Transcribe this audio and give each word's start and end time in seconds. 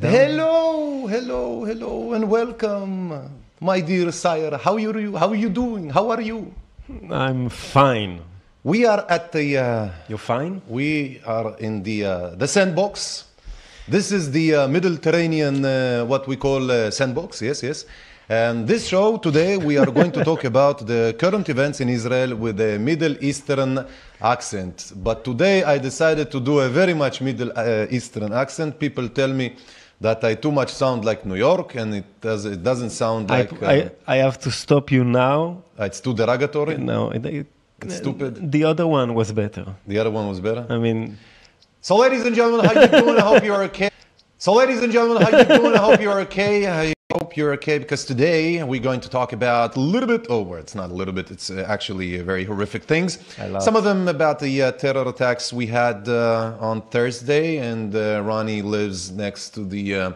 Hello. 0.00 1.06
hello, 1.06 1.06
hello, 1.08 1.64
hello, 1.64 2.12
and 2.12 2.30
welcome, 2.30 3.30
my 3.60 3.80
dear 3.80 4.12
sire. 4.12 4.56
How 4.56 4.74
are 4.74 4.78
you? 4.78 5.16
How 5.16 5.28
are 5.28 5.34
you 5.34 5.48
doing? 5.48 5.90
How 5.90 6.10
are 6.10 6.20
you? 6.20 6.54
I'm 7.10 7.48
fine. 7.48 8.20
We 8.62 8.86
are 8.86 9.04
at 9.08 9.32
the. 9.32 9.58
Uh, 9.58 9.88
You're 10.08 10.18
fine. 10.18 10.62
We 10.68 11.20
are 11.26 11.56
in 11.58 11.82
the 11.82 12.04
uh, 12.04 12.30
the 12.36 12.46
sandbox. 12.46 13.24
This 13.88 14.12
is 14.12 14.30
the 14.30 14.54
uh, 14.54 14.68
Mediterranean, 14.68 15.64
uh, 15.64 16.04
what 16.04 16.28
we 16.28 16.36
call 16.36 16.70
uh, 16.70 16.90
sandbox. 16.92 17.42
Yes, 17.42 17.62
yes. 17.62 17.84
And 18.28 18.68
this 18.68 18.86
show 18.86 19.16
today, 19.16 19.56
we 19.56 19.78
are 19.78 19.90
going 19.90 20.12
to 20.12 20.22
talk 20.22 20.44
about 20.52 20.86
the 20.86 21.16
current 21.18 21.48
events 21.48 21.80
in 21.80 21.88
Israel 21.88 22.36
with 22.36 22.60
a 22.60 22.78
Middle 22.78 23.16
Eastern 23.24 23.86
accent. 24.20 24.92
But 24.96 25.24
today, 25.24 25.64
I 25.64 25.78
decided 25.78 26.30
to 26.32 26.38
do 26.40 26.60
a 26.60 26.68
very 26.68 26.92
much 26.92 27.22
Middle 27.22 27.50
uh, 27.56 27.86
Eastern 27.90 28.34
accent. 28.34 28.78
People 28.78 29.08
tell 29.08 29.32
me 29.32 29.56
that 30.00 30.22
I 30.24 30.34
too 30.34 30.52
much 30.52 30.70
sound 30.72 31.04
like 31.04 31.24
New 31.26 31.34
York, 31.36 31.74
and 31.74 31.94
it 31.94 32.06
does 32.20 32.44
it 32.44 32.62
doesn't 32.62 32.90
sound 32.90 33.30
I, 33.30 33.38
like 33.40 33.52
uh, 33.62 33.66
I, 33.66 33.90
I 34.06 34.16
have 34.26 34.38
to 34.40 34.50
stop 34.50 34.90
you 34.90 35.04
now. 35.04 35.62
it's 35.78 36.00
too 36.00 36.14
derogatory. 36.14 36.76
No, 36.78 37.10
it, 37.10 37.24
it- 37.26 37.46
It's 37.80 37.96
stupid. 38.02 38.32
The 38.56 38.62
other 38.64 38.86
one 38.98 39.14
was 39.14 39.30
better. 39.32 39.64
The 39.86 39.98
other 40.00 40.10
one 40.10 40.26
was 40.32 40.40
better. 40.40 40.64
I 40.68 40.78
mean, 40.86 41.16
So, 41.80 41.94
ladies 42.04 42.24
and 42.26 42.34
gentlemen, 42.34 42.66
how 42.66 42.74
you 42.82 42.88
doing? 42.88 43.16
I 43.16 43.26
hope 43.30 43.44
you're 43.48 43.62
okay. 43.70 43.90
So, 44.44 44.50
ladies 44.60 44.82
and 44.82 44.92
gentlemen, 44.92 45.22
how 45.22 45.30
you 45.38 45.44
doing? 45.44 45.74
I 45.74 45.82
hope 45.88 46.00
you're 46.00 46.20
okay. 46.26 46.94
I 47.10 47.16
hope 47.16 47.38
you're 47.38 47.54
okay 47.54 47.78
because 47.78 48.04
today 48.04 48.62
we're 48.62 48.82
going 48.82 49.00
to 49.00 49.08
talk 49.08 49.32
about 49.32 49.76
a 49.76 49.80
little 49.80 50.06
bit. 50.06 50.26
Oh, 50.28 50.42
well, 50.42 50.60
it's 50.60 50.74
not 50.74 50.90
a 50.90 50.92
little 50.92 51.14
bit. 51.14 51.30
It's 51.30 51.48
uh, 51.48 51.64
actually 51.66 52.20
uh, 52.20 52.22
very 52.22 52.44
horrific 52.44 52.82
things. 52.84 53.18
I 53.38 53.46
love- 53.46 53.62
Some 53.62 53.76
of 53.76 53.84
them 53.84 54.08
about 54.08 54.40
the 54.40 54.62
uh, 54.64 54.72
terror 54.72 55.08
attacks 55.08 55.50
we 55.50 55.64
had 55.66 56.06
uh, 56.06 56.54
on 56.60 56.82
Thursday, 56.90 57.56
and 57.56 57.94
uh, 57.96 58.20
Ronny 58.22 58.60
lives 58.60 59.10
next 59.10 59.54
to 59.54 59.64
the 59.64 59.94
uh, 59.94 60.12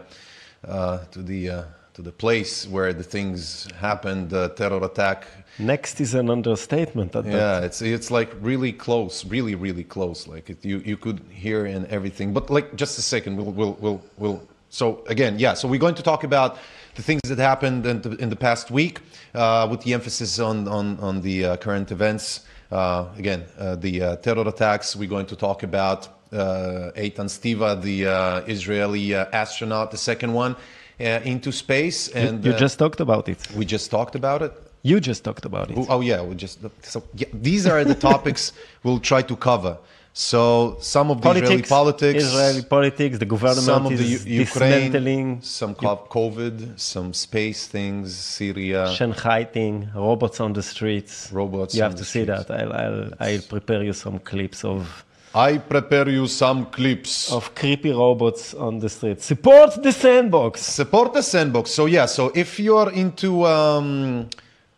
uh, 0.67 0.99
to 1.05 1.23
the 1.23 1.49
uh, 1.49 1.63
to 1.95 2.03
the 2.03 2.11
place 2.11 2.67
where 2.67 2.93
the 2.93 3.01
things 3.03 3.67
happened. 3.75 4.29
The 4.29 4.49
terror 4.49 4.83
attack. 4.85 5.25
next 5.57 5.99
is 5.99 6.13
an 6.13 6.29
understatement. 6.29 7.15
At 7.15 7.23
that. 7.23 7.33
Yeah, 7.33 7.65
it's 7.65 7.81
it's 7.81 8.11
like 8.11 8.29
really 8.39 8.71
close, 8.71 9.25
really 9.25 9.55
really 9.55 9.83
close. 9.83 10.27
Like 10.27 10.51
it, 10.51 10.63
you 10.63 10.77
you 10.85 10.97
could 10.97 11.21
hear 11.31 11.65
and 11.65 11.87
everything. 11.87 12.33
But 12.33 12.51
like 12.51 12.75
just 12.75 12.99
a 12.99 13.01
second, 13.01 13.37
we'll 13.37 13.51
we'll 13.51 13.77
we'll, 13.81 14.01
we'll 14.19 14.43
so 14.69 15.03
again, 15.07 15.39
yeah. 15.39 15.55
So 15.55 15.67
we're 15.67 15.79
going 15.79 15.95
to 15.95 16.03
talk 16.03 16.23
about 16.23 16.57
the 16.95 17.01
things 17.03 17.21
that 17.25 17.39
happened 17.39 17.85
in 17.85 18.01
the, 18.01 18.11
in 18.17 18.29
the 18.29 18.35
past 18.35 18.71
week, 18.71 18.99
uh, 19.33 19.67
with 19.69 19.81
the 19.81 19.93
emphasis 19.93 20.39
on 20.39 20.67
on 20.67 20.99
on 20.99 21.21
the 21.21 21.45
uh, 21.45 21.57
current 21.57 21.91
events. 21.91 22.41
Uh, 22.71 23.05
again, 23.17 23.43
uh, 23.59 23.75
the 23.75 24.01
uh, 24.01 24.15
terror 24.17 24.47
attacks. 24.47 24.95
We're 24.95 25.09
going 25.09 25.27
to 25.27 25.35
talk 25.35 25.61
about 25.63 26.07
uh, 26.31 26.91
Eitan 26.95 27.29
Stibbe, 27.29 27.81
the 27.81 28.07
uh, 28.07 28.41
Israeli 28.47 29.13
uh, 29.13 29.25
astronaut, 29.31 29.91
the 29.91 29.97
second 29.97 30.33
one. 30.33 30.55
Uh, 30.99 31.19
into 31.25 31.51
space, 31.51 32.07
You- 32.09 32.21
and 32.21 32.45
you 32.45 32.53
uh, 32.53 32.57
just 32.57 32.77
talked 32.77 32.99
about 33.01 33.27
it. 33.27 33.39
we 33.55 33.65
just 33.65 33.89
talked 33.89 34.15
about 34.15 34.41
it. 34.43 34.53
You 34.83 34.99
just 34.99 35.23
talked 35.23 35.43
about 35.45 35.71
it. 35.71 35.77
Oh, 35.77 35.87
oh, 35.89 36.01
yeah, 36.01 36.21
we 36.21 36.35
just 36.35 36.59
so 36.83 37.01
yeah, 37.15 37.27
these 37.33 37.65
are 37.65 37.83
the 37.83 37.95
topics 38.11 38.53
we'll 38.83 38.99
try 38.99 39.21
to 39.23 39.35
cover. 39.35 39.77
So 40.15 40.77
some 40.79 41.09
of 41.09 41.21
the 41.21 41.29
Israeli 41.31 41.63
politics, 41.63 42.23
Israeli 42.23 42.61
politics, 42.61 43.17
the 43.17 43.25
government 43.25 43.57
some 43.57 43.87
of 43.87 43.97
the 43.97 44.03
is 44.03 44.25
U- 44.27 44.41
Ukraine, 44.41 44.91
dismantling, 44.91 45.41
some 45.41 45.73
COVID, 45.73 46.79
some 46.79 47.13
space 47.13 47.65
things, 47.65 48.15
Syria, 48.15 48.93
Shanghai 48.95 49.43
thing, 49.45 49.89
robots 49.95 50.39
on 50.39 50.53
the 50.53 50.61
streets. 50.61 51.31
robots. 51.31 51.73
You 51.73 51.81
have 51.81 51.95
to 51.95 52.05
see 52.05 52.23
streets. 52.23 52.45
that. 52.45 52.59
I'll, 52.61 52.73
I'll, 52.73 53.09
I'll 53.19 53.41
prepare 53.41 53.81
you 53.81 53.93
some 53.93 54.19
clips 54.19 54.63
of, 54.63 55.03
I 55.33 55.57
prepare 55.57 56.07
you 56.09 56.27
some 56.27 56.67
clips. 56.67 57.31
of 57.31 57.55
creepy 57.55 57.89
robots 57.91 58.53
on 58.53 58.77
the 58.77 58.89
streets. 58.89 59.25
Support 59.25 59.81
the 59.81 59.91
sandbox. 59.91 60.61
Support 60.61 61.13
the 61.15 61.23
sandbox. 61.23 61.71
So 61.71 61.87
yeah, 61.87 62.05
so 62.05 62.31
if 62.35 62.59
you're 62.59 62.91
into, 62.91 63.45
um, 63.47 64.29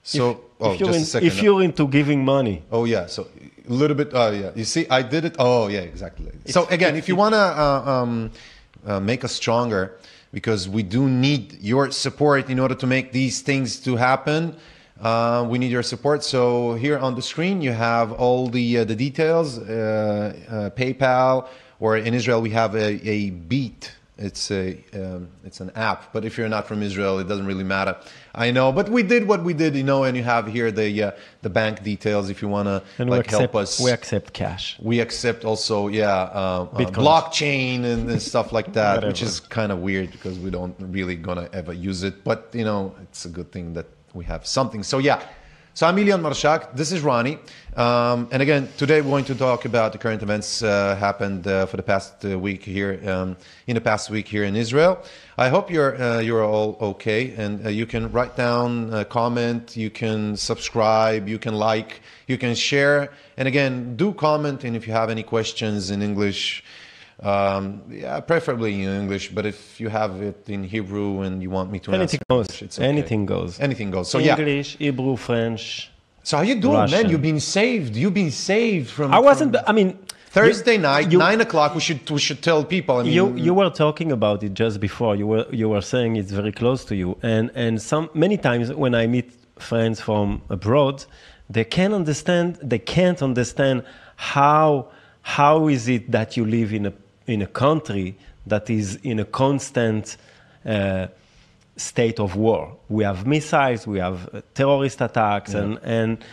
so 0.02 0.40
oh, 0.62 0.72
if, 0.72 0.80
you're 0.80 0.88
just 0.94 0.98
in- 0.98 1.04
a 1.04 1.06
second. 1.08 1.28
if 1.28 1.44
you're 1.44 1.62
into 1.62 1.90
giving 1.90 2.24
money, 2.24 2.64
Oh 2.72 2.86
yeah, 2.86 3.08
so 3.08 3.28
a 3.68 3.74
little 3.74 3.96
bit. 3.96 4.12
Oh 4.14 4.32
yeah, 4.32 4.52
you 4.56 4.66
see, 4.66 4.88
I 4.90 5.02
did 5.02 5.26
it. 5.26 5.36
Oh 5.40 5.68
yeah, 5.68 5.80
exactly. 5.80 6.32
so 6.46 6.66
again, 6.68 6.96
if 6.96 7.08
you 7.08 7.16
wanna 7.16 7.38
uh, 7.38 7.84
um, 7.86 8.32
uh, 8.86 9.00
make 9.00 9.24
us 9.24 9.34
stronger, 9.34 9.98
because 10.32 10.68
we 10.68 10.84
do 10.84 11.08
need 11.08 11.54
your 11.62 11.92
support 11.92 12.50
in 12.50 12.60
order 12.60 12.76
to 12.76 12.86
make 12.86 13.14
these 13.14 13.42
things 13.42 13.80
to 13.80 13.96
happen. 13.96 14.56
Uh, 15.00 15.46
we 15.50 15.58
need 15.58 15.72
your 15.72 15.84
support. 15.84 16.24
So 16.24 16.74
here 16.76 16.98
on 16.98 17.16
the 17.16 17.22
screen, 17.22 17.62
you 17.62 17.72
have 17.72 18.12
all 18.12 18.48
the 18.48 18.80
uh, 18.80 18.84
the 18.84 18.96
details. 18.96 19.58
Uh, 19.58 19.64
uh, 20.50 20.70
PayPal, 20.72 21.48
or 21.80 21.98
in 21.98 22.14
Israel, 22.14 22.42
we 22.42 22.50
have 22.52 22.76
a, 22.76 23.10
a 23.10 23.30
Bit. 23.30 23.92
It's 24.18 24.50
a 24.50 24.82
um, 24.94 25.28
it's 25.44 25.60
an 25.60 25.72
app, 25.76 26.14
but 26.14 26.24
if 26.24 26.38
you're 26.38 26.48
not 26.48 26.68
from 26.68 26.82
Israel, 26.82 27.20
it 27.20 27.28
doesn't 27.28 27.46
really 27.46 27.66
matter. 27.66 27.98
I 28.34 28.50
know, 28.52 28.72
but 28.72 28.88
we 28.88 29.04
did 29.04 29.28
what 29.28 29.44
we 29.44 29.54
did, 29.54 29.76
you 29.76 29.84
know, 29.84 30.06
and 30.06 30.16
you 30.16 30.24
have 30.24 30.48
here 30.48 30.72
the 30.72 31.04
uh, 31.04 31.12
the 31.42 31.50
bank 31.50 31.84
details 31.84 32.30
if 32.30 32.42
you 32.42 32.48
want 32.48 32.68
to 32.68 32.82
and 32.98 33.10
like 33.10 33.18
we 33.18 33.20
accept, 33.26 33.42
help 33.42 33.56
us. 33.56 33.80
we 33.80 33.92
accept 33.92 34.32
cash. 34.32 34.78
We 34.80 35.02
accept 35.02 35.44
also, 35.44 35.90
yeah, 35.90 36.12
uh, 36.12 36.68
uh, 36.72 36.86
blockchain 36.92 37.84
and, 37.84 38.10
and 38.10 38.22
stuff 38.22 38.54
like 38.54 38.72
that, 38.74 39.04
which 39.04 39.22
is 39.22 39.42
kind 39.42 39.72
of 39.74 39.80
weird 39.80 40.12
because 40.12 40.40
we 40.40 40.50
don't 40.50 40.76
really 40.80 41.18
gonna 41.18 41.50
ever 41.52 41.74
use 41.74 42.04
it. 42.04 42.24
But 42.24 42.50
you 42.54 42.64
know, 42.64 42.96
it's 43.02 43.26
a 43.26 43.30
good 43.30 43.52
thing 43.52 43.74
that 43.74 43.88
we 44.14 44.24
have 44.26 44.48
something. 44.48 44.82
So 44.82 45.00
yeah. 45.00 45.22
So 45.76 45.86
I'm 45.86 45.98
Ilyan 45.98 46.22
Marshak. 46.22 46.74
This 46.74 46.94
is 46.94 47.02
Ronny, 47.02 47.38
um, 47.76 48.30
and 48.32 48.42
again 48.42 48.70
today 48.78 49.02
we're 49.02 49.10
going 49.10 49.26
to 49.26 49.36
talk 49.36 49.66
about 49.66 49.92
the 49.92 49.98
current 49.98 50.24
events 50.24 50.64
uh, 50.64 50.96
happened 50.96 51.46
uh, 51.46 51.66
for 51.66 51.76
the 51.76 51.84
past 51.84 52.24
uh, 52.24 52.40
week 52.40 52.64
here 52.64 52.98
um, 53.06 53.36
in 53.68 53.76
the 53.76 53.82
past 53.82 54.10
week 54.10 54.26
here 54.26 54.46
in 54.46 54.56
Israel. 54.56 55.04
I 55.38 55.50
hope 55.50 55.70
you're 55.70 56.02
uh, 56.02 56.20
you're 56.22 56.46
all 56.46 56.78
okay, 56.80 57.34
and 57.36 57.66
uh, 57.66 57.68
you 57.68 57.86
can 57.86 58.10
write 58.14 58.38
down, 58.38 58.94
uh, 58.94 59.04
comment, 59.04 59.76
you 59.76 59.90
can 59.90 60.38
subscribe, 60.38 61.28
you 61.28 61.38
can 61.38 61.56
like, 61.56 62.00
you 62.26 62.38
can 62.38 62.56
share, 62.56 63.12
and 63.36 63.46
again 63.46 63.98
do 63.98 64.14
comment. 64.14 64.64
And 64.64 64.78
if 64.78 64.88
you 64.88 64.94
have 64.94 65.10
any 65.10 65.24
questions 65.24 65.92
in 65.92 66.02
English, 66.02 66.64
um, 67.22 67.84
yeah, 67.90 68.20
preferably 68.20 68.84
in 68.84 68.90
English. 68.90 69.30
But 69.30 69.46
if 69.46 69.80
you 69.80 69.90
have 69.90 70.22
it 70.22 70.50
in 70.50 70.64
Hebrew 70.64 71.22
and 71.22 71.42
you 71.42 71.50
want 71.50 71.72
me 71.72 71.80
to 71.80 71.92
Anything 71.94 72.20
answer 72.20 72.26
goes. 72.30 72.46
English, 72.48 72.62
it's 72.62 72.80
okay. 72.80 72.88
Anything 72.88 73.26
goes. 73.26 73.60
anything 73.60 73.92
goes. 73.92 74.10
So 74.10 74.18
yeah. 74.20 74.38
English, 74.38 74.78
Hebrew, 74.78 75.16
French. 75.16 75.92
So 76.24 76.38
how 76.38 76.44
you 76.44 76.56
doing, 76.60 76.90
man? 76.90 77.10
You've 77.10 77.22
been 77.22 77.40
saved. 77.40 77.96
You've 77.96 78.14
been 78.14 78.32
saved 78.32 78.90
from. 78.90 79.14
I 79.14 79.20
wasn't. 79.20 79.56
from 79.56 79.64
I 79.68 79.72
mean, 79.72 79.98
Thursday 80.30 80.78
night, 80.78 81.12
you- 81.12 81.20
nine 81.20 81.40
o'clock. 81.40 81.76
We 81.76 81.82
should 81.82 82.10
we 82.10 82.20
should 82.20 82.42
tell 82.42 82.64
people. 82.64 82.98
I 82.98 83.04
mean, 83.04 83.14
you 83.14 83.34
you 83.36 83.54
were 83.54 83.70
talking 83.70 84.12
about 84.12 84.44
it 84.44 84.54
just 84.54 84.80
before. 84.80 85.16
You 85.16 85.28
were 85.28 85.46
you 85.52 85.70
were 85.70 85.82
saying 85.82 86.18
it's 86.18 86.32
very 86.32 86.52
close 86.52 86.84
to 86.86 86.96
you, 86.96 87.18
and 87.24 87.52
and 87.56 87.82
some 87.82 88.10
many 88.14 88.38
times 88.38 88.74
when 88.74 88.94
I 88.96 89.08
meet 89.08 89.32
friends 89.60 90.02
from 90.02 90.42
abroad, 90.50 91.06
they 91.50 91.64
can 91.64 91.94
understand. 91.94 92.58
They 92.62 92.80
can't 92.80 93.22
understand 93.22 93.84
how 94.18 94.88
how 95.22 95.68
is 95.70 95.88
it 95.88 96.12
that 96.12 96.36
you 96.38 96.46
live 96.46 96.74
in 96.74 96.86
a 96.88 96.94
in 97.28 97.42
a 97.42 97.48
country 97.48 98.16
that 98.48 98.70
is 98.70 98.96
in 99.04 99.20
a 99.20 99.26
constant. 99.26 100.18
Uh, 100.66 101.08
state 101.78 102.22
of 102.22 102.38
war. 102.38 102.78
We 102.88 103.04
have 103.04 103.28
missiles, 103.28 103.86
we 103.86 104.00
have 104.00 104.30
uh, 104.34 104.42
terrorist 104.54 105.02
attacks, 105.02 105.54
and, 105.54 105.78
and, 105.84 106.24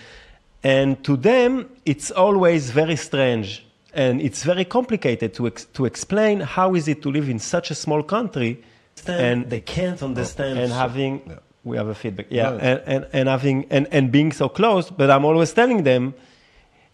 and 0.63 1.03
to 1.03 1.17
them, 1.17 1.69
it's 1.85 2.13
always 2.13 2.71
very 2.71 2.95
strange. 2.95 3.67
And 3.93 4.21
it's 4.23 4.45
very 4.45 4.65
complicated 4.65 5.35
to, 5.35 5.49
ex- 5.49 5.65
to 5.75 5.85
explain 5.85 6.39
how 6.41 6.77
is 6.77 6.87
it 6.87 7.03
to 7.03 7.11
live 7.11 7.29
in 7.29 7.41
such 7.41 7.73
a 7.73 7.75
small 7.75 8.05
country 8.05 8.63
and 9.09 9.51
they 9.51 9.61
can't 9.61 10.01
understand 10.03 10.59
and 10.61 10.73
having 10.73 11.23
Yeah. 11.27 11.39
we 11.65 11.77
have 11.77 11.89
a 11.89 11.95
feedback 11.95 12.27
yeah 12.31 12.51
No, 12.51 12.59
and, 12.59 12.83
and, 12.87 13.07
and 13.13 13.29
having 13.29 13.67
and, 13.71 13.89
and 13.91 14.13
being 14.13 14.31
so 14.33 14.49
close 14.49 14.91
but 14.91 15.11
i'm 15.11 15.25
always 15.25 15.53
telling 15.53 15.83
them 15.83 16.15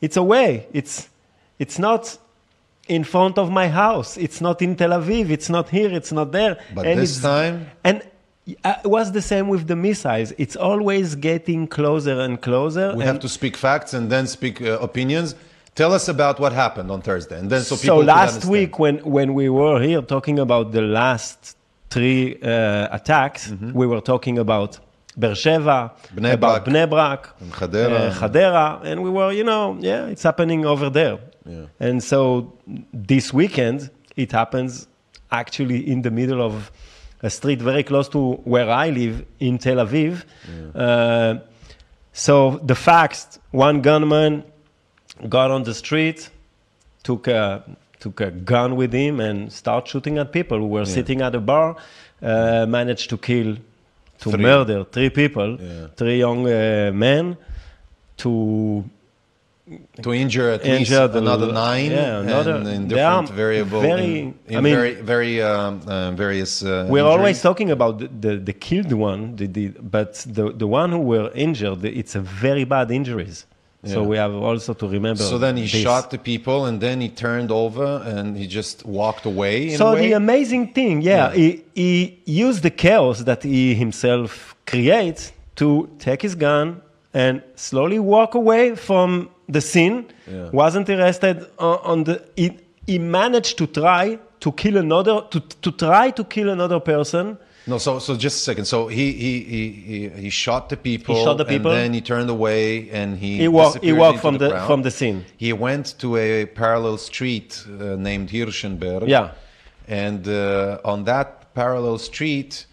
it's 0.00 0.16
away 0.16 0.66
it's 0.72 1.08
it's 1.58 1.78
not 1.78 2.16
in 2.88 3.04
front 3.04 3.38
of 3.38 3.50
my 3.50 3.68
house 3.68 4.16
it's 4.16 4.40
not 4.40 4.60
in 4.62 4.74
tel 4.76 4.90
aviv 4.90 5.30
it's 5.30 5.48
not 5.48 5.68
here 5.68 5.90
it's 5.92 6.12
not 6.12 6.32
there 6.32 6.58
But 6.74 6.86
and 6.86 7.00
this 7.00 7.20
time- 7.20 7.70
and 7.84 8.02
it 8.48 8.86
was 8.86 9.12
the 9.12 9.20
same 9.20 9.48
with 9.48 9.66
the 9.66 9.76
missiles. 9.76 10.32
It's 10.38 10.56
always 10.56 11.14
getting 11.14 11.66
closer 11.66 12.18
and 12.20 12.40
closer. 12.40 12.88
we 12.94 13.02
and 13.02 13.02
have 13.02 13.20
to 13.20 13.28
speak 13.28 13.56
facts 13.56 13.92
and 13.92 14.10
then 14.10 14.26
speak 14.26 14.62
uh, 14.62 14.78
opinions. 14.80 15.34
Tell 15.74 15.92
us 15.92 16.08
about 16.08 16.40
what 16.40 16.52
happened 16.52 16.90
on 16.90 17.02
Thursday, 17.02 17.38
and 17.38 17.50
then 17.50 17.62
so 17.62 17.76
so, 17.76 17.82
people. 17.82 17.98
can 17.98 18.06
last 18.06 18.44
week, 18.46 18.78
when, 18.78 18.98
when 18.98 19.34
we 19.34 19.48
were 19.48 19.80
here 19.80 20.02
talking 20.02 20.38
about 20.38 20.72
the 20.72 20.80
last 20.82 21.56
three 21.90 22.40
uh, 22.42 22.88
attacks, 22.90 23.52
we 23.72 23.86
were 23.86 24.00
talking 24.00 24.38
about 24.38 24.80
About 26.34 26.64
Brak. 26.64 26.64
Bnei 26.64 26.88
Brak, 26.88 27.34
And 27.40 27.52
Hadera. 27.52 28.10
uh, 28.10 28.14
Hadera, 28.14 28.84
and 28.84 29.02
we 29.02 29.10
were, 29.10 29.32
you 29.32 29.44
know, 29.44 29.76
yeah, 29.80 30.06
it's 30.06 30.22
happening 30.22 30.64
over 30.64 30.88
there. 30.90 31.18
Yeah. 31.44 31.66
And 31.80 32.02
so 32.02 32.52
this 32.92 33.32
weekend, 33.32 33.90
it 34.16 34.32
happens 34.32 34.86
actually 35.30 35.80
in 35.90 36.02
the 36.02 36.10
middle 36.10 36.40
of 36.42 36.70
a 37.22 37.30
street 37.30 37.60
very 37.60 37.82
close 37.82 38.08
to 38.10 38.34
where 38.44 38.70
I 38.70 38.90
live 38.90 39.24
in 39.40 39.58
Tel 39.58 39.76
Aviv. 39.84 40.24
Uh, 40.74 41.38
so 42.12 42.60
the 42.64 42.74
facts: 42.74 43.38
one 43.50 43.80
gunman 43.82 44.44
got 45.28 45.50
on 45.50 45.62
the 45.64 45.74
street, 45.74 46.30
took 47.02 47.26
a 47.28 47.64
took 48.00 48.20
a 48.20 48.30
gun 48.30 48.76
with 48.76 48.92
him 48.92 49.18
and 49.20 49.52
start 49.52 49.88
shooting 49.88 50.18
at 50.18 50.32
people 50.32 50.58
who 50.58 50.66
were 50.68 50.84
sitting 50.86 51.20
at 51.22 51.34
a 51.34 51.40
bar. 51.40 51.76
Uh, 52.20 52.66
managed 52.68 53.08
to 53.10 53.16
kill, 53.16 53.56
to 54.18 54.30
Three. 54.30 54.42
murder 54.42 54.84
three 54.84 55.10
people, 55.10 55.58
Yeah. 55.60 55.86
three 55.96 56.18
young 56.18 56.46
uh, 56.46 56.90
men, 56.94 57.36
to 58.18 58.84
to 60.02 60.14
injure 60.14 60.48
at 60.50 60.64
least 60.64 60.80
Injure 60.90 61.08
the- 61.08 61.18
another 61.18 61.52
nine 61.52 61.90
yeah, 61.90 62.20
another- 62.20 62.54
and 62.56 62.66
in 62.68 62.88
different 62.88 63.28
variable 63.30 63.80
very- 63.82 64.20
in, 64.20 64.34
in 64.48 64.56
I 64.56 64.60
mean- 64.62 64.74
very 64.74 64.94
very 64.94 65.42
um, 65.42 65.80
uh, 65.86 66.10
various 66.12 66.62
uh, 66.62 66.86
We're 66.88 67.04
always 67.04 67.42
talking 67.42 67.70
about 67.70 67.98
the, 67.98 68.08
the, 68.24 68.36
the 68.38 68.52
killed 68.54 68.92
one, 68.92 69.36
the, 69.36 69.46
the, 69.46 69.68
but 69.96 70.14
the, 70.26 70.52
the 70.52 70.66
one 70.66 70.90
who 70.90 71.00
were 71.00 71.30
injured, 71.34 71.84
it's 71.84 72.14
a 72.14 72.20
very 72.20 72.64
bad 72.64 72.90
injuries. 72.90 73.44
So 73.94 74.02
we 74.02 74.16
have 74.16 74.34
also 74.34 74.72
to 74.74 74.86
remember. 74.88 75.22
so 75.22 75.38
then 75.38 75.56
he 75.56 75.62
this. 75.62 75.82
shot 75.82 76.10
the 76.10 76.18
people 76.18 76.66
and 76.68 76.80
then 76.80 77.00
he 77.00 77.08
turned 77.08 77.50
over 77.50 78.02
and 78.04 78.36
he 78.36 78.46
just 78.46 78.84
walked 78.84 79.24
away 79.26 79.54
in 79.70 79.76
So 79.78 79.88
a 79.88 79.94
way. 79.94 80.00
the 80.08 80.12
amazing 80.12 80.72
thing, 80.74 81.02
yeah, 81.02 81.32
Yeah. 81.32 81.34
He, 81.34 81.64
he 81.74 82.18
used 82.46 82.62
the 82.62 82.70
chaos 82.70 83.16
that 83.24 83.42
he 83.42 83.74
himself 83.74 84.54
creates 84.66 85.32
to 85.56 85.88
take 85.98 86.20
his 86.22 86.34
gun 86.34 86.80
and 87.14 87.42
slowly 87.56 87.98
walk 87.98 88.34
away 88.34 88.74
from 88.76 89.28
the 89.48 89.60
scene. 89.60 90.06
Yeah. 90.30 90.50
Wasn't 90.52 90.88
arrested 90.90 91.36
on, 91.58 91.78
on 91.90 92.04
the. 92.04 92.16
He, 92.36 92.48
he 92.86 92.98
managed 92.98 93.56
to 93.58 93.66
try 93.66 94.18
to 94.40 94.52
kill 94.52 94.76
another 94.76 95.22
to, 95.30 95.40
to 95.64 95.70
try 95.72 96.10
to 96.10 96.22
kill 96.24 96.48
another 96.50 96.80
person. 96.80 97.38
No, 97.68 97.76
so 97.78 97.98
so 97.98 98.16
just 98.16 98.36
a 98.36 98.40
second. 98.50 98.64
So 98.64 98.88
he 98.88 99.06
he 99.24 99.32
he 99.54 99.62
he, 99.90 100.08
he 100.24 100.30
shot 100.30 100.68
the 100.72 100.76
people. 100.76 101.14
He 101.14 101.24
shot 101.24 101.36
the 101.36 101.44
people. 101.44 101.70
and 101.72 101.80
then 101.80 101.92
he 101.98 102.00
turned 102.00 102.30
away 102.30 102.88
and 102.90 103.08
he 103.18 103.30
He 103.44 103.48
walked. 103.48 103.84
He 103.84 103.92
walked 103.92 104.20
from 104.20 104.38
the, 104.38 104.48
crowd. 104.50 104.66
from 104.66 104.80
the 104.82 104.90
scene. 104.90 105.18
He 105.36 105.52
went 105.52 105.86
to 106.02 106.16
a 106.16 106.46
parallel 106.46 106.96
street 106.98 107.50
uh, 107.68 107.96
named 108.08 108.30
Hirschenberg. 108.30 109.06
Yeah. 109.06 109.32
And 109.86 110.26
uh, 110.28 110.92
on 110.92 111.04
that 111.04 111.28
parallel 111.54 111.98
street, 111.98 112.66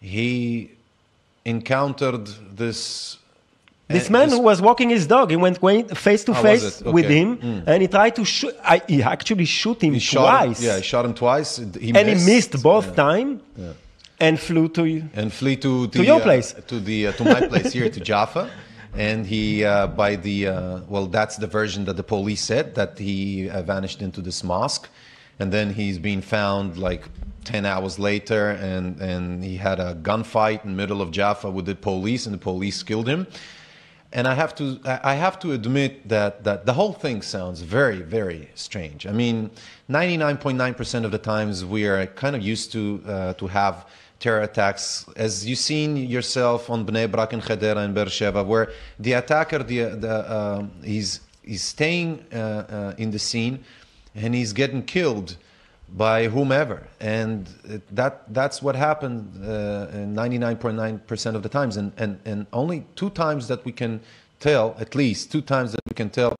he 0.00 0.70
encountered 1.44 2.26
this. 2.56 3.18
This 3.88 4.08
uh, 4.08 4.12
man 4.12 4.30
who 4.30 4.40
was 4.40 4.62
walking 4.62 4.88
his 4.90 5.06
dog, 5.06 5.30
he 5.30 5.36
went 5.36 5.58
face 6.06 6.24
to 6.24 6.32
Ah, 6.32 6.42
face 6.42 6.80
it? 6.80 6.86
with 6.86 7.04
Okay. 7.04 7.18
him, 7.20 7.62
and 7.66 7.82
he 7.82 7.88
tried 7.88 8.14
to 8.16 8.24
shoot. 8.24 8.54
I, 8.64 8.80
he 8.88 9.02
actually 9.02 9.44
shoot 9.44 9.82
him 9.82 9.92
he 9.92 10.00
shot 10.00 10.24
him- 10.24 10.46
twice, 10.54 10.62
yeah, 10.62 10.76
he 10.76 10.82
shot 10.82 11.04
him 11.04 11.14
twice. 11.14 11.50
He 11.58 11.90
and 11.94 12.08
he 12.08 12.14
missed 12.32 12.62
both 12.62 12.96
time, 12.96 13.40
and 14.24 14.40
flew 14.40 14.68
to. 14.68 15.02
and 15.14 15.32
flee 15.32 15.56
to 15.56 15.86
the, 15.86 16.04
your 16.04 16.20
uh, 16.20 16.28
place. 16.28 16.54
to 16.66 16.80
the 16.80 17.08
uh, 17.08 17.12
to 17.12 17.24
my 17.24 17.46
place 17.52 17.72
here 17.72 17.90
to 17.90 18.00
Jaffa. 18.00 18.50
And 18.96 19.26
he, 19.26 19.64
uh, 19.64 19.88
by 19.88 20.14
the 20.16 20.46
uh, 20.46 20.80
well, 20.88 21.06
that's 21.06 21.36
the 21.36 21.48
version 21.48 21.84
that 21.86 21.96
the 21.96 22.04
police 22.04 22.42
said 22.42 22.74
that 22.76 22.98
he 22.98 23.48
uh, 23.48 23.62
vanished 23.62 24.00
into 24.02 24.20
this 24.20 24.44
mosque, 24.44 24.88
and 25.40 25.52
then 25.52 25.74
he's 25.74 25.98
been 25.98 26.22
found 26.22 26.78
like 26.78 27.02
ten 27.44 27.66
hours 27.66 27.98
later, 27.98 28.50
and 28.50 29.00
and 29.00 29.42
he 29.42 29.56
had 29.56 29.80
a 29.80 29.94
gunfight 29.94 30.64
in 30.64 30.70
the 30.70 30.76
middle 30.76 31.02
of 31.02 31.10
Jaffa 31.10 31.50
with 31.50 31.66
the 31.66 31.74
police, 31.74 32.26
and 32.26 32.34
the 32.34 32.38
police 32.38 32.82
killed 32.82 33.08
him. 33.08 33.26
And 34.16 34.28
I 34.28 34.34
have 34.34 34.54
to, 34.54 34.78
I 34.84 35.00
I 35.12 35.14
have 35.14 35.40
to 35.40 35.50
admit 35.52 36.08
that, 36.08 36.44
that 36.44 36.66
the 36.66 36.72
whole 36.72 36.92
thing 36.92 37.20
sounds 37.20 37.62
very, 37.62 38.00
very 38.00 38.48
strange. 38.54 39.08
I 39.08 39.12
mean, 39.12 39.50
99.9% 39.90 41.04
of 41.04 41.10
the 41.10 41.18
times 41.18 41.64
we 41.64 41.88
are 41.88 42.06
kind 42.06 42.36
of 42.36 42.42
used 42.42 42.70
to, 42.72 43.02
uh, 43.08 43.32
to 43.34 43.48
have 43.48 43.86
terror 44.24 44.44
attacks, 44.50 45.04
as 45.16 45.32
you've 45.46 45.64
seen 45.72 45.90
yourself 46.16 46.70
on 46.70 46.78
Bnei 46.86 47.06
Brak 47.12 47.34
and 47.34 47.42
Hadera 47.42 47.80
and 47.84 47.94
Beersheba, 47.94 48.42
where 48.42 48.66
the 48.98 49.12
attacker, 49.20 49.60
the, 49.72 49.80
the, 50.04 50.14
um 50.38 50.62
he's, 50.82 51.10
he's 51.50 51.64
staying 51.76 52.10
uh, 52.32 52.38
uh, 52.76 53.02
in 53.02 53.08
the 53.10 53.18
scene 53.28 53.54
and 54.14 54.34
he's 54.34 54.52
getting 54.62 54.82
killed 54.96 55.36
by 56.04 56.18
whomever, 56.34 56.80
and 57.00 57.46
that 58.00 58.14
that's 58.38 58.58
what 58.64 58.74
happened 58.88 59.18
uh, 59.44 59.86
99.9% 59.92 61.34
of 61.38 61.42
the 61.42 61.48
times, 61.58 61.76
and, 61.76 61.92
and 62.02 62.12
and 62.24 62.46
only 62.52 62.78
two 62.96 63.10
times 63.10 63.42
that 63.50 63.60
we 63.64 63.72
can 63.72 64.00
tell, 64.40 64.74
at 64.84 64.94
least 64.94 65.30
two 65.30 65.42
times 65.54 65.68
that 65.72 65.84
we 65.90 65.94
can 65.94 66.10
tell, 66.10 66.34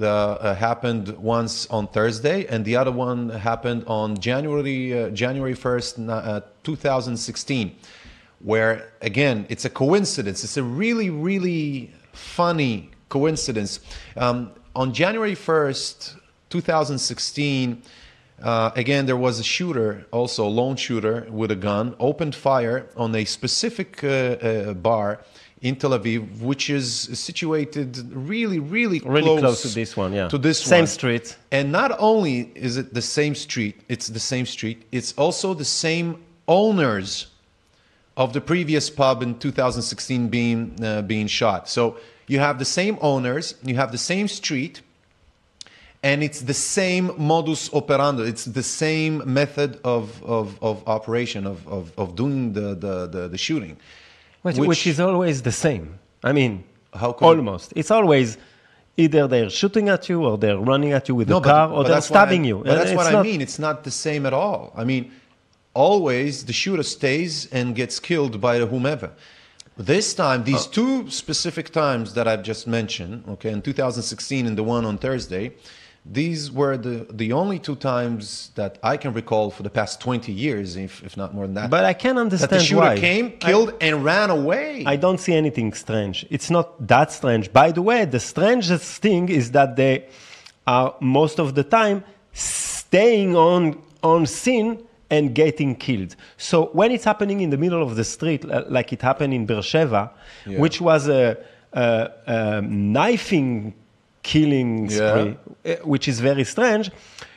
uh, 0.00 0.54
happened 0.54 1.08
once 1.18 1.66
on 1.70 1.88
Thursday, 1.88 2.46
and 2.46 2.64
the 2.64 2.76
other 2.76 2.92
one 2.92 3.28
happened 3.28 3.84
on 3.86 4.16
January 4.18 4.98
uh, 4.98 5.10
January 5.10 5.54
1st, 5.54 6.08
uh, 6.08 6.40
2016, 6.62 7.76
where 8.40 8.92
again 9.00 9.46
it's 9.48 9.64
a 9.64 9.70
coincidence. 9.70 10.44
It's 10.44 10.56
a 10.56 10.62
really 10.62 11.10
really 11.10 11.92
funny 12.12 12.90
coincidence. 13.08 13.80
Um, 14.16 14.52
on 14.74 14.92
January 14.92 15.34
1st, 15.34 16.16
2016. 16.50 17.82
Uh, 18.42 18.72
again, 18.74 19.06
there 19.06 19.16
was 19.16 19.38
a 19.38 19.42
shooter, 19.44 20.04
also 20.10 20.44
a 20.44 20.48
lone 20.48 20.74
shooter 20.74 21.26
with 21.30 21.52
a 21.52 21.56
gun, 21.56 21.94
opened 22.00 22.34
fire 22.34 22.88
on 22.96 23.14
a 23.14 23.24
specific 23.24 24.02
uh, 24.02 24.08
uh, 24.08 24.74
bar 24.74 25.20
in 25.62 25.76
Tel 25.76 25.90
Aviv, 25.90 26.40
which 26.40 26.68
is 26.68 27.08
situated 27.14 27.96
really, 28.12 28.58
really 28.58 28.98
close, 28.98 29.12
Really 29.12 29.40
close 29.40 29.62
to 29.62 29.68
this 29.68 29.96
one, 29.96 30.12
yeah. 30.12 30.28
To 30.28 30.36
this 30.36 30.60
Same 30.60 30.80
one. 30.80 30.86
street. 30.88 31.36
And 31.52 31.70
not 31.70 31.96
only 32.00 32.50
is 32.56 32.76
it 32.76 32.92
the 32.92 33.00
same 33.00 33.36
street, 33.36 33.80
it's 33.88 34.08
the 34.08 34.20
same 34.20 34.44
street, 34.44 34.84
it's 34.90 35.12
also 35.12 35.54
the 35.54 35.64
same 35.64 36.22
owners 36.48 37.28
of 38.16 38.32
the 38.32 38.40
previous 38.40 38.90
pub 38.90 39.22
in 39.22 39.38
2016 39.38 40.28
being 40.28 40.76
uh, 40.82 41.02
being 41.02 41.28
shot. 41.28 41.68
So 41.68 41.96
you 42.26 42.40
have 42.40 42.58
the 42.58 42.64
same 42.64 42.98
owners, 43.00 43.54
you 43.62 43.76
have 43.76 43.92
the 43.92 43.98
same 43.98 44.26
street, 44.26 44.82
and 46.02 46.22
it's 46.24 46.40
the 46.40 46.54
same 46.54 47.12
modus 47.16 47.72
operandi. 47.72 48.24
It's 48.24 48.44
the 48.44 48.62
same 48.62 49.22
method 49.32 49.80
of, 49.84 50.22
of, 50.24 50.58
of 50.60 50.82
operation 50.88 51.46
of, 51.46 51.66
of, 51.68 51.92
of 51.96 52.16
doing 52.16 52.52
the, 52.52 52.74
the, 52.74 53.06
the, 53.06 53.28
the 53.28 53.38
shooting. 53.38 53.76
Which, 54.42 54.56
which, 54.58 54.86
is 54.86 54.98
always 55.00 55.42
the 55.42 55.52
same. 55.52 55.98
I 56.24 56.32
mean, 56.32 56.64
How 56.94 57.12
could- 57.12 57.24
almost. 57.26 57.72
It's 57.76 57.90
always 57.90 58.36
either 58.96 59.26
they're 59.26 59.50
shooting 59.50 59.88
at 59.88 60.08
you 60.08 60.24
or 60.24 60.36
they're 60.36 60.58
running 60.58 60.92
at 60.92 61.08
you 61.08 61.14
with 61.14 61.30
a 61.30 61.34
but- 61.34 61.44
car 61.44 61.70
or 61.70 61.84
they're 61.84 61.92
what 61.92 61.96
I- 61.98 62.00
stabbing 62.00 62.44
you. 62.44 62.58
But 62.64 62.74
that's 62.78 62.92
what 62.94 63.06
I 63.06 63.12
not- 63.12 63.24
mean. 63.24 63.40
It's 63.40 63.58
not 63.58 63.84
the 63.84 63.90
same 63.90 64.26
at 64.26 64.32
all. 64.34 64.72
I 64.76 64.84
mean, 64.84 65.10
always 65.74 66.44
the 66.44 66.52
shooter 66.52 66.82
stays 66.82 67.46
and 67.52 67.74
gets 67.74 67.98
killed 68.00 68.40
by 68.40 68.58
whomever. 68.58 69.10
This 69.76 70.12
time, 70.12 70.44
these 70.44 70.66
Uh. 70.66 70.70
two 70.78 71.10
specific 71.10 71.70
times 71.72 72.12
that 72.14 72.28
I've 72.28 72.42
just 72.42 72.66
mentioned, 72.66 73.24
okay, 73.34 73.50
in 73.50 73.62
2016 73.62 74.46
and 74.46 74.56
the 74.58 74.62
one 74.62 74.84
on 74.84 74.98
Thursday, 74.98 75.52
these 76.04 76.50
were 76.50 76.76
the, 76.76 77.06
the 77.12 77.32
only 77.32 77.58
two 77.60 77.76
times 77.76 78.50
that 78.56 78.78
I 78.82 78.96
can 78.96 79.12
recall 79.12 79.50
for 79.50 79.62
the 79.62 79.70
past 79.70 80.00
20 80.00 80.32
years, 80.32 80.76
if, 80.76 81.02
if 81.04 81.16
not 81.16 81.32
more 81.32 81.46
than 81.46 81.54
that. 81.54 81.70
But 81.70 81.84
I 81.84 81.92
can 81.92 82.16
that 82.16 82.22
understand 82.22 82.50
the 82.50 82.58
shooter 82.60 82.80
why. 82.80 82.98
came, 82.98 83.30
killed, 83.38 83.74
and 83.80 84.04
ran 84.04 84.30
away. 84.30 84.82
I 84.84 84.96
don't 84.96 85.18
see 85.18 85.32
anything 85.34 85.72
strange. 85.74 86.26
It's 86.28 86.50
not 86.50 86.86
that 86.88 87.12
strange. 87.12 87.52
By 87.52 87.70
the 87.70 87.82
way, 87.82 88.04
the 88.04 88.18
strangest 88.20 89.00
thing 89.00 89.28
is 89.28 89.52
that 89.52 89.76
they 89.76 90.08
are 90.66 90.94
most 91.00 91.38
of 91.38 91.54
the 91.54 91.62
time 91.64 92.02
staying 92.32 93.36
on 93.36 93.80
on 94.02 94.26
scene 94.26 94.82
and 95.10 95.34
getting 95.34 95.76
killed. 95.76 96.16
So 96.36 96.66
when 96.72 96.90
it's 96.90 97.04
happening 97.04 97.40
in 97.40 97.50
the 97.50 97.58
middle 97.58 97.82
of 97.82 97.94
the 97.94 98.02
street, 98.04 98.44
uh, 98.44 98.64
like 98.68 98.92
it 98.92 99.02
happened 99.02 99.32
in 99.34 99.46
Beersheba, 99.46 100.10
Yeah. 100.46 100.58
which 100.58 100.80
was 100.80 101.06
a, 101.08 101.36
a, 101.72 102.10
a 102.26 102.62
knifing 102.62 103.74
killing 104.22 104.88
spree, 104.90 105.36
uh, 105.64 105.74
which 105.84 106.08
is 106.08 106.20
very 106.20 106.44
strange, 106.44 106.90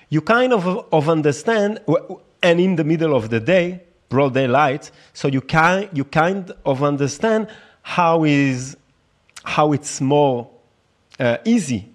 you 0.10 0.22
kind 0.22 0.54
of 0.54 0.66
of 0.92 1.10
understand, 1.10 1.80
and 2.44 2.60
in 2.60 2.76
the 2.76 2.84
middle 2.84 3.16
of 3.16 3.30
the 3.30 3.40
day, 3.40 3.82
broad 4.10 4.34
daylight, 4.34 4.92
so 5.14 5.28
you 5.28 5.42
kind 5.42 5.90
you 5.94 6.04
kind 6.06 6.52
of 6.66 6.84
understand 6.84 7.48
how 7.82 8.24
is 8.24 8.78
how 9.44 9.74
it's 9.74 10.02
more 10.02 10.48
uh, 11.20 11.38
easy 11.46 11.90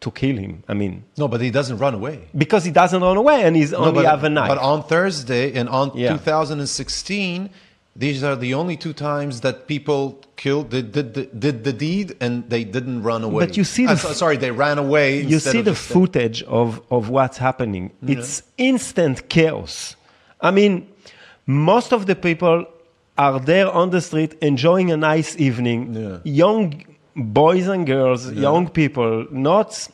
to 0.00 0.10
kill 0.10 0.36
him. 0.36 0.62
I 0.68 0.74
mean, 0.74 1.04
no, 1.16 1.28
but 1.28 1.40
he 1.40 1.50
doesn't 1.50 1.78
run 1.78 1.94
away. 1.94 2.28
because 2.36 2.64
he 2.64 2.70
doesn't 2.70 3.02
run 3.02 3.16
away 3.16 3.42
and 3.42 3.56
he's 3.56 3.72
No, 3.72 3.78
only 3.78 4.04
but, 4.04 4.24
a 4.24 4.28
knife. 4.28 4.48
but 4.48 4.58
on 4.58 4.82
Thursday 4.84 5.52
and 5.54 5.68
on 5.68 5.90
Yeah. 5.94 6.12
2016, 6.12 7.50
these 7.98 8.22
are 8.22 8.36
the 8.36 8.52
only 8.54 8.76
two 8.76 8.92
times 8.92 9.40
that 9.40 9.66
people 9.66 10.20
killed, 10.36 10.68
did, 10.70 10.92
did, 10.92 11.12
did, 11.40 11.64
the 11.64 11.72
deed 11.72 12.14
and 12.20 12.48
they 12.50 12.62
didn't 12.64 13.02
run 13.02 13.24
away. 13.24 13.46
But 13.46 13.56
you 13.56 13.64
see 13.64 13.86
Uh, 13.86 13.94
the 13.94 13.98
so- 13.98 14.12
sorry, 14.12 14.36
they 14.36 14.50
ran 14.50 14.78
away. 14.78 15.22
you 15.22 15.38
see 15.38 15.62
the 15.62 15.74
footage 15.74 16.42
of, 16.44 16.80
of 16.90 17.08
what's 17.08 17.38
happening. 17.38 17.90
It's 18.06 18.42
instant 18.58 19.28
chaos. 19.28 19.96
I 20.40 20.50
mean, 20.50 20.72
most 21.46 21.92
of 21.92 22.04
the 22.06 22.14
people 22.14 22.66
are 23.16 23.40
there 23.40 23.70
on 23.70 23.90
the 23.90 24.00
street 24.00 24.36
enjoying 24.42 24.90
a 24.90 24.96
nice 24.96 25.36
evening. 25.38 25.94
Yeah. 25.94 26.18
Young 26.24 26.84
boys 27.14 27.66
and 27.66 27.86
girls, 27.86 28.30
young 28.32 28.68
people, 28.68 29.26
not 29.30 29.88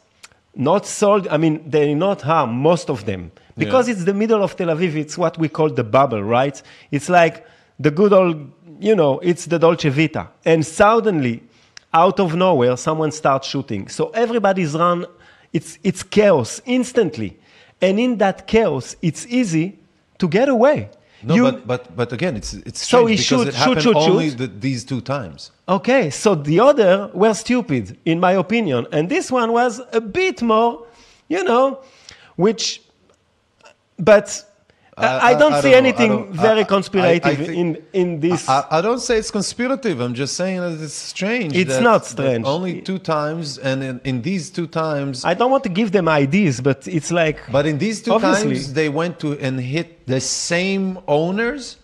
not 0.55 0.87
sold. 0.87 1.29
I 1.29 1.37
mean, 1.39 1.63
they're 1.67 1.95
not 1.97 2.23
harmed, 2.23 2.53
most 2.55 2.91
of 2.91 3.05
them. 3.07 3.31
Because 3.57 3.89
it's 3.89 4.05
the 4.05 4.13
middle 4.15 4.43
of 4.43 4.57
Tel 4.57 4.69
Aviv, 4.69 4.95
it's 4.97 5.17
what 5.17 5.39
we 5.39 5.49
call 5.49 5.71
the 5.71 5.85
bubble, 5.85 6.23
right? 6.23 6.61
It's 6.91 7.09
like 7.09 7.45
the 7.83 7.91
good 7.91 8.13
old, 8.13 8.37
you 8.81 8.95
know, 9.01 9.13
it's 9.31 9.45
the 9.47 9.59
Dolce 9.59 9.89
Vita. 9.91 10.25
And 10.45 10.65
suddenly, 10.65 11.43
out 11.93 12.19
of 12.21 12.35
nowhere, 12.35 12.77
someone 12.77 13.13
starts 13.13 13.47
shooting. 13.49 13.89
So 13.89 14.11
everybody's 14.25 14.73
run, 14.75 15.07
it's, 15.53 15.79
it's 15.83 16.03
chaos 16.03 16.61
instantly. 16.67 17.31
and 17.89 17.99
in 17.99 18.19
that 18.19 18.47
chaos, 18.47 18.97
it's 19.03 19.27
easy 19.27 19.67
to 20.19 20.27
get 20.29 20.49
away. 20.49 20.89
No, 21.25 21.35
You- 21.37 21.45
but, 21.53 21.67
but 21.67 21.83
but 22.01 22.13
again, 22.13 22.35
it's 22.41 22.53
it's 22.69 22.81
So 22.93 22.99
he 23.07 23.15
because 23.17 23.27
shoot, 23.29 23.49
it 23.49 23.55
shoot, 23.55 23.59
happened 23.65 23.83
shoot, 23.83 23.97
only 23.97 24.29
shoot. 24.31 24.39
The, 24.39 24.47
these 24.69 24.85
two 24.91 25.01
times. 25.01 25.41
Okay, 25.67 26.05
so 26.11 26.35
the 26.51 26.59
other 26.61 27.11
were 27.23 27.35
stupid, 27.35 27.85
in 28.05 28.19
my 28.27 28.33
opinion, 28.45 28.81
and 28.93 29.09
this 29.09 29.27
one 29.41 29.51
was 29.61 29.81
a 29.93 30.01
bit 30.01 30.43
more, 30.43 30.71
you 31.35 31.43
know, 31.51 31.65
which, 32.45 32.83
but 33.99 34.27
I, 34.95 35.31
I 35.31 35.35
don't 35.35 35.55
I 35.55 35.61
see 35.63 35.71
don't 35.71 35.79
anything 35.87 36.11
don't- 36.11 36.33
very 36.35 36.65
conspirative 36.67 37.39
think- 37.39 37.49
in 37.57 37.83
in 37.95 38.21
this. 38.21 38.47
I, 38.47 38.67
I 38.71 38.81
don't 38.83 39.01
say 39.01 39.17
it's 39.17 39.31
conspirative. 39.31 40.01
I'm 40.01 40.13
just 40.13 40.37
saying 40.37 40.61
that 40.61 40.79
it's 40.85 40.93
strange. 40.93 41.57
It's 41.57 41.71
that- 41.77 41.83
not 41.83 42.05
strange. 42.05 42.45
Only 42.47 42.83
two 42.83 42.99
times, 42.99 43.57
and 43.57 43.83
in, 43.83 44.01
in 44.05 44.21
these 44.21 44.51
two 44.51 44.67
times, 44.67 45.25
I 45.25 45.33
don't 45.33 45.51
want 45.51 45.63
to 45.65 45.71
give 45.71 45.93
them 45.93 46.09
ideas, 46.09 46.61
but 46.61 46.87
it's 46.87 47.11
like 47.11 47.39
but 47.51 47.65
in 47.65 47.79
these 47.79 48.03
two 48.03 48.13
Obviously. 48.13 48.55
times, 48.55 48.75
they 48.75 48.91
went 48.91 49.19
to 49.21 49.33
and 49.41 49.59
hit 49.59 50.07
the 50.07 50.21
same 50.21 50.99
owners, 51.09 51.79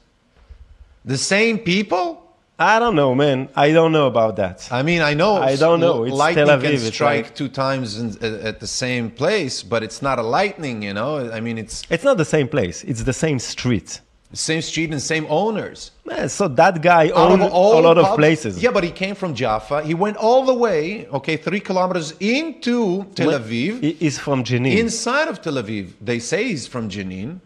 the 1.07 1.17
same 1.17 1.59
people. 1.59 2.28
I 2.61 2.81
don't 2.81 2.97
know, 2.97 3.15
man. 3.15 3.49
I 3.55 3.71
don't 3.71 3.93
know 3.93 4.09
about 4.09 4.37
that. 4.37 4.67
I 4.73 4.83
mean, 4.83 5.01
I 5.01 5.15
know. 5.15 5.37
I 5.37 5.55
don't 5.55 5.79
know. 5.79 6.03
It's 6.05 6.15
lightning 6.15 6.47
Tel 6.47 6.61
can 6.61 6.73
Aviv. 6.73 6.75
It's 6.87 6.95
strike 6.97 7.25
like- 7.27 7.35
two 7.37 7.49
times 7.49 7.99
in, 7.99 8.17
at, 8.45 8.59
the 8.59 8.67
same 8.67 9.11
place, 9.11 9.63
but 9.63 9.85
it's 9.85 10.03
not 10.03 10.19
a 10.19 10.23
lightning. 10.23 10.83
You 10.83 10.93
know, 10.93 11.31
I 11.31 11.41
mean, 11.41 11.57
it's 11.57 11.85
It's 11.89 12.03
not 12.03 12.17
the 12.17 12.25
same 12.25 12.49
place. 12.49 12.83
It's 12.83 13.05
the 13.05 13.13
same 13.13 13.39
street. 13.39 14.01
same 14.33 14.61
street 14.61 14.91
and 14.91 15.01
same 15.01 15.27
owners. 15.31 15.93
Man, 16.05 16.29
so 16.29 16.49
that 16.49 16.83
guy 16.83 17.09
owned 17.11 17.43
a 17.43 17.47
lot 17.47 17.97
of 17.97 18.17
places. 18.17 18.61
Yeah, 18.63 18.73
but 18.73 18.83
he 18.85 18.91
came 18.91 19.15
from 19.15 19.35
Jaffa. 19.35 19.83
He 19.85 19.95
went 19.95 20.17
all 20.17 20.45
the 20.45 20.55
way, 20.55 21.07
okay, 21.19 21.37
three 21.37 21.61
kilometers 21.61 22.13
into 22.21 23.05
Tel 23.15 23.31
Aviv. 23.41 23.81
He 23.81 23.97
is 24.01 24.19
from 24.19 24.43
Jenin. 24.45 24.77
Inside 24.77 25.29
of 25.29 25.41
Tel 25.41 25.55
Aviv, 25.55 25.93
they 26.01 26.19
say 26.19 26.45
he's 26.49 26.67
from 26.67 26.91
Jenin, 26.91 27.41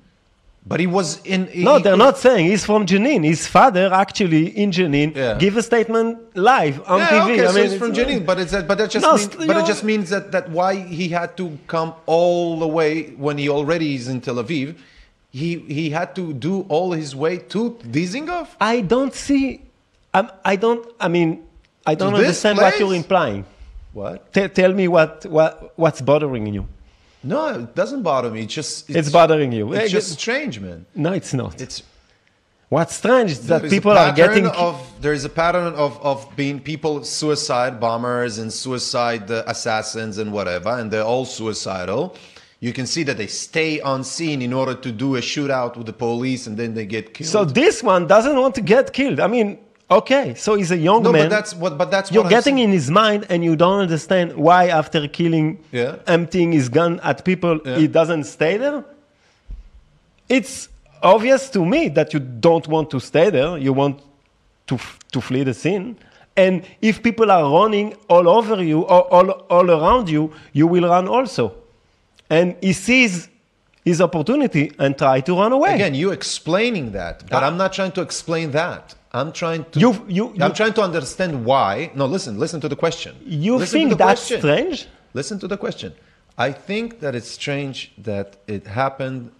but 0.66 0.78
he 0.81 0.87
was 0.87 1.21
in. 1.25 1.49
no, 1.57 1.78
they're 1.78 1.97
not 1.97 2.19
saying 2.19 2.47
he's 2.47 2.64
from 2.64 2.87
Jenin. 2.87 3.25
His 3.25 3.47
father 3.47 3.92
actually 3.92 4.47
in 4.57 4.71
Jenin 4.71 5.14
Yeah. 5.16 5.35
give 5.38 5.57
a 5.57 5.62
statement 5.62 6.37
live 6.37 6.81
on 6.88 7.00
Yeah, 7.00 7.09
TV. 7.09 7.33
okay, 7.33 7.45
I 7.45 7.47
so 7.49 7.52
mean, 7.54 7.71
he's 7.71 7.78
from 7.78 7.90
it's- 7.92 8.07
uh, 8.07 8.09
Jenin, 8.11 8.26
but 8.26 8.38
it's 8.40 8.52
but 8.52 8.78
that 8.78 8.90
just 8.90 9.04
No, 9.04 9.16
mean, 9.16 9.49
but 9.49 9.57
it 9.57 9.66
just 9.66 9.85
means 9.85 10.11
that 10.11 10.31
that 10.33 10.50
why 10.50 10.76
he 10.76 11.09
had 11.09 11.37
to 11.38 11.59
come 11.66 11.95
all 12.07 12.59
the 12.59 12.69
way 12.69 13.11
when 13.16 13.38
he 13.38 13.49
already 13.49 13.95
is 13.97 14.09
in 14.09 14.21
Tel 14.21 14.37
Aviv. 14.37 14.75
He 15.31 15.64
he 15.69 15.90
had 15.90 16.14
to 16.16 16.33
do 16.35 16.66
all 16.69 16.92
his 16.92 17.16
way 17.16 17.38
to 17.54 17.71
Dizengoff. 17.90 18.49
I 18.61 18.83
don't 18.83 19.14
see. 19.14 19.62
I'm, 20.14 20.28
I 20.45 20.57
don't. 20.57 20.87
I 21.00 21.09
mean, 21.09 21.42
I 21.87 21.95
don't 21.95 22.14
understand 22.14 22.59
what 22.59 22.78
you're 22.78 22.95
implying. 22.95 23.47
What? 23.95 24.33
Te- 24.33 24.49
tell 24.49 24.73
me 24.73 24.88
what, 24.88 25.25
what 25.26 25.73
what's 25.76 26.00
bothering 26.02 26.47
you. 26.52 26.66
No, 27.25 27.49
it 27.61 27.75
doesn't 27.75 28.02
bother 28.02 28.31
me. 28.31 28.43
It's 28.43 28.55
just 28.55 28.91
It's, 28.91 29.11
bothering 29.11 29.52
you. 29.52 29.73
It's 29.73 29.93
just 29.93 30.19
strange, 30.19 30.61
man. 30.61 30.87
no, 30.95 31.12
it's 31.12 31.33
not. 31.33 31.61
It's 31.61 31.83
What's 32.69 32.95
strange 32.95 33.33
is 33.33 33.47
that 33.49 33.67
is 33.67 33.71
people 33.71 33.93
are 33.93 34.12
getting. 34.12 34.47
of 34.47 34.81
there 35.02 35.12
is 35.12 35.26
a 35.26 35.29
pattern 35.29 35.75
of, 35.75 36.00
of 36.02 36.26
being 36.37 36.59
people 36.59 37.05
suicide 37.05 37.79
bombers 37.79 38.38
and 38.38 38.50
suicide 38.50 39.31
uh, 39.31 39.45
assassins 39.47 40.17
and 40.17 40.33
whatever 40.33 40.71
and 40.79 40.91
they're 40.91 41.05
all 41.05 41.26
suicidal 41.26 42.17
you 42.61 42.73
can 42.73 42.87
see 42.87 43.02
that 43.02 43.19
they 43.19 43.26
stay 43.26 43.79
on 43.83 44.02
scene 44.02 44.41
in 44.41 44.55
order 44.55 44.75
to 44.75 44.91
do 44.91 45.17
a 45.17 45.21
shootout 45.21 45.76
with 45.76 45.85
the 45.87 45.93
police 45.93 46.47
and 46.47 46.57
then 46.57 46.73
they 46.73 46.87
get 46.87 47.12
killed 47.12 47.29
so 47.29 47.45
this 47.45 47.83
one 47.83 48.07
doesn't 48.07 48.37
want 48.41 48.55
to 48.55 48.62
get 48.62 48.95
killed. 48.95 49.21
I 49.21 49.26
mean, 49.26 49.59
okay, 49.99 50.34
so 50.34 50.54
he's 50.54 50.70
a 50.70 50.76
young 50.76 51.02
no 51.02 51.12
man. 51.12 51.25
but 51.25 51.30
that's 51.37 51.54
what 51.54 51.72
but 51.78 51.90
that's 51.90 52.11
You're 52.12 52.28
getting 52.28 52.58
in 52.58 52.70
his 52.72 52.88
mind, 52.90 53.26
and 53.30 53.42
you 53.44 53.54
don't 53.56 53.80
understand 53.80 54.26
why, 54.46 54.68
after 54.80 55.08
killing, 55.08 55.58
Yeah. 55.72 55.96
emptying 56.06 56.52
his 56.52 56.68
gun 56.68 57.00
at 57.02 57.25
people, 57.25 57.54
Yeah. 57.64 57.76
he 57.78 57.87
doesn't 57.88 58.25
stay 58.25 58.56
there. 58.58 58.84
It's 60.28 60.68
obvious 61.02 61.50
to 61.50 61.64
me 61.64 61.88
that 61.90 62.12
you 62.14 62.20
don't 62.20 62.66
want 62.68 62.90
to 62.90 63.00
stay 63.00 63.30
there. 63.30 63.58
You 63.58 63.72
want 63.72 64.00
to 64.68 64.78
to 65.12 65.20
flee 65.20 65.44
the 65.44 65.54
scene. 65.54 65.96
And 66.37 66.62
if 66.80 67.02
people 67.02 67.30
are 67.30 67.44
running 67.61 67.94
all 68.08 68.26
over 68.38 68.62
you 68.62 68.80
or 68.82 69.02
all, 69.12 69.30
all 69.50 69.70
around 69.70 70.08
you, 70.08 70.32
you 70.54 70.66
will 70.66 70.88
run 70.88 71.06
also. 71.06 71.52
And 72.30 72.56
he 72.62 72.72
sees 72.72 73.28
his 73.84 74.00
opportunity 74.00 74.72
and 74.78 74.96
try 74.96 75.20
to 75.20 75.34
run 75.34 75.52
away. 75.52 75.75
again 75.75 75.94
you 75.94 76.11
explaining 76.12 76.92
that 76.92 77.14
but 77.28 77.42
Ah. 77.42 77.46
i'm 77.49 77.56
not 77.56 77.72
trying 77.78 77.90
to 77.99 78.00
explain 78.08 78.52
that 78.52 78.94
i'm 79.12 79.31
trying 79.33 79.64
to 79.73 79.78
You- 79.81 80.04
you- 80.09 80.33
i'm 80.40 80.50
you- 80.50 80.54
trying 80.61 80.73
to 80.75 80.83
understand 80.83 81.45
why 81.45 81.90
no 81.95 82.07
listen 82.07 82.38
listen 82.38 82.61
to 82.61 82.69
the 82.69 82.76
question 82.85 83.12
you 83.26 83.57
Listen 83.57 83.75
think 83.81 83.99
that's 83.99 84.21
question. 84.26 84.40
strange? 84.40 84.87
Listen 85.14 85.38
to 85.40 85.47
the 85.49 85.59
question. 85.59 85.92
I 86.38 86.52
think 86.69 87.00
that 87.00 87.14
it's 87.14 87.31
strange 87.40 87.76
that 87.99 88.28
it 88.47 88.66
happened 88.66 89.31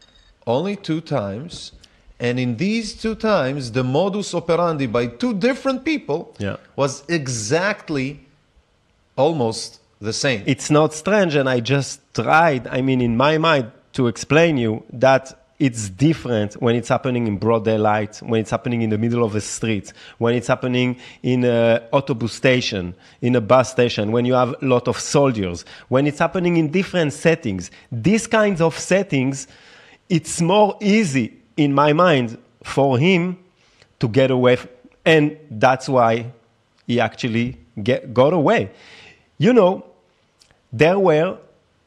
only 0.47 0.77
two 0.77 1.01
times, 1.01 1.73
and 2.21 2.39
in 2.39 2.57
these 2.59 2.93
two 3.05 3.15
times, 3.15 3.73
the 3.73 3.83
modus 3.83 4.35
operandi 4.35 4.87
by 4.87 5.07
two 5.23 5.33
different 5.49 5.81
people 5.91 6.35
Yeah. 6.39 6.57
was 6.77 6.93
exactly 7.09 8.09
almost 9.17 9.79
the 10.01 10.13
same. 10.13 10.43
it's 10.47 10.71
not 10.71 10.93
strange 10.93 11.35
and 11.41 11.49
i 11.49 11.61
just 11.61 12.01
tried 12.15 12.67
i 12.77 12.81
mean 12.83 13.01
in 13.01 13.17
my 13.17 13.39
mind 13.39 13.67
to 13.93 14.09
explain 14.09 14.57
you 14.59 14.83
that 14.93 15.25
it's 15.63 15.89
different 15.91 16.55
when 16.55 16.75
it's 16.75 16.89
happening 16.89 17.29
in 17.29 17.37
broad 17.37 17.65
daylight 17.65 18.17
when 18.17 18.41
it's 18.41 18.51
happening 18.51 18.83
in 18.83 18.91
the 18.91 18.99
middle 18.99 19.23
of 19.23 19.37
a 19.37 19.41
street 19.41 19.93
when 20.19 20.35
it's 20.35 20.49
happening 20.49 20.99
in 21.23 21.45
a 21.45 21.81
autobus 21.93 22.31
station 22.31 22.93
in 23.21 23.37
a 23.37 23.41
bus 23.41 23.71
station 23.71 24.11
when 24.11 24.25
you 24.25 24.35
have 24.35 24.57
a 24.61 24.67
lot 24.67 24.89
of 24.89 24.99
soldiers 24.99 25.65
when 25.89 26.05
it's 26.05 26.19
happening 26.19 26.57
in 26.57 26.69
different 26.69 27.13
settings. 27.13 27.71
These 27.93 28.27
kinds 28.27 28.61
of 28.61 28.77
settings 28.77 29.47
it's 30.09 30.41
more 30.41 30.77
easy 30.81 31.33
in 31.57 31.73
my 31.73 31.93
mind 31.93 32.39
for 32.65 32.99
him 32.99 33.39
to 34.01 34.09
get 34.09 34.33
away 34.33 34.59
and 35.05 35.39
that's 35.49 35.89
why 35.89 36.27
he 36.89 36.99
actually 36.99 37.57
get, 37.81 38.13
got 38.13 38.33
away. 38.33 38.73
You 39.39 39.53
know 39.53 39.87
there 40.73 40.99
were 40.99 41.39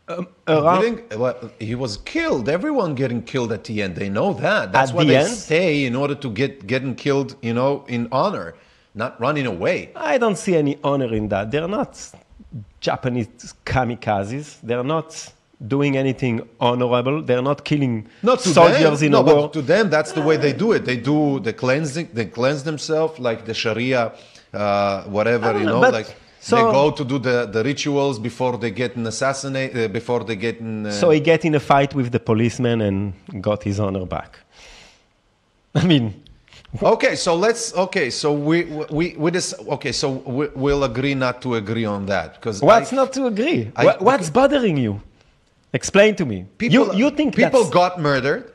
um, 0.07 0.27
around 0.47 1.01
well, 1.17 1.51
he 1.59 1.75
was 1.75 1.97
killed. 1.97 2.47
Everyone 2.47 2.95
getting 2.95 3.21
killed 3.23 3.51
at 3.51 3.63
the 3.63 3.81
end. 3.81 3.95
They 3.95 4.09
know 4.09 4.33
that. 4.33 4.71
That's 4.71 4.91
At 4.91 4.95
why 4.95 5.03
the 5.03 5.09
they 5.09 5.17
end? 5.17 5.29
stay 5.33 5.85
in 5.85 5.95
order 5.95 6.15
to 6.15 6.29
get 6.29 6.67
getting 6.67 6.95
killed. 6.95 7.35
You 7.41 7.53
know, 7.53 7.85
in 7.87 8.07
honor, 8.11 8.55
not 8.93 9.19
running 9.19 9.45
away. 9.47 9.91
I 9.95 10.17
don't 10.17 10.37
see 10.37 10.55
any 10.55 10.77
honor 10.83 11.13
in 11.13 11.29
that. 11.29 11.49
They're 11.51 11.67
not 11.67 11.91
Japanese 12.81 13.53
kamikazes. 13.65 14.59
They're 14.61 14.83
not 14.83 15.31
doing 15.67 15.97
anything 15.97 16.47
honorable. 16.59 17.21
They're 17.23 17.41
not 17.41 17.63
killing 17.65 18.07
Not 18.21 18.41
soldiers 18.41 18.99
them. 18.99 19.05
in 19.07 19.11
no, 19.13 19.19
a 19.21 19.35
war. 19.35 19.49
to 19.49 19.61
them, 19.61 19.89
that's 19.89 20.11
the 20.11 20.21
way 20.21 20.37
they 20.37 20.53
do 20.53 20.73
it. 20.73 20.85
They 20.85 20.97
do 20.97 21.39
the 21.39 21.53
cleansing. 21.53 22.09
They 22.13 22.25
cleanse 22.25 22.63
themselves 22.63 23.19
like 23.19 23.45
the 23.45 23.53
Sharia, 23.53 24.13
uh, 24.53 25.03
whatever 25.03 25.57
you 25.57 25.65
know, 25.65 25.81
know. 25.81 25.89
Like 25.89 26.15
so- 26.49 26.55
they 26.55 26.71
go 26.71 26.91
to 26.91 27.03
do 27.03 27.17
the, 27.19 27.45
the 27.55 27.63
rituals 27.63 28.19
before 28.19 28.57
they 28.57 28.71
get 28.71 28.91
assassinated. 28.97 29.77
Uh, 29.77 29.87
before 29.99 30.23
they 30.23 30.35
get 30.35 30.59
in, 30.59 30.85
uh, 30.85 30.91
so 30.91 31.09
he 31.09 31.19
get 31.19 31.43
in 31.45 31.55
a 31.55 31.59
fight 31.59 31.91
with 31.93 32.11
the 32.11 32.19
policeman 32.19 32.81
and 32.81 33.13
got 33.41 33.63
his 33.63 33.79
honor 33.79 34.05
back. 34.05 34.39
I 35.75 35.83
mean, 35.85 36.05
okay, 36.81 37.15
so 37.15 37.35
let's. 37.35 37.73
Okay, 37.85 38.09
so 38.09 38.27
we 38.49 38.63
we 38.89 39.15
we 39.17 39.31
just 39.31 39.51
okay. 39.75 39.91
So 39.91 40.07
we, 40.37 40.47
we'll 40.55 40.83
agree 40.83 41.15
not 41.15 41.41
to 41.43 41.55
agree 41.55 41.85
on 41.85 42.05
that 42.07 42.35
because 42.35 42.61
what's 42.61 42.91
not 42.91 43.11
to 43.13 43.25
agree? 43.27 43.71
I- 43.75 43.85
What- 43.85 44.01
what's 44.01 44.29
bothering 44.29 44.77
you? 44.77 45.01
Explain 45.73 46.15
to 46.15 46.25
me. 46.25 46.45
People, 46.57 46.95
you, 46.95 47.05
you 47.05 47.09
think 47.11 47.35
people 47.35 47.63
that's, 47.63 47.73
got 47.73 47.99
murdered? 47.99 48.51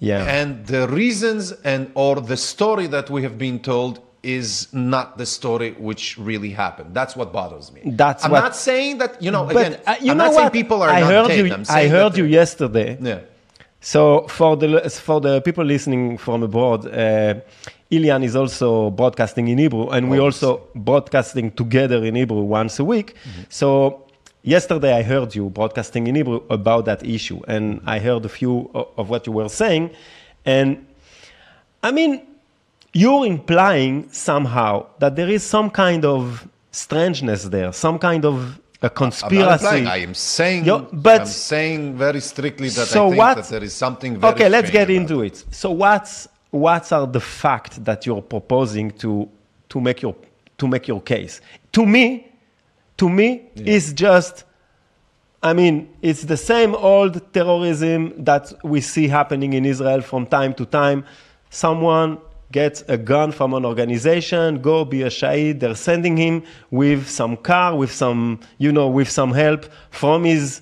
yeah. 0.00 0.24
and 0.40 0.66
the 0.66 0.88
reasons 0.88 1.52
and 1.62 1.90
or 1.94 2.20
the 2.20 2.36
story 2.36 2.86
that 2.88 3.10
we 3.10 3.22
have 3.22 3.36
been 3.38 3.58
told 3.60 4.00
is 4.22 4.68
not 4.72 5.16
the 5.18 5.24
story 5.26 5.72
which 5.78 6.18
really 6.18 6.50
happened 6.50 6.94
that's 6.94 7.14
what 7.16 7.32
bothers 7.32 7.72
me 7.72 7.80
That's 7.84 8.24
i'm 8.24 8.30
what- 8.30 8.40
not 8.40 8.54
saying 8.56 8.98
that 8.98 9.20
you 9.22 9.30
know 9.30 9.44
but 9.46 9.56
again 9.56 9.80
uh, 9.86 9.96
you 10.00 10.10
i'm 10.12 10.18
know 10.18 10.24
not 10.24 10.34
what? 10.34 10.40
saying 10.40 10.50
people 10.50 10.82
are 10.82 10.90
I 10.90 11.00
not 11.00 11.10
heard 11.30 11.30
you. 11.48 11.64
I 11.68 11.88
heard 11.88 12.16
you 12.18 12.24
yesterday. 12.24 12.98
yeah 13.00 13.20
So 13.82 14.26
for 14.28 14.56
the 14.60 14.68
for 14.90 15.20
the 15.26 15.40
people 15.40 15.64
listening 15.64 16.18
from 16.18 16.42
abroad, 16.42 16.84
uh, 16.84 17.34
Ilyan 17.90 18.22
is 18.28 18.34
also 18.36 18.90
broadcasting 18.90 19.48
in 19.48 19.56
Hebrew, 19.58 19.88
and 19.94 20.10
we 20.12 20.18
also 20.20 20.48
broadcasting 20.74 21.50
together 21.62 22.04
in 22.04 22.14
Hebrew 22.14 22.44
once 22.60 22.78
a 22.78 22.84
week. 22.84 23.08
So 23.48 23.70
yesterday 24.42 24.92
I 25.00 25.02
heard 25.02 25.34
you 25.34 25.48
broadcasting 25.48 26.06
in 26.08 26.14
Hebrew 26.14 26.40
about 26.50 26.84
that 26.84 27.00
issue, 27.16 27.40
and 27.48 27.80
I 27.86 28.00
heard 28.00 28.22
a 28.26 28.28
few 28.28 28.68
of 29.00 29.08
what 29.08 29.26
you 29.26 29.32
were 29.32 29.48
saying, 29.48 29.90
and 30.44 30.68
I 31.82 31.90
mean, 31.98 32.20
you're 32.92 33.26
implying 33.26 34.10
somehow 34.12 34.86
that 34.98 35.16
there 35.16 35.28
is 35.28 35.42
some 35.42 35.70
kind 35.70 36.04
of 36.04 36.48
strangeness 36.72 37.44
there, 37.44 37.72
some 37.72 37.98
kind 37.98 38.24
of 38.24 38.34
a 38.82 38.86
I'm 38.86 38.88
not 38.88 38.94
conspiracy. 38.94 39.64
implying, 39.64 39.86
I 39.86 39.96
am 39.98 40.14
saying, 40.14 40.64
Yo, 40.64 40.78
but- 40.92 41.20
I'm 41.22 41.26
saying 41.26 41.96
very 41.98 42.20
strictly 42.20 42.68
that 42.70 42.86
So 42.86 43.06
I 43.06 43.08
think 43.10 43.18
what- 43.18 43.36
that 43.36 43.48
there 43.48 43.62
is 43.64 43.74
something 43.74 44.18
very 44.18 44.32
okay 44.32 44.48
let's 44.48 44.70
get 44.70 44.88
into 44.88 45.20
it 45.22 45.44
so 45.50 45.70
what's 45.70 46.28
what 46.50 46.90
are 46.92 47.06
the 47.06 47.20
facts 47.20 47.76
that 47.78 48.06
you're 48.06 48.22
proposing 48.22 48.90
to 48.92 49.28
to 49.68 49.80
make 49.80 50.00
your 50.02 50.14
to 50.56 50.66
make 50.66 50.88
your 50.88 51.00
case 51.02 51.40
to 51.72 51.84
me 51.84 52.26
to 52.96 53.08
me 53.08 53.42
is 53.54 53.92
just 53.92 54.44
I 55.42 55.54
mean, 55.54 55.88
it's 56.02 56.24
the 56.24 56.36
same 56.36 56.74
old 56.74 57.32
terrorism 57.32 58.12
that 58.24 58.52
we 58.62 58.82
see 58.82 59.08
happening 59.08 59.54
in 59.54 59.64
Israel 59.64 60.02
from 60.02 60.26
time 60.26 60.52
to 60.54 60.66
time. 60.66 61.02
Someone 61.48 62.18
gets 62.52 62.82
a 62.88 62.96
gun 62.98 63.32
from 63.32 63.54
an 63.54 63.64
organization, 63.64 64.60
go 64.60 64.84
be 64.84 65.02
a 65.02 65.08
shahid. 65.08 65.60
They're 65.60 65.74
sending 65.74 66.16
him 66.16 66.42
with 66.70 67.08
some 67.08 67.36
car, 67.36 67.76
with 67.76 67.92
some, 67.92 68.40
you 68.58 68.72
know, 68.72 68.88
with 68.88 69.08
some 69.08 69.32
help 69.32 69.66
from 69.90 70.24
his, 70.24 70.60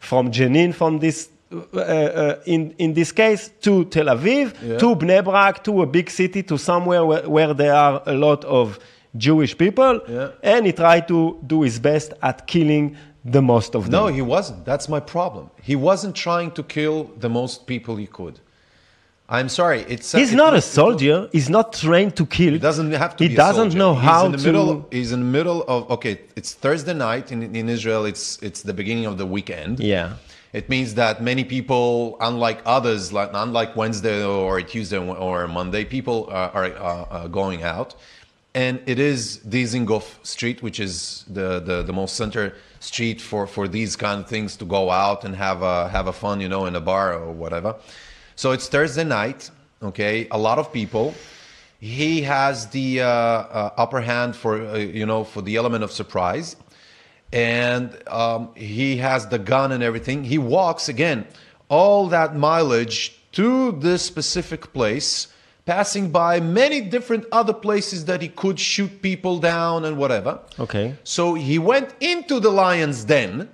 from 0.00 0.30
Jenin, 0.32 0.74
from 0.74 0.98
this, 0.98 1.28
uh, 1.52 1.78
uh, 1.78 2.40
in, 2.46 2.74
in 2.78 2.94
this 2.94 3.12
case, 3.12 3.50
to 3.60 3.84
Tel 3.84 4.06
Aviv, 4.06 4.52
Yeah. 4.62 4.78
to 4.78 4.96
Bnei 4.96 5.22
Brak, 5.22 5.62
to 5.64 5.82
a 5.82 5.86
big 5.86 6.10
city, 6.10 6.42
to 6.44 6.58
somewhere 6.58 7.04
where, 7.04 7.28
where 7.28 7.54
there 7.54 7.74
are 7.74 8.02
a 8.06 8.14
lot 8.14 8.44
of 8.44 8.78
Jewish 9.16 9.56
people. 9.56 10.00
Yeah. 10.08 10.30
And 10.42 10.66
he 10.66 10.72
tried 10.72 11.06
to 11.08 11.38
do 11.46 11.62
his 11.62 11.78
best 11.78 12.14
at 12.22 12.46
killing 12.46 12.96
the 13.24 13.42
most 13.42 13.76
of 13.76 13.84
them. 13.84 13.92
No, 13.92 14.06
he 14.08 14.22
wasn't. 14.22 14.64
That's 14.64 14.88
my 14.88 14.98
problem. 14.98 15.50
He 15.62 15.76
wasn't 15.76 16.16
trying 16.16 16.50
to 16.52 16.62
kill 16.64 17.04
the 17.20 17.28
most 17.28 17.66
people 17.66 17.94
he 17.96 18.06
could. 18.06 18.40
I'm 19.32 19.48
sorry. 19.48 19.80
It's 19.88 20.12
He's 20.12 20.34
not 20.34 20.52
a 20.52 20.60
soldier. 20.60 21.26
He's 21.32 21.48
not 21.48 21.72
trained 21.72 22.14
to 22.16 22.26
kill. 22.26 22.52
He 22.52 22.58
doesn't 22.58 22.92
have 22.92 23.16
to. 23.16 23.26
He 23.26 23.34
doesn't 23.34 23.74
know 23.74 23.94
he's 23.94 24.04
how 24.04 24.26
in 24.26 24.32
the 24.32 24.38
to. 24.38 24.44
Middle, 24.44 24.88
he's 24.90 25.10
in 25.10 25.20
the 25.20 25.32
middle 25.38 25.64
of. 25.74 25.90
Okay, 25.90 26.20
it's 26.36 26.52
Thursday 26.52 26.92
night 26.92 27.32
in, 27.32 27.40
in 27.56 27.70
Israel. 27.70 28.04
It's 28.04 28.24
it's 28.42 28.60
the 28.60 28.74
beginning 28.74 29.06
of 29.06 29.16
the 29.16 29.24
weekend. 29.24 29.80
Yeah. 29.80 30.16
It 30.52 30.68
means 30.68 30.94
that 30.96 31.22
many 31.22 31.44
people, 31.44 32.18
unlike 32.20 32.60
others, 32.66 33.10
like 33.10 33.30
unlike 33.32 33.74
Wednesday 33.74 34.22
or 34.22 34.60
Tuesday 34.60 34.98
or 34.98 35.48
Monday, 35.48 35.84
people 35.86 36.28
are, 36.30 36.50
are 36.50 37.06
uh, 37.10 37.28
going 37.28 37.62
out, 37.62 37.94
and 38.54 38.78
it 38.84 38.98
is 38.98 39.40
Dizengoff 39.48 40.06
Street, 40.26 40.62
which 40.62 40.78
is 40.78 41.24
the, 41.26 41.58
the, 41.60 41.82
the 41.82 41.92
most 41.94 42.16
center 42.16 42.54
street 42.80 43.18
for, 43.18 43.46
for 43.46 43.66
these 43.66 43.96
kind 43.96 44.20
of 44.20 44.28
things 44.28 44.56
to 44.58 44.66
go 44.66 44.90
out 44.90 45.24
and 45.24 45.34
have 45.34 45.62
a 45.62 45.88
have 45.88 46.06
a 46.06 46.12
fun, 46.12 46.38
you 46.42 46.50
know, 46.50 46.66
in 46.66 46.76
a 46.76 46.82
bar 46.82 47.14
or 47.14 47.32
whatever. 47.32 47.76
So 48.36 48.52
it's 48.52 48.68
Thursday 48.68 49.04
night. 49.04 49.50
Okay, 49.82 50.28
a 50.30 50.38
lot 50.38 50.58
of 50.58 50.72
people. 50.72 51.14
He 51.80 52.22
has 52.22 52.68
the 52.68 53.00
uh, 53.00 53.06
uh, 53.06 53.74
upper 53.76 54.00
hand 54.00 54.36
for 54.36 54.64
uh, 54.64 54.76
you 54.76 55.06
know 55.06 55.24
for 55.24 55.42
the 55.42 55.56
element 55.56 55.82
of 55.84 55.90
surprise 55.90 56.56
and 57.32 57.96
um, 58.08 58.50
he 58.54 58.98
has 58.98 59.26
the 59.28 59.38
gun 59.38 59.72
and 59.72 59.82
everything. 59.82 60.24
He 60.24 60.38
walks 60.38 60.88
again 60.88 61.26
all 61.68 62.08
that 62.08 62.36
mileage 62.36 63.18
to 63.32 63.72
this 63.72 64.02
specific 64.02 64.72
place, 64.74 65.28
passing 65.64 66.10
by 66.10 66.40
many 66.40 66.82
different 66.82 67.24
other 67.32 67.54
places 67.54 68.04
that 68.04 68.20
he 68.20 68.28
could 68.28 68.60
shoot 68.60 69.00
people 69.00 69.38
down 69.38 69.86
and 69.86 69.96
whatever. 69.96 70.40
Okay. 70.60 70.94
So 71.04 71.32
he 71.34 71.58
went 71.58 71.94
into 72.00 72.40
the 72.40 72.50
lion's 72.50 73.04
den, 73.04 73.48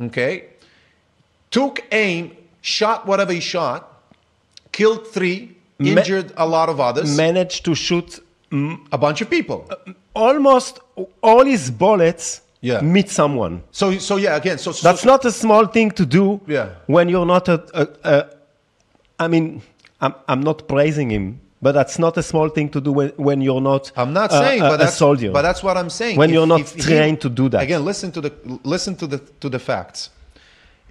okay, 0.00 0.46
took 1.50 1.82
aim, 1.90 2.36
shot 2.60 3.06
whatever 3.06 3.32
he 3.32 3.40
shot, 3.40 3.93
killed 4.78 5.02
three, 5.16 5.38
injured 5.78 6.28
a 6.36 6.46
lot 6.56 6.68
of 6.68 6.76
others, 6.88 7.16
Managed 7.16 7.60
to 7.64 7.72
shoot 7.86 8.08
a 8.96 8.98
bunch 9.04 9.20
of 9.24 9.28
people. 9.36 9.58
Uh, 9.70 9.92
almost 10.28 10.72
all 11.30 11.44
his 11.54 11.64
bullets 11.82 12.26
Yeah. 12.70 12.80
meet 12.96 13.08
someone. 13.20 13.54
So, 13.80 13.86
so 14.08 14.14
yeah, 14.24 14.36
again, 14.42 14.58
so, 14.58 14.72
so 14.72 14.82
That's 14.88 15.04
not 15.12 15.20
a 15.24 15.30
small 15.42 15.64
thing 15.76 15.88
to 16.00 16.04
do 16.18 16.24
Yeah. 16.56 16.66
when 16.94 17.06
you're 17.12 17.26
not 17.36 17.48
a, 17.48 17.58
a, 17.82 17.84
a 18.12 18.16
I 19.24 19.26
mean, 19.28 19.46
I'm, 20.04 20.14
I'm 20.30 20.40
not 20.50 20.58
praising 20.74 21.10
him, 21.16 21.24
but 21.64 21.72
that's 21.78 21.98
not 21.98 22.16
a 22.16 22.22
small 22.22 22.48
thing 22.56 22.68
to 22.74 22.80
do 22.80 22.90
when, 22.98 23.08
when 23.28 23.38
you're 23.46 23.60
not 23.72 23.92
I'm 23.96 24.12
not 24.12 24.30
a- 24.32 24.38
saying, 24.44 24.62
a, 24.62 24.68
but 24.70 24.78
that's 24.78 24.96
soldier. 25.06 25.30
But 25.38 25.42
that's 25.48 25.62
what 25.66 25.76
I'm 25.80 25.90
saying. 26.00 26.16
When 26.20 26.30
you're 26.34 26.46
not 26.54 26.60
he- 26.60 26.80
trained 26.88 27.20
to 27.20 27.28
do 27.40 27.48
that. 27.52 27.62
Again, 27.62 27.82
listen 27.84 28.08
to 28.16 28.20
the 28.26 28.30
listen 28.74 28.92
to 29.00 29.06
the 29.12 29.18
to 29.42 29.48
the 29.54 29.58
facts. 29.58 30.10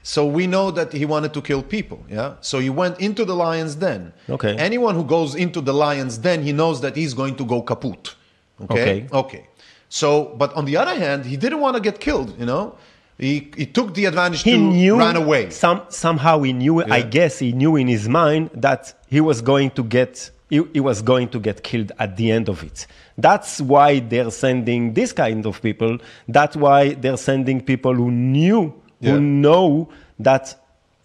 So 0.04 0.26
we 0.26 0.48
know 0.48 0.70
that 0.72 0.92
he 0.92 1.06
wanted 1.06 1.34
to 1.34 1.42
kill 1.42 1.64
people. 1.64 2.04
Yeah. 2.10 2.36
So 2.42 2.60
he 2.60 2.70
went 2.70 3.00
into 3.00 3.24
the 3.24 3.34
lion's 3.34 3.76
den. 3.76 4.14
Okay. 4.30 4.56
Anyone 4.58 4.96
who 4.96 5.06
goes 5.06 5.34
into 5.34 5.62
the 5.62 5.74
lion's 5.74 6.18
den, 6.18 6.44
he 6.44 6.52
knows 6.52 6.82
that 6.82 6.96
he's 6.96 7.14
going 7.14 7.38
to 7.38 7.46
go 7.46 7.62
kaput. 7.62 8.16
Okay. 8.62 8.82
Okay. 8.82 9.08
Okay. 9.14 9.48
So, 9.88 10.36
but 10.38 10.54
on 10.56 10.66
the 10.66 10.76
other 10.76 10.96
hand, 10.96 11.26
he 11.26 11.38
didn't 11.38 11.62
want 11.62 11.78
to 11.78 11.82
get 11.82 12.00
killed. 12.00 12.38
You 12.38 12.46
know, 12.46 12.76
he 13.18 13.52
he 13.56 13.66
took 13.66 13.94
the 13.94 14.06
advantage 14.06 14.42
he 14.44 14.52
to 14.52 14.58
knew 14.58 14.98
run 14.98 15.16
away. 15.16 15.52
Some, 15.52 15.84
somehow 15.90 16.42
he 16.42 16.52
knew 16.52 16.84
I 16.84 17.02
guess 17.02 17.40
he 17.40 17.54
knew 17.54 17.76
in 17.76 17.88
his 17.88 18.10
mind 18.10 18.50
that 18.54 18.94
he 19.08 19.22
was 19.22 19.42
going 19.42 19.72
to 19.72 19.84
get 19.84 20.32
he, 20.50 20.64
he 20.74 20.80
was 20.80 21.02
going 21.02 21.30
to 21.30 21.40
get 21.40 21.64
killed 21.64 21.92
at 22.00 22.18
the 22.18 22.32
end 22.32 22.50
of 22.50 22.64
it. 22.64 22.88
That's 23.18 23.62
why 23.62 24.00
they're 24.00 24.32
sending 24.32 24.94
this 24.94 25.14
kind 25.14 25.46
of 25.46 25.62
people. 25.62 26.00
That's 26.28 26.56
why 26.58 26.96
they're 26.96 27.18
sending 27.18 27.62
people 27.62 27.94
who 27.94 28.12
knew 28.12 28.74
Yeah. 29.04 29.12
who 29.14 29.20
know 29.22 29.90
that 30.20 30.56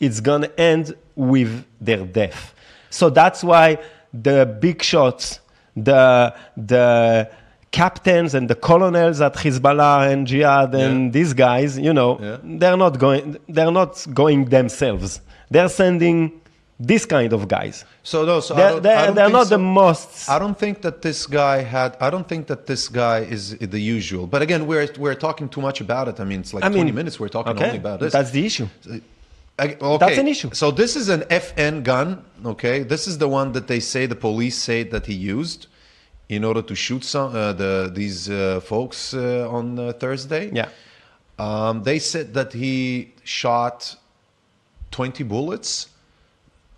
it's 0.01 0.21
gonna 0.21 0.51
end 0.57 0.95
with 1.17 1.65
their 1.81 2.05
death. 2.21 2.55
So 2.91 3.11
that's 3.11 3.43
why 3.45 3.67
the 4.15 4.39
big 4.61 4.83
shots, 4.83 5.41
the 5.77 6.33
the 6.57 7.29
captains 7.71 8.35
and 8.35 8.49
the 8.49 8.55
colonels 8.55 9.21
at 9.21 9.35
Hezbollah 9.35 10.11
and 10.11 10.27
Jihad 10.27 10.75
and 10.75 10.97
Yeah. 11.07 11.11
these 11.17 11.33
guys, 11.35 11.79
you 11.79 11.93
know, 11.93 12.19
Yeah. 12.21 12.37
they're 12.61 12.77
not 12.79 12.99
going. 12.99 13.37
They're 13.49 13.71
not 13.83 14.07
going 14.15 14.47
themselves. 14.47 15.21
They're 15.51 15.69
sending 15.69 16.33
this 16.81 17.05
kind 17.05 17.33
of 17.33 17.49
guys. 17.49 17.85
So 18.03 18.25
no, 18.25 18.41
so 18.41 18.55
They're, 18.55 18.81
they're, 18.81 19.13
they're 19.13 19.31
not 19.31 19.49
so. 19.49 19.57
the 19.57 19.59
most. 19.59 20.29
I 20.29 20.39
don't 20.39 20.57
think 20.57 20.83
that 20.83 21.03
this 21.03 21.27
guy 21.27 21.63
had. 21.63 21.97
I 22.01 22.09
don't 22.11 22.29
think 22.29 22.47
that 22.47 22.67
this 22.67 22.89
guy 22.89 23.21
is 23.21 23.59
the 23.59 23.81
usual. 23.81 24.27
But 24.27 24.43
again, 24.43 24.67
we're 24.67 24.89
we're 24.99 25.17
talking 25.17 25.49
too 25.49 25.61
much 25.61 25.81
about 25.81 26.09
it. 26.09 26.21
I 26.21 26.25
mean, 26.25 26.41
it's 26.41 26.55
like 26.55 26.65
I 26.65 26.69
mean, 26.69 26.83
20 26.83 26.93
minutes. 26.93 27.19
We're 27.19 27.29
talking 27.29 27.53
okay, 27.53 27.67
only 27.67 27.79
about 27.79 28.01
this. 28.01 28.13
That's 28.13 28.31
the 28.31 28.47
issue. 28.47 28.69
I- 29.59 29.77
okay. 29.81 29.99
that's 29.99 30.19
an 30.19 30.29
issue. 30.29 30.51
So 30.53 30.71
this 30.71 30.95
is 30.95 31.09
an 31.09 31.23
FN 31.23 31.83
gun. 31.83 32.25
Okay, 32.45 32.85
this 32.85 33.09
is 33.09 33.19
the 33.19 33.29
one 33.29 33.53
that 33.53 33.67
they 33.67 33.81
say 33.81 34.07
the 34.07 34.15
police 34.15 34.57
say 34.57 34.85
that 34.85 35.07
he 35.07 35.15
used 35.15 35.67
in 36.29 36.45
order 36.45 36.63
to 36.63 36.75
shoot 36.75 37.03
some 37.03 37.35
uh, 37.35 37.53
the 37.55 37.91
these 37.93 38.31
uh, 38.31 38.61
folks 38.61 39.15
uh, 39.15 39.49
on 39.51 39.79
uh, 39.79 39.93
Thursday. 39.95 40.51
Yeah. 40.53 40.69
Um, 41.39 41.83
they 41.83 41.99
said 41.99 42.35
that 42.35 42.53
he 42.53 43.15
shot 43.25 43.97
20 44.91 45.23
bullets. 45.25 45.89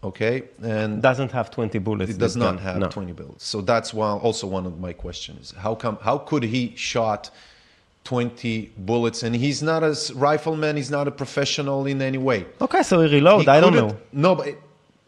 Okay, 0.02 0.44
and 0.62 1.02
Doesn't 1.02 1.30
have 1.32 1.50
20 1.50 1.78
bullets. 1.78 2.10
it 2.12 2.18
does 2.18 2.34
not 2.36 2.54
gun. 2.56 2.58
have 2.58 2.78
No. 2.78 2.88
20 2.88 3.12
bullets. 3.12 3.44
So 3.46 3.60
that's 3.60 3.92
why 3.92 4.08
also 4.12 4.46
one 4.46 4.64
of 4.66 4.80
my 4.80 4.92
questions. 4.94 5.52
How 5.58 5.74
come 5.74 5.98
how 6.00 6.16
could 6.18 6.42
he 6.42 6.72
shot 6.74 7.30
20 8.04 8.72
bullets 8.78 9.22
and 9.22 9.36
he's 9.36 9.62
not 9.62 9.82
a 9.82 9.94
rifleman, 10.14 10.76
he's 10.76 10.90
not 10.90 11.06
a 11.06 11.10
professional 11.10 11.86
in 11.86 12.00
any 12.00 12.18
way. 12.18 12.46
Okay, 12.60 12.82
so 12.82 13.02
he 13.02 13.12
reload. 13.14 13.42
He 13.42 13.48
I 13.48 13.60
don't 13.60 13.74
know. 13.74 13.96
No, 14.12 14.34
but 14.34 14.54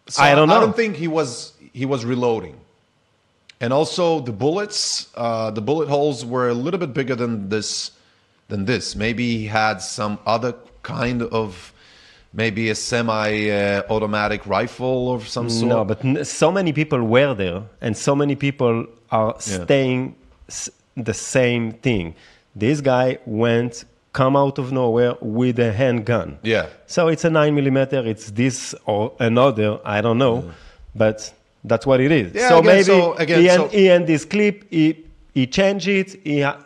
so 0.08 0.22
I 0.22 0.34
don't 0.34 0.48
know. 0.48 0.56
I 0.56 0.60
don't 0.60 0.76
think 0.76 0.96
he 0.96 1.08
was 1.08 1.54
he 1.72 1.86
was 1.86 2.04
reloading. 2.04 2.56
And 3.60 3.72
also 3.72 4.20
the 4.20 4.32
bullets, 4.32 5.08
uh, 5.14 5.50
the 5.52 5.62
bullet 5.62 5.88
holes 5.88 6.24
were 6.24 6.48
a 6.48 6.54
little 6.54 6.80
bit 6.80 6.92
bigger 6.92 7.14
than 7.14 7.48
this 7.48 7.92
than 8.48 8.66
this. 8.66 8.94
Maybe 8.94 9.38
he 9.38 9.46
had 9.46 9.78
some 9.80 10.18
other 10.26 10.54
kind 10.82 11.22
of 11.22 11.71
maybe 12.34 12.70
a 12.70 12.74
semi-automatic 12.74 14.46
rifle 14.46 15.12
of 15.14 15.28
some 15.28 15.48
sort. 15.50 15.68
No, 15.68 15.84
but 15.84 16.04
n- 16.04 16.24
so 16.24 16.50
many 16.50 16.72
people 16.72 17.02
were 17.02 17.34
there, 17.34 17.62
and 17.80 17.96
so 17.96 18.14
many 18.14 18.34
people 18.34 18.86
are 19.10 19.34
Yeah. 19.36 19.64
staying 19.64 20.14
s- 20.48 20.70
the 20.96 21.14
same 21.14 21.72
thing. 21.72 22.14
This 22.54 22.80
guy 22.80 23.18
went, 23.26 23.84
come 24.12 24.36
out 24.36 24.58
of 24.58 24.72
nowhere 24.72 25.14
with 25.20 25.58
a 25.58 25.72
handgun. 25.72 26.38
Yeah. 26.42 26.66
So 26.86 27.08
it's 27.08 27.24
a 27.24 27.30
nine 27.30 27.54
millimeter. 27.54 28.02
It's 28.06 28.30
this 28.30 28.74
or 28.86 29.12
another. 29.18 29.78
I 29.84 30.00
don't 30.02 30.18
know, 30.18 30.44
but 30.94 31.32
that's 31.64 31.86
what 31.86 32.00
it 32.00 32.12
is. 32.12 32.34
Yeah, 32.34 32.48
so 32.48 32.58
again, 32.58 32.66
maybe 32.72 32.84
so 32.84 33.14
again, 33.14 33.40
he, 33.40 33.48
so- 33.48 33.62
end, 33.64 33.72
he 33.72 33.90
end 33.90 34.06
this 34.06 34.24
clip. 34.24 34.64
He 34.70 34.96
he 35.34 35.46
changed 35.46 35.88
it. 35.88 36.20
He 36.24 36.42
ha- 36.42 36.58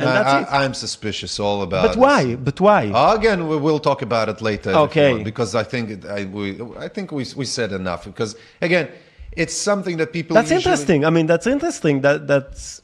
and 0.00 0.08
I, 0.08 0.12
that's 0.22 0.50
it. 0.50 0.54
I, 0.54 0.64
I'm 0.64 0.74
suspicious 0.74 1.38
all 1.40 1.62
about. 1.62 1.82
but 1.82 1.88
this. 1.88 1.96
why? 1.96 2.34
But 2.36 2.60
why? 2.60 2.82
Again, 3.18 3.48
we 3.48 3.56
will 3.56 3.78
talk 3.78 4.02
about 4.02 4.28
it 4.28 4.40
later. 4.40 4.70
Okay. 4.86 5.12
want, 5.12 5.24
because 5.24 5.54
I 5.54 5.64
think 5.72 5.90
it, 5.90 6.04
I, 6.04 6.24
we, 6.24 6.60
I 6.78 6.88
think 6.88 7.12
we, 7.12 7.24
we 7.36 7.44
said 7.44 7.72
enough. 7.72 8.04
Because 8.04 8.36
again, 8.60 8.88
it's 9.32 9.54
something 9.54 9.96
that 9.98 10.12
people. 10.12 10.34
That's 10.34 10.50
usually- 10.50 10.72
interesting. 10.72 11.04
I 11.04 11.10
mean, 11.10 11.26
that's 11.26 11.46
interesting. 11.46 12.00
That 12.02 12.26
that's 12.26 12.82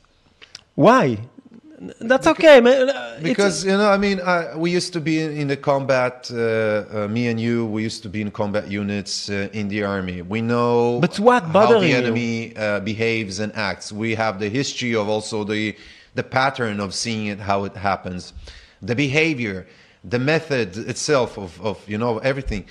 why. 0.74 1.18
That's 2.00 2.26
okay, 2.26 2.60
man. 2.62 2.88
It's- 2.88 3.22
Because 3.22 3.64
you 3.66 3.76
know, 3.76 3.90
I 3.90 3.98
mean, 3.98 4.18
I, 4.20 4.56
we 4.56 4.70
used 4.70 4.94
to 4.94 5.00
be 5.00 5.20
in, 5.20 5.30
in 5.36 5.48
the 5.48 5.58
combat. 5.58 6.30
Uh, 6.32 6.38
uh, 6.38 7.08
me 7.08 7.26
and 7.28 7.38
you, 7.38 7.66
we 7.66 7.82
used 7.82 8.02
to 8.04 8.08
be 8.08 8.20
in 8.22 8.30
combat 8.30 8.70
units 8.70 9.28
uh, 9.28 9.48
in 9.52 9.68
the 9.68 9.84
army. 9.84 10.22
We 10.22 10.40
know. 10.40 11.00
But 11.00 11.18
what 11.20 11.42
how 11.44 11.78
the 11.78 11.92
enemy 11.92 12.56
uh, 12.56 12.80
behaves 12.80 13.40
and 13.40 13.54
acts. 13.54 13.92
We 13.92 14.14
have 14.14 14.38
the 14.38 14.48
history 14.48 14.94
of 14.94 15.08
also 15.08 15.44
the 15.44 15.76
the 16.16 16.24
pattern 16.24 16.80
of 16.80 16.94
seeing 16.94 17.26
it, 17.26 17.38
how 17.38 17.64
it 17.64 17.76
happens, 17.76 18.32
the 18.82 18.94
behavior, 18.94 19.66
the 20.02 20.18
method 20.18 20.76
itself 20.76 21.38
of, 21.38 21.60
of 21.60 21.88
you 21.88 21.98
know 21.98 22.18
everything. 22.18 22.64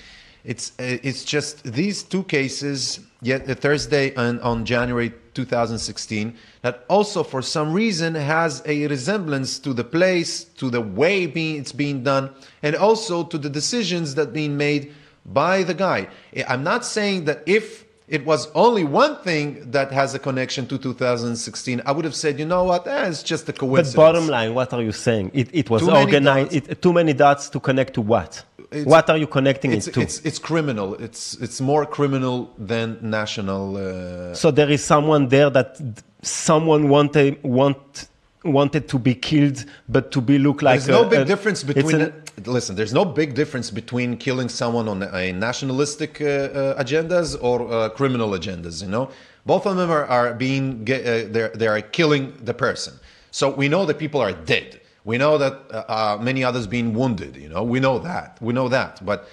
It's 0.44 0.72
uh, 0.78 0.98
it's 1.02 1.24
just 1.24 1.64
these 1.64 2.02
two 2.02 2.24
cases. 2.24 3.00
Yet 3.22 3.48
uh, 3.48 3.54
Thursday 3.54 4.14
and 4.14 4.38
on 4.40 4.66
January 4.66 5.12
2016 5.32 6.36
that 6.60 6.84
also 6.88 7.22
for 7.22 7.40
some 7.40 7.72
reason 7.72 8.14
has 8.14 8.62
a 8.66 8.86
resemblance 8.88 9.58
to 9.60 9.72
the 9.72 9.84
place, 9.84 10.44
to 10.44 10.68
the 10.68 10.82
way 10.82 11.26
being, 11.26 11.56
it's 11.56 11.72
being 11.72 12.02
done, 12.02 12.30
and 12.62 12.76
also 12.76 13.24
to 13.24 13.38
the 13.38 13.48
decisions 13.48 14.14
that 14.16 14.32
being 14.34 14.56
made 14.56 14.92
by 15.24 15.62
the 15.62 15.74
guy. 15.74 16.08
I'm 16.46 16.62
not 16.62 16.84
saying 16.84 17.24
that 17.24 17.42
if 17.46 17.85
it 18.08 18.24
was 18.24 18.48
only 18.54 18.84
one 18.84 19.16
thing 19.18 19.70
that 19.72 19.90
has 19.90 20.14
a 20.14 20.18
connection 20.18 20.66
to 20.68 20.78
2016, 20.78 21.82
I 21.84 21.90
would 21.92 22.04
have 22.04 22.14
said, 22.14 22.38
you 22.38 22.46
know 22.46 22.64
what, 22.64 22.86
eh, 22.86 23.08
it's 23.08 23.22
just 23.22 23.48
a 23.48 23.52
coincidence. 23.52 23.94
But 23.94 24.02
bottom 24.12 24.28
line, 24.28 24.54
what 24.54 24.72
are 24.72 24.82
you 24.82 24.92
saying? 24.92 25.32
It, 25.34 25.48
it 25.52 25.68
was 25.70 25.82
Too 25.82 25.88
many 25.88 26.04
organized. 26.04 26.52
dots. 26.52 26.68
It, 26.68 26.82
too 26.82 26.92
many 26.92 27.12
dots 27.12 27.48
to 27.50 27.58
connect 27.60 27.94
to 27.94 28.00
what? 28.02 28.44
It's- 28.70 28.86
what 28.86 29.08
are 29.10 29.16
you 29.16 29.26
connecting 29.26 29.72
it's, 29.72 29.88
it 29.88 29.94
to? 29.94 30.00
it's, 30.00 30.20
it's 30.20 30.38
criminal. 30.38 30.94
It's, 30.94 31.34
it's 31.40 31.60
more 31.60 31.84
criminal 31.86 32.52
than 32.58 32.98
national. 33.02 33.76
Uh, 33.76 34.34
so 34.34 34.50
there 34.50 34.70
is 34.70 34.84
someone 34.84 35.28
there 35.28 35.50
that 35.50 35.80
someone 36.22 36.88
wanted 36.88 37.42
want 37.42 38.08
wanted 38.44 38.88
to 38.88 38.98
be 38.98 39.14
killed, 39.14 39.64
but 39.88 40.12
to 40.12 40.20
be 40.20 40.38
look 40.38 40.62
like 40.62 40.80
There's 40.80 40.88
no 41.02 41.04
big 41.08 41.20
a- 41.20 41.24
difference 41.24 41.64
between. 41.64 42.00
an- 42.00 42.22
listen, 42.46 42.76
there's 42.76 42.92
no 42.92 43.04
big 43.04 43.34
difference 43.34 43.70
between 43.70 44.16
killing 44.16 44.48
someone 44.48 44.88
on 44.88 45.02
a 45.02 45.32
nationalistic 45.32 46.20
uh, 46.20 46.24
uh, 46.24 46.82
agendas 46.82 47.36
or 47.40 47.70
uh, 47.72 47.88
criminal 47.90 48.30
agendas. 48.30 48.82
You 48.82 48.88
know, 48.88 49.10
both 49.44 49.66
of 49.66 49.76
them 49.76 49.90
are, 49.90 50.06
are 50.06 50.34
being 50.34 50.82
uh, 50.82 51.28
they're 51.30 51.50
they 51.54 51.66
are 51.66 51.80
killing 51.80 52.32
the 52.42 52.54
person. 52.54 52.94
So 53.30 53.50
we 53.50 53.68
know 53.68 53.84
that 53.86 53.98
people 53.98 54.20
are 54.20 54.32
dead. 54.32 54.80
We 55.04 55.18
know 55.18 55.38
that 55.38 55.52
uh, 55.70 55.84
uh, 55.88 56.18
many 56.20 56.42
others 56.42 56.66
being 56.66 56.94
wounded. 56.94 57.36
You 57.36 57.48
know, 57.48 57.62
we 57.62 57.80
know 57.80 57.98
that. 58.00 58.38
We 58.40 58.52
know 58.52 58.68
that, 58.68 59.04
but 59.04 59.28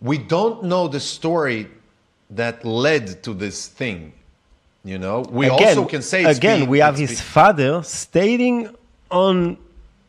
we 0.00 0.18
don't 0.18 0.64
know 0.64 0.88
the 0.88 1.00
story 1.00 1.68
that 2.30 2.64
led 2.64 3.22
to 3.22 3.32
this 3.34 3.68
thing. 3.68 4.12
You 4.84 4.98
know, 4.98 5.24
we 5.30 5.46
again, 5.46 5.78
also 5.78 5.84
can 5.84 6.02
say 6.02 6.24
again 6.24 6.60
being- 6.60 6.70
we 6.70 6.78
have 6.78 6.96
his 6.96 7.20
father 7.20 7.82
stating 7.82 8.74
on 9.10 9.58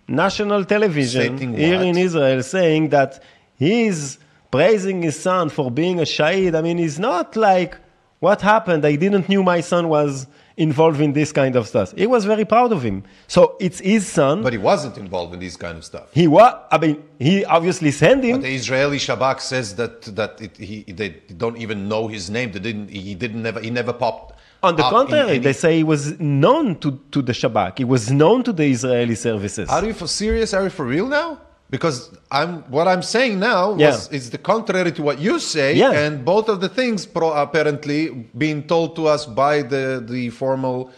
national 0.09 0.65
television 0.65 1.37
Stating 1.37 1.53
here 1.55 1.77
what? 1.77 1.87
in 1.87 1.97
Israel 1.97 2.43
saying 2.43 2.89
that 2.89 3.21
he's 3.55 4.17
praising 4.51 5.03
his 5.03 5.19
son 5.19 5.49
for 5.49 5.69
being 5.69 5.99
a 5.99 6.03
shahid. 6.03 6.55
I 6.57 6.61
mean, 6.61 6.77
he's 6.77 6.99
not 6.99 7.35
like 7.35 7.77
what 8.19 8.41
happened. 8.41 8.85
I 8.85 8.95
didn't 8.95 9.29
knew 9.29 9.43
my 9.43 9.61
son 9.61 9.87
was 9.87 10.27
involved 10.57 10.99
in 10.99 11.13
this 11.13 11.31
kind 11.31 11.55
of 11.55 11.67
stuff. 11.67 11.93
He 11.95 12.05
was 12.05 12.25
very 12.25 12.43
proud 12.43 12.73
of 12.73 12.81
him. 12.83 13.03
So 13.27 13.55
it's 13.59 13.79
his 13.79 14.05
son. 14.07 14.43
but 14.43 14.51
he 14.51 14.57
wasn't 14.59 14.97
involved 14.97 15.33
in 15.33 15.39
this 15.39 15.55
kind 15.55 15.77
of 15.77 15.85
stuff. 15.85 16.07
he 16.13 16.27
was. 16.27 16.53
I 16.71 16.77
mean, 16.77 17.03
he 17.17 17.45
obviously 17.45 17.91
sent 17.91 18.23
him. 18.23 18.37
But 18.37 18.41
the 18.43 18.55
Israeli 18.55 18.97
Shabak 18.97 19.39
says 19.39 19.75
that 19.75 20.01
that 20.15 20.41
it, 20.41 20.57
he 20.57 20.83
they 20.83 21.09
don't 21.37 21.57
even 21.57 21.87
know 21.87 22.07
his 22.07 22.29
name. 22.29 22.51
They 22.51 22.59
didn't. 22.59 22.89
He 22.89 23.15
didn't 23.15 23.43
never. 23.43 23.59
He 23.59 23.69
never 23.69 23.93
popped. 23.93 24.38
On 24.61 24.75
the 24.75 24.83
in 24.83 24.89
contrary, 24.89 25.29
any- 25.31 25.39
they 25.39 25.53
say 25.53 25.79
it 25.79 25.83
was 25.87 26.19
known 26.19 26.75
to, 26.79 26.99
to 27.11 27.21
the 27.21 27.31
Shabak. 27.33 27.79
It 27.79 27.85
was 27.87 28.11
known 28.11 28.43
to 28.43 28.51
the 28.53 28.65
Israeli 28.65 29.15
services. 29.15 29.69
Are 29.69 29.85
you 29.85 29.93
for 29.93 30.07
serious? 30.07 30.53
Are 30.53 30.63
you 30.63 30.69
for 30.69 30.85
real 30.85 31.07
now? 31.07 31.39
Because 31.69 32.09
I'm 32.31 32.63
what 32.71 32.87
I'm 32.87 33.03
saying 33.03 33.39
now 33.39 33.73
was, 33.73 33.79
Yeah. 34.09 34.17
is 34.17 34.31
the 34.31 34.39
contrary 34.39 34.91
to 34.93 35.01
what 35.03 35.19
you 35.19 35.39
say, 35.39 35.75
Yeah. 35.75 35.91
and 35.91 36.25
both 36.25 36.49
of 36.49 36.61
the 36.61 36.69
things 36.69 37.05
pro, 37.05 37.31
apparently 37.31 38.09
being 38.37 38.63
told 38.63 38.95
to 38.95 39.07
us 39.07 39.25
by 39.27 39.61
the 39.61 40.03
the 40.13 40.29
formal 40.31 40.89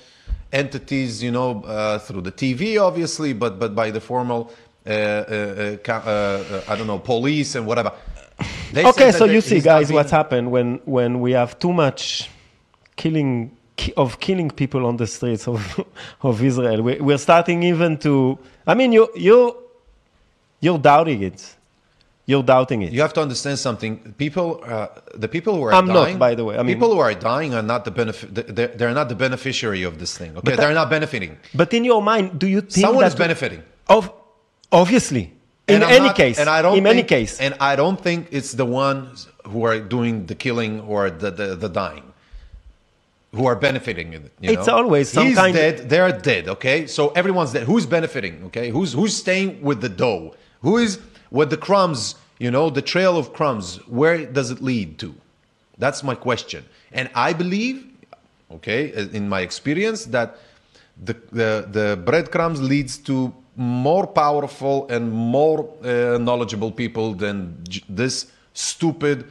entities, 0.53 1.21
you 1.21 1.31
know, 1.31 1.61
uh, 1.65 1.99
through 1.99 2.21
the 2.21 2.31
TV, 2.31 2.77
obviously, 2.81 3.33
but 3.33 3.59
but 3.59 3.75
by 3.75 3.91
the 3.91 3.99
formal, 3.99 4.49
uh, 4.87 4.89
uh, 4.89 4.93
uh, 5.87 5.91
uh, 5.91 5.91
uh, 5.91 6.61
I 6.71 6.75
don't 6.77 6.87
know, 6.87 6.99
police 6.99 7.55
and 7.55 7.65
whatever. 7.67 7.91
They 8.73 8.85
okay, 8.85 9.11
so 9.11 9.25
you 9.25 9.41
see, 9.41 9.59
guys, 9.59 9.87
being- 9.89 9.95
what's 9.97 10.11
happened 10.11 10.51
when 10.51 10.79
when 10.85 11.19
we 11.19 11.31
have 11.33 11.59
too 11.59 11.73
much 11.73 12.29
killing 13.01 13.51
of 13.97 14.19
killing 14.19 14.49
people 14.61 14.85
on 14.85 14.95
the 14.97 15.07
streets 15.07 15.47
of 15.47 15.59
of 16.29 16.43
Israel. 16.49 16.79
We, 16.87 16.93
we're 17.07 17.23
starting 17.29 17.63
even 17.71 17.97
to. 18.05 18.13
I 18.71 18.73
mean, 18.79 18.91
you 18.97 19.03
you 19.15 19.37
you're 20.65 20.81
doubting 20.91 21.21
it. 21.29 21.39
You're 22.31 22.43
doubting 22.53 22.79
it. 22.83 22.91
You 22.93 23.01
have 23.01 23.13
to 23.13 23.21
understand 23.27 23.57
something. 23.67 23.91
People, 24.23 24.47
uh, 24.63 24.87
the 25.23 25.27
people 25.35 25.55
who 25.55 25.63
are 25.67 25.73
I'm 25.73 25.87
not, 25.87 26.05
dying, 26.05 26.17
by 26.27 26.33
the 26.35 26.45
way. 26.45 26.55
I 26.55 26.61
mean- 26.63 26.75
people 26.75 26.91
who 26.93 26.99
are 26.99 27.15
dying 27.15 27.51
are 27.57 27.65
not 27.73 27.81
the 27.83 27.93
benefit. 28.01 28.27
They're, 28.57 28.73
they're 28.77 28.97
not 29.01 29.09
the 29.09 29.19
beneficiary 29.25 29.83
of 29.89 29.93
this 30.01 30.11
thing. 30.19 30.37
Okay, 30.37 30.55
they're 30.55 30.79
not 30.81 30.89
benefiting. 30.97 31.31
But 31.61 31.73
in 31.73 31.83
your 31.83 32.01
mind, 32.11 32.39
do 32.43 32.47
you 32.55 32.61
think 32.61 32.85
Someone 32.85 33.05
is 33.05 33.15
benefiting. 33.15 33.63
Of 33.95 34.03
obviously, 34.71 35.33
in 35.67 35.81
any 35.97 36.09
not- 36.11 36.15
case, 36.23 36.37
and 36.41 36.47
I 36.57 36.61
don't 36.61 36.77
in 36.77 36.85
any 36.95 37.03
case, 37.03 37.33
and 37.45 37.53
I 37.71 37.75
don't 37.81 37.99
think 38.07 38.27
it's 38.37 38.51
the 38.61 38.69
ones 38.87 39.27
who 39.51 39.65
are 39.69 39.79
doing 39.95 40.13
the 40.31 40.35
killing 40.35 40.73
or 40.81 41.09
the 41.09 41.31
the, 41.31 41.47
the 41.63 41.71
dying 41.83 42.10
who 43.33 43.45
are 43.45 43.55
benefiting 43.55 44.13
in 44.13 44.25
it. 44.25 44.31
you 44.41 44.51
It's 44.51 44.67
always 44.67 45.09
some 45.09 45.27
He's 45.27 45.37
kind- 45.37 45.55
dead. 45.55 45.89
They're 45.89 46.11
dead. 46.11 46.47
Okay, 46.49 46.87
so 46.87 47.09
everyone's 47.09 47.53
dead. 47.53 47.63
Who's 47.63 47.85
benefiting? 47.85 48.43
Okay, 48.47 48.69
who's 48.69 48.91
who's 48.93 49.15
staying 49.15 49.61
with 49.61 49.79
the 49.81 49.89
dough? 49.89 50.35
Who 50.61 50.77
is 50.77 50.99
with 51.31 51.49
the 51.49 51.57
crumbs? 51.57 52.15
You 52.39 52.51
know, 52.51 52.69
the 52.69 52.81
trail 52.81 53.17
of 53.17 53.33
crumbs. 53.33 53.77
Where 53.87 54.25
does 54.25 54.51
it 54.51 54.61
lead 54.61 54.97
to? 54.99 55.13
That's 55.77 56.03
my 56.03 56.15
question. 56.15 56.65
And 56.91 57.09
I 57.15 57.33
believe, 57.33 57.85
okay, 58.57 58.81
in 59.13 59.29
my 59.29 59.41
experience, 59.41 60.05
that 60.05 60.37
the 61.07 61.15
the, 61.31 61.51
the 61.77 61.87
breadcrumbs 62.05 62.59
leads 62.61 62.97
to 63.09 63.33
more 63.55 64.05
powerful 64.07 64.87
and 64.89 65.11
more 65.11 65.59
uh, 65.83 66.17
knowledgeable 66.17 66.71
people 66.71 67.13
than 67.13 67.57
j- 67.67 67.83
this 67.87 68.15
stupid 68.53 69.25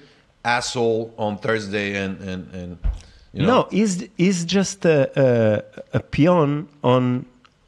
asshole 0.44 1.12
on 1.18 1.36
Thursday 1.38 1.94
and 2.02 2.18
and 2.22 2.42
and 2.54 2.78
you 3.32 3.42
know. 3.46 3.62
no, 3.62 3.68
he's 3.70 4.06
he's 4.16 4.44
just 4.44 4.84
a, 4.84 5.10
a, 5.94 5.98
a 5.98 6.00
peon 6.00 6.68
on 6.82 7.24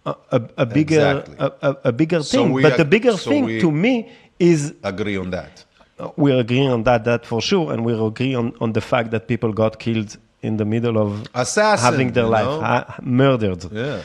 a, 0.07 0.15
a, 0.33 0.43
a 0.59 0.67
bigger 0.67 1.25
Exactly. 1.27 1.37
a, 1.63 1.77
a, 1.85 1.93
bigger 1.93 2.23
So 2.23 2.39
thing. 2.45 2.53
we 2.53 2.63
But 2.63 2.77
the 2.77 2.85
bigger 2.85 3.17
so 3.17 3.31
thing 3.31 3.61
to 3.61 3.71
me 3.71 4.11
is 4.39 4.75
agree 4.83 5.17
on 5.17 5.31
that. 5.31 5.65
uh, 6.01 6.11
we're 6.17 6.41
agreeing 6.41 6.71
on 6.71 6.83
that 6.85 7.05
that 7.05 7.25
for 7.27 7.41
sure, 7.41 7.73
and 7.73 7.85
we're 7.85 8.05
agreeing 8.05 8.37
on, 8.37 8.53
on 8.61 8.73
the 8.73 8.81
fact 8.81 9.11
that 9.13 9.29
people 9.29 9.53
got 9.53 9.79
killed 9.79 10.17
in 10.43 10.57
the 10.57 10.65
middle 10.65 10.99
of 10.99 11.29
Assassin, 11.35 11.85
having 11.93 12.13
their 12.13 12.27
life 12.27 12.47
ha- 12.47 12.97
murdered. 13.03 13.63
Yeah. 13.73 14.01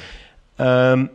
Um, 0.59 1.09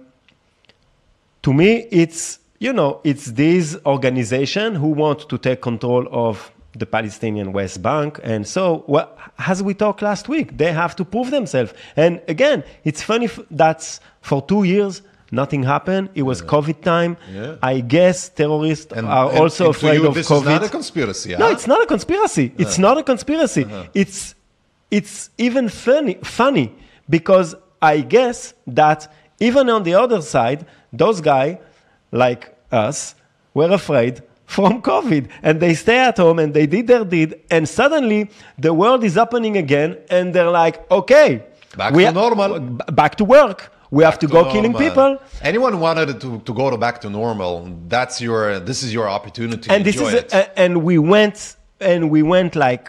to 1.42 1.52
me, 1.52 1.86
it's 1.90 2.38
you 2.58 2.72
know 2.72 3.00
it's 3.04 3.26
these 3.32 3.76
organizations 3.86 4.78
who 4.78 4.88
want 4.88 5.28
to 5.28 5.38
take 5.38 5.60
control 5.60 6.06
of 6.10 6.50
the 6.74 6.86
Palestinian 6.86 7.52
West 7.52 7.82
Bank, 7.82 8.18
and 8.22 8.46
so 8.46 8.84
well, 8.86 9.08
as 9.38 9.62
we 9.62 9.74
talked 9.74 10.00
last 10.02 10.28
week, 10.28 10.56
they 10.56 10.72
have 10.72 10.96
to 10.96 11.04
prove 11.04 11.30
themselves. 11.30 11.72
And 11.96 12.20
again, 12.28 12.64
it's 12.84 13.02
funny 13.02 13.26
f- 13.26 13.40
that 13.50 13.98
for 14.22 14.40
two 14.42 14.64
years 14.64 15.02
nothing 15.30 15.62
happened. 15.62 16.08
It 16.14 16.22
was 16.22 16.42
COVID 16.42 16.82
time. 16.82 17.16
Yeah. 17.32 17.56
I 17.62 17.80
guess 17.80 18.28
terrorists 18.28 18.92
And, 18.92 19.06
are 19.06 19.30
and- 19.30 19.38
also 19.38 19.66
and 19.66 19.74
afraid 19.76 20.00
you, 20.00 20.08
of 20.08 20.14
this 20.14 20.28
COVID. 20.28 20.40
is 20.40 20.44
not 20.46 20.62
a 20.64 20.68
conspiracy. 20.68 21.36
No, 21.36 21.48
it's 21.50 21.66
not 21.66 21.82
a 21.82 21.86
conspiracy. 21.86 22.52
It's 22.58 22.78
not 22.78 22.96
a 22.98 23.02
conspiracy. 23.02 23.64
Uh-huh. 23.64 23.84
It's 23.94 24.34
it's 24.90 25.30
even 25.38 25.68
funny 25.68 26.14
funny 26.22 26.74
because 27.08 27.54
I 27.82 28.00
guess 28.00 28.54
that 28.66 29.12
even 29.40 29.68
on 29.70 29.82
the 29.82 29.94
other 29.94 30.20
side, 30.22 30.66
those 30.92 31.20
guys 31.20 31.56
like 32.12 32.54
us 32.70 33.14
were 33.54 33.70
afraid 33.70 34.22
from 34.56 34.72
COVID 34.82 35.24
and 35.46 35.54
they 35.64 35.74
stay 35.84 35.98
at 36.10 36.16
home 36.24 36.38
and 36.42 36.52
they 36.58 36.66
did 36.74 36.84
their 36.92 37.04
deed 37.14 37.30
and 37.54 37.62
suddenly 37.80 38.20
the 38.64 38.72
world 38.80 39.02
is 39.08 39.16
opening 39.24 39.56
again 39.64 39.90
and 40.10 40.24
they're 40.34 40.50
like, 40.62 40.76
okay, 40.90 41.28
Back 41.76 41.92
we 41.94 42.04
to 42.04 42.12
normal. 42.12 42.50
back 43.02 43.12
to 43.20 43.24
work. 43.24 43.58
We 43.90 44.04
have 44.08 44.18
to 44.24 44.26
go 44.36 44.40
killing 44.54 44.74
people. 44.84 45.10
Anyone 45.42 45.74
wanted 45.86 46.08
to, 46.22 46.28
to 46.48 46.52
go 46.60 46.70
to 46.70 46.78
back 46.78 46.96
to 47.02 47.08
normal? 47.10 47.52
That's 47.94 48.16
your. 48.26 48.58
This 48.68 48.82
is 48.82 48.90
your 48.98 49.06
opportunity. 49.16 49.66
and 49.74 49.84
this 49.88 49.98
is 50.06 50.12
a, 50.32 50.58
and 50.58 50.72
we 50.88 50.96
went 51.14 51.56
and 51.90 52.00
we 52.14 52.22
went 52.34 52.52
like 52.66 52.84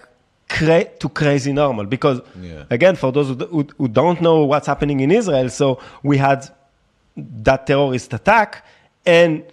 cra- 0.56 0.90
to 1.02 1.08
crazy 1.22 1.52
normal 1.64 1.86
because 1.96 2.18
Yeah. 2.42 2.64
again 2.78 2.96
for 2.96 3.10
those 3.16 3.28
who, 3.56 3.68
who 3.78 3.88
don't 4.02 4.20
know 4.28 4.38
what's 4.52 4.68
happening 4.74 5.00
in 5.06 5.10
israel 5.20 5.50
so 5.50 5.66
we 6.10 6.16
had 6.26 6.40
that 7.48 7.60
terrorist 7.68 8.10
attack 8.20 8.50
and 9.06 9.44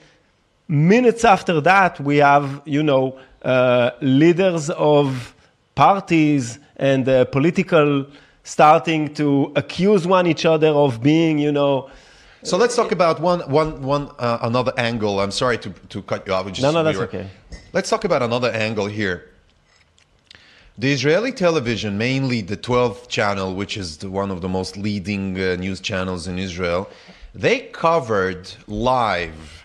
minutes 0.70 1.24
after 1.24 1.60
that 1.60 1.98
we 2.00 2.16
have 2.18 2.62
you 2.64 2.82
know 2.82 3.18
uh, 3.42 3.90
leaders 4.00 4.70
of 4.70 5.34
parties 5.74 6.58
and 6.76 7.08
uh, 7.08 7.24
political 7.26 8.06
starting 8.44 9.12
to 9.14 9.52
accuse 9.56 10.06
one 10.06 10.26
each 10.26 10.44
other 10.46 10.68
of 10.68 11.02
being 11.02 11.38
you 11.38 11.50
know 11.52 11.90
So 12.42 12.56
let's 12.56 12.74
talk 12.74 12.90
about 12.92 13.20
one, 13.20 13.40
one, 13.60 13.82
one, 13.82 14.08
uh, 14.18 14.38
another 14.50 14.72
angle. 14.78 15.20
I'm 15.20 15.30
sorry 15.42 15.58
to, 15.58 15.70
to 15.94 16.00
cut 16.10 16.20
you 16.26 16.32
off. 16.32 16.46
just- 16.46 16.62
No, 16.62 16.70
no, 16.70 16.80
we 16.80 16.84
that's 16.84 16.96
were- 16.98 17.04
okay. 17.04 17.26
Let's 17.76 17.90
talk 17.92 18.04
about 18.10 18.22
another 18.22 18.50
angle 18.50 18.86
here. 18.86 19.16
The 20.78 20.90
Israeli 20.90 21.32
television, 21.32 21.98
mainly 21.98 22.40
the 22.40 22.56
12th 22.56 23.08
channel, 23.08 23.54
which 23.54 23.76
is 23.76 23.98
the, 23.98 24.08
one 24.08 24.30
of 24.30 24.40
the 24.40 24.48
most 24.48 24.76
leading 24.78 25.38
uh, 25.38 25.56
news 25.56 25.80
channels 25.80 26.26
in 26.26 26.38
Israel, 26.38 26.88
they 27.34 27.58
covered 27.86 28.50
live 28.66 29.59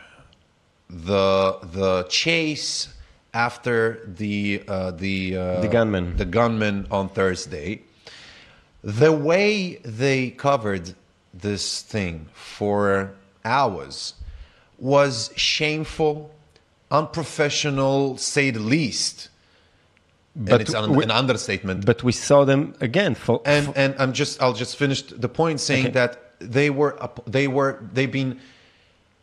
the 0.89 1.58
the 1.63 2.04
chase 2.10 2.89
after 3.34 4.02
the 4.08 4.63
uh, 4.67 4.91
the 4.91 5.38
uh, 5.38 5.62
The 5.62 5.67
gunman. 5.67 6.17
the 6.17 6.26
gunman 6.26 6.88
on 6.91 7.10
Thursday. 7.10 7.82
the 8.84 9.12
way 9.12 9.78
they 9.84 10.30
covered 10.30 10.93
this 11.34 11.82
thing 11.82 12.28
for 12.34 13.12
hours 13.43 14.13
was 14.78 15.32
shameful, 15.36 16.30
unprofessional, 16.91 18.17
say 18.17 18.52
the 18.52 18.60
least. 18.60 19.30
But 20.36 20.54
and 20.54 20.62
it's 20.62 20.74
an, 20.74 20.93
we- 20.95 21.04
an 21.04 21.12
understatement. 21.12 21.86
But 21.86 22.04
we 22.04 22.12
saw 22.12 22.45
them 22.45 22.74
again 22.82 23.15
for, 23.15 23.41
and 23.45 23.71
and 23.76 23.95
I'm 23.98 24.13
just 24.13 24.41
I'll 24.41 24.54
just 24.54 24.76
finish 24.76 25.02
the 25.02 25.30
point 25.30 25.60
saying 25.62 25.86
Okay. 25.88 25.93
that 25.93 26.34
they 26.39 26.69
were 26.69 26.98
they 27.26 27.48
were 27.48 27.80
they've 27.93 28.12
been 28.12 28.39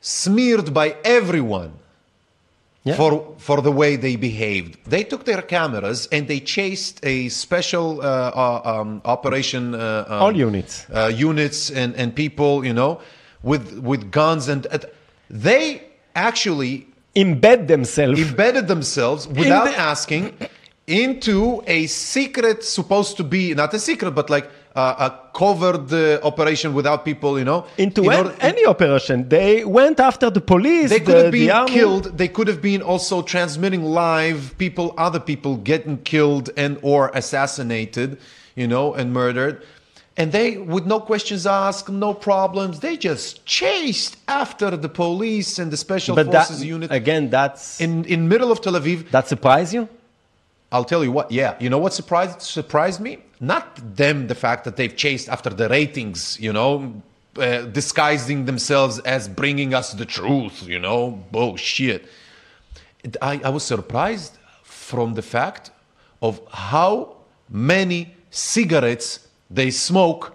smeared 0.03 0.75
by 0.75 0.97
everyone 1.05 1.73
Yeah. 2.85 2.97
for 2.97 3.13
for 3.39 3.63
the 3.63 3.71
way 3.71 3.95
they 3.97 4.17
behaved. 4.17 4.73
They 4.91 5.05
took 5.05 5.23
their 5.25 5.41
cameras 5.43 6.09
and 6.11 6.27
they 6.27 6.41
chased 6.41 6.99
a 7.05 7.29
special 7.29 8.01
uh, 8.01 8.05
uh, 8.35 8.73
um, 8.81 9.01
operation 9.05 9.75
uh, 9.75 10.05
um, 10.09 10.23
All 10.23 10.35
units. 10.37 10.75
uh, 10.91 11.11
units 11.31 11.71
and 11.71 11.95
and 12.01 12.09
people 12.15 12.53
you 12.69 12.75
know 12.75 12.93
with 13.51 13.65
with 13.91 14.11
guns 14.11 14.49
and 14.49 14.67
they 15.31 15.65
actually 16.17 16.87
embed 17.15 17.69
themselves. 17.69 18.19
embedded 18.21 18.67
themselves 18.67 19.29
without 19.29 19.67
the- 19.71 19.79
asking 19.93 20.25
into 20.89 21.63
a 21.69 21.87
secret 21.87 22.65
supposed 22.65 23.17
to 23.17 23.25
be 23.25 23.55
not 23.55 23.73
a 23.75 23.79
secret 23.79 24.11
but 24.21 24.29
like 24.29 24.47
uh, 24.75 25.09
a 25.11 25.11
covered 25.39 25.93
uh, 25.93 26.19
operation 26.31 26.73
without 26.75 27.05
people 27.05 27.39
you 27.39 27.45
know 27.45 27.67
into 27.79 28.03
in 28.05 28.13
an- 28.13 28.19
order- 28.19 28.37
any 28.41 28.65
operation. 28.67 29.29
They 29.29 29.65
went 29.65 30.01
after 30.01 30.31
the 30.31 30.41
police. 30.41 30.89
they 30.91 30.99
the, 30.99 31.05
could 31.07 31.19
have 31.25 31.33
been 31.33 31.51
army. 31.51 31.71
killed 31.71 32.05
they 32.17 32.29
could 32.29 32.49
have 32.49 32.63
been 32.63 32.83
also 32.83 33.23
transmitting 33.23 33.83
live 33.85 34.55
people 34.59 34.95
other 35.07 35.21
people 35.21 35.57
getting 35.57 35.99
killed 35.99 36.51
and 36.57 36.79
or 36.83 37.11
assassinated 37.15 38.19
you 38.55 38.67
know 38.67 38.95
and 38.95 39.13
murdered 39.13 39.63
and 40.17 40.31
they 40.33 40.59
with 40.59 40.85
no 40.87 41.01
questions 41.01 41.47
asked 41.47 41.89
no 41.89 42.13
problems 42.15 42.81
they 42.81 42.97
just 42.97 43.45
chased 43.47 44.17
after 44.29 44.69
the 44.77 44.89
police 44.89 45.59
and 45.59 45.71
the 45.71 45.77
special 45.77 46.15
But 46.15 46.31
that, 46.33 46.47
forces 46.47 46.65
unit 46.65 46.91
again, 46.93 47.31
that's 47.31 47.81
in 47.81 48.05
in 48.15 48.29
middle 48.29 48.51
of 48.55 48.61
tel 48.61 48.75
aviv 48.81 48.99
that 49.11 49.27
surprise 49.29 49.73
you. 49.77 49.89
I'll 50.73 50.85
tell 50.85 51.05
you 51.05 51.13
what. 51.13 51.31
Yeah, 51.31 51.55
you 51.61 51.69
know 51.71 51.79
what 51.79 51.93
surprised 51.93 52.41
surprised 52.43 53.01
me? 53.01 53.19
Not 53.41 53.65
them, 53.97 54.27
the 54.27 54.35
fact 54.35 54.65
that 54.65 54.77
they've 54.77 54.97
chased 54.97 55.29
after 55.29 55.51
the 55.51 55.69
ratings. 55.69 56.39
You 56.41 56.53
know, 56.53 57.03
uh, 57.37 57.63
disguising 57.63 58.47
themselves 58.47 58.99
as 59.01 59.29
bringing 59.29 59.75
us 59.75 59.93
the 59.93 60.07
truth. 60.07 60.67
You 60.67 60.79
know, 60.79 61.23
bullshit. 61.31 62.07
It- 63.05 63.17
I, 63.21 63.41
I 63.45 63.51
was 63.51 63.65
surprised 63.65 64.39
from 64.63 65.15
the 65.15 65.23
fact 65.23 65.71
of 66.21 66.41
how 66.51 67.17
many 67.51 68.15
cigarettes 68.31 69.29
they 69.51 69.71
smoke 69.71 70.35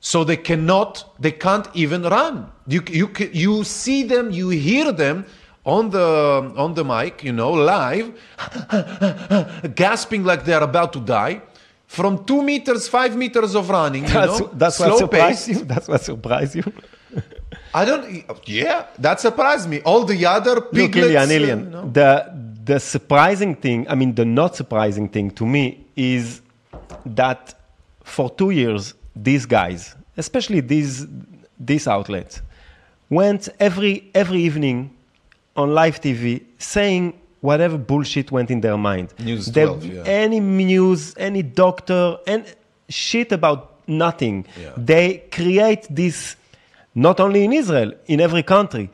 so 0.00 0.24
they 0.24 0.36
cannot 0.36 1.14
they 1.20 1.30
can't 1.30 1.68
even 1.74 2.02
run 2.02 2.50
you 2.66 2.82
you 2.88 3.10
you 3.32 3.64
see 3.64 4.02
them 4.02 4.30
you 4.30 4.48
hear 4.48 4.90
them 4.92 5.24
on 5.76 5.84
the 5.96 6.08
on 6.64 6.70
the 6.78 6.84
mic 6.92 7.14
you 7.28 7.34
know 7.40 7.52
live 7.52 8.06
gasping 9.82 10.22
like 10.30 10.40
they're 10.46 10.66
about 10.72 10.90
to 10.96 11.00
die 11.00 11.36
from 11.86 12.12
two 12.24 12.40
meters 12.50 12.88
five 12.88 13.12
meters 13.24 13.52
of 13.54 13.64
running 13.68 14.04
you 14.04 14.14
That's, 14.20 14.40
know 14.40 14.50
that's 14.62 14.78
what 14.80 14.88
slow 14.88 14.98
surprised 15.04 15.46
pace 15.46 15.58
you. 15.58 15.64
That's 15.72 15.88
what 15.92 16.00
surprised 16.12 16.54
you. 16.60 16.64
i 17.80 17.82
don't 17.84 18.04
yeah 18.48 18.86
that 18.98 19.16
surprised 19.20 19.66
me 19.72 19.78
all 19.90 20.02
the 20.12 20.20
other 20.36 20.56
Look, 20.56 20.72
piglets 20.72 21.14
Ilyan, 21.14 21.28
uh, 21.28 21.38
Ilyan, 21.38 21.60
you 21.64 21.70
know. 21.70 21.90
the 21.98 22.08
the 22.68 22.78
surprising 22.78 23.54
thing, 23.54 23.88
I 23.88 23.94
mean, 23.94 24.14
the 24.14 24.26
not 24.26 24.54
surprising 24.54 25.08
thing 25.08 25.30
to 25.40 25.46
me 25.46 25.86
is 25.96 26.42
that 27.06 27.54
for 28.04 28.28
two 28.28 28.50
years, 28.50 28.92
these 29.16 29.46
guys, 29.46 29.96
especially 30.18 30.60
these 30.60 31.06
these 31.58 31.88
outlets, 31.88 32.42
went 33.08 33.48
every 33.58 34.10
every 34.14 34.40
evening 34.48 34.78
on 35.58 35.74
live 35.74 36.00
TV 36.00 36.42
saying 36.58 37.12
whatever 37.40 37.76
bullshit 37.76 38.30
went 38.32 38.50
in 38.50 38.60
their 38.60 38.78
mind. 38.78 39.06
News 39.18 39.46
They- 39.46 39.64
12, 39.64 39.84
yeah. 39.84 40.02
Any 40.24 40.40
news, 40.40 41.14
any 41.18 41.42
doctor, 41.42 42.16
and 42.26 42.44
shit 42.88 43.32
about 43.32 43.60
nothing. 43.86 44.36
Yeah. 44.60 44.70
They 44.76 45.06
create 45.38 45.82
this, 45.90 46.36
not 46.94 47.20
only 47.20 47.40
in 47.44 47.52
Israel, 47.52 47.92
in 48.06 48.20
every 48.20 48.42
country, 48.42 48.88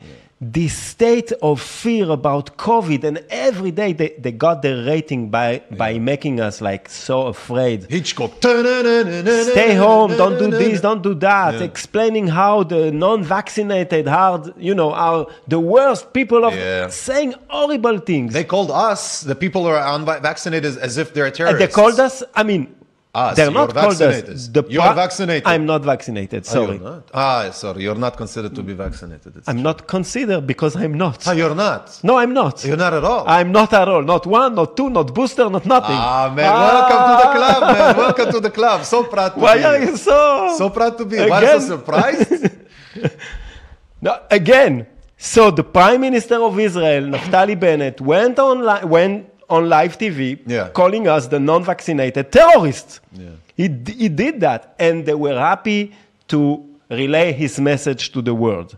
this 0.51 0.77
state 0.77 1.31
of 1.41 1.61
fear 1.61 2.09
about 2.11 2.57
COVID. 2.57 3.03
And 3.03 3.23
every 3.29 3.71
day 3.71 3.93
they, 3.93 4.09
they 4.19 4.31
got 4.31 4.61
their 4.61 4.83
rating 4.85 5.29
by, 5.29 5.63
by 5.71 5.97
making 5.99 6.39
us 6.39 6.61
like 6.61 6.89
so 6.89 7.27
afraid. 7.27 7.85
hitchcock 7.89 8.31
Stay 8.41 9.75
home, 9.75 10.15
don't 10.17 10.37
do 10.37 10.51
this, 10.51 10.81
don't 10.81 11.01
do 11.01 11.13
that. 11.15 11.55
Yeah. 11.55 11.63
Explaining 11.63 12.27
how 12.27 12.63
the 12.63 12.91
non-vaccinated 12.91 14.07
are, 14.07 14.43
you 14.57 14.75
know, 14.75 14.91
are 14.93 15.27
the 15.47 15.59
worst 15.59 16.13
people 16.13 16.45
of 16.45 16.53
Yeah. 16.53 16.89
saying 16.89 17.33
horrible 17.49 17.99
things. 17.99 18.33
they 18.33 18.43
called 18.43 18.71
us 18.71 19.21
the 19.21 19.35
people 19.35 19.63
who 19.63 19.69
are 19.69 19.95
unvaccinated 19.95 20.77
as 20.77 20.97
if 20.97 21.13
they're 21.13 21.25
And 21.25 21.35
terrorists 21.35 21.59
they 21.59 21.71
called 21.71 21.99
us. 21.99 22.23
I 22.35 22.43
mean, 22.43 22.74
Us, 23.15 23.35
they're 23.37 23.49
not 23.61 23.69
called 23.73 24.01
us. 24.01 24.47
The 24.55 24.61
You're 24.75 24.93
vaccinated. 25.03 25.47
I'm 25.53 25.65
not 25.65 25.81
vaccinated. 25.93 26.41
Ah, 26.45 26.51
Sorry, 26.55 26.75
you're 26.77 26.89
not? 26.91 27.03
ah 27.13 27.49
sorry 27.61 27.79
you're 27.85 28.01
not 28.07 28.13
considered 28.23 28.53
to 28.59 28.63
be 28.69 28.73
vaccinated 28.85 29.31
It's 29.37 29.47
I'm 29.51 29.61
not 29.69 29.79
considered 29.95 30.43
because 30.51 30.73
I'm 30.83 30.95
not. 31.05 31.17
Ah, 31.27 31.31
you're 31.39 31.55
not. 31.67 31.83
No, 32.09 32.13
I'm 32.23 32.33
not. 32.41 32.55
You're 32.65 32.81
not 32.85 32.93
at 32.99 33.05
all. 33.11 33.23
I'm 33.37 33.51
not 33.59 33.71
at 33.81 33.87
all. 33.87 34.03
Not 34.13 34.23
one, 34.39 34.51
not 34.59 34.69
two, 34.77 34.89
not 34.89 35.07
booster, 35.17 35.45
not 35.57 35.65
nothing. 35.75 35.95
ah, 35.97 36.27
man, 36.37 36.51
welcome 36.69 37.01
to 37.09 37.13
the 37.23 37.29
club, 37.37 37.61
man. 37.75 37.97
Welcome 38.05 38.29
to 38.35 38.39
the 38.47 38.51
club. 38.59 38.79
So 38.93 38.97
proud 39.15 39.31
to 39.35 39.39
Why 39.39 39.57
be 39.59 39.63
are 39.69 39.79
you 39.85 39.95
so? 39.97 40.19
So 40.57 40.69
proud 40.69 40.93
to 40.99 41.05
be 41.05 41.15
here. 41.17 41.29
Why 41.29 41.39
Again? 41.41 41.61
so 41.61 41.67
surprised? 41.77 42.31
No, 44.01 44.19
again, 44.29 44.85
so 45.17 45.49
the 45.51 45.63
Prime 45.63 46.01
Minister 46.01 46.35
of 46.43 46.59
Israel, 46.59 47.03
Naftali 47.13 47.59
Bennett, 47.59 47.99
went 48.01 48.37
on, 48.39 48.63
li- 48.65 48.85
went 48.85 49.29
on 49.49 49.69
live 49.69 49.97
TV 49.97 50.39
Yeah. 50.45 50.69
calling 50.69 51.07
us 51.07 51.27
the 51.27 51.39
non 51.39 51.63
vaccinated 51.63 52.31
terrorists. 52.31 52.99
Yeah. 53.13 53.29
He, 53.55 53.63
he 53.97 54.09
did 54.09 54.41
that, 54.41 54.75
and 54.79 55.05
they 55.05 55.13
were 55.15 55.37
happy 55.37 55.93
to 56.27 56.63
relay 56.89 57.31
his 57.31 57.59
message 57.59 58.11
to 58.11 58.21
the 58.21 58.33
world. 58.33 58.77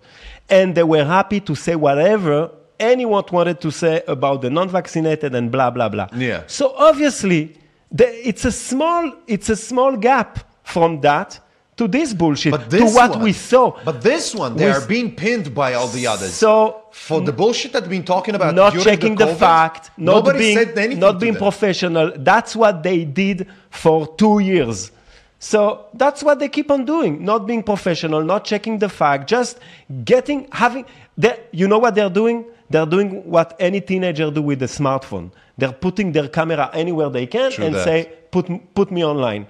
And 0.50 0.76
they 0.76 0.84
were 0.84 1.04
happy 1.04 1.40
to 1.42 1.56
say 1.56 1.76
whatever 1.76 2.52
anyone 2.80 3.24
wanted 3.32 3.60
to 3.62 3.72
say 3.72 4.04
about 4.08 4.42
the 4.42 4.50
non 4.50 4.70
vaccinated 4.70 5.34
and 5.36 5.52
blah, 5.52 5.72
blah, 5.72 5.90
blah. 5.90 6.08
Yeah. 6.16 6.44
So 6.48 6.74
obviously, 6.78 7.56
the, 7.92 8.08
it's, 8.28 8.46
a 8.46 8.52
small, 8.52 9.12
it's 9.28 9.50
a 9.50 9.56
small 9.56 9.98
gap 9.98 10.40
from 10.64 11.02
that 11.02 11.40
to 11.78 11.88
this 11.88 12.14
bullshit, 12.14 12.52
But 12.52 12.70
to 12.70 12.78
this 12.78 12.94
what 12.94 13.12
one, 13.12 13.22
we 13.22 13.34
saw. 13.34 13.78
But 13.86 14.02
this 14.02 14.34
one, 14.36 14.56
they 14.58 14.70
are 14.70 14.86
being 14.86 15.16
pinned 15.16 15.54
by 15.54 15.74
all 15.76 15.88
the 15.88 16.08
others. 16.08 16.34
So 16.34 16.82
for 16.92 17.22
the 17.22 17.32
bullshit 17.32 17.72
that 17.74 17.84
we've 17.84 17.92
been 17.92 18.04
talking 18.04 18.36
about, 18.36 18.56
not 18.56 18.74
checking 18.74 19.16
the, 19.16 19.26
COVID, 19.26 19.38
fact, 19.38 19.92
not 19.98 20.16
nobody 20.16 20.40
being, 20.40 20.58
said 20.58 20.78
anything 20.78 21.00
not 21.00 21.20
being 21.20 21.36
professional. 21.36 22.12
That's 22.18 22.56
what 22.56 22.82
they 22.84 23.06
did 23.06 23.48
for 23.70 24.08
two 24.18 24.40
years. 24.40 24.92
So 25.40 25.86
that's 25.94 26.24
what 26.24 26.40
they 26.40 26.50
keep 26.50 26.72
on 26.72 26.84
doing: 26.86 27.24
not 27.24 27.46
being 27.46 27.62
professional, 27.62 28.24
not 28.24 28.44
checking 28.44 28.80
the 28.80 28.90
fact, 28.90 29.30
just 29.30 29.60
getting 30.04 30.48
having. 30.52 30.86
they- 31.16 31.40
You 31.52 31.68
know 31.68 31.78
what 31.78 31.94
they're 31.94 32.10
doing? 32.10 32.46
They're 32.72 32.88
doing 32.88 33.24
what 33.30 33.56
any 33.60 33.82
teenager 33.82 34.32
do 34.32 34.42
with 34.42 34.62
a 34.64 34.68
smartphone. 34.68 35.30
They're 35.60 35.72
putting 35.86 36.12
their 36.12 36.28
camera 36.28 36.70
anywhere 36.74 37.10
they 37.10 37.28
can 37.28 37.52
True 37.52 37.66
and 37.66 37.76
that. 37.76 37.84
say, 37.84 38.10
"Put 38.32 38.50
put 38.74 38.90
me 38.92 39.06
online." 39.06 39.46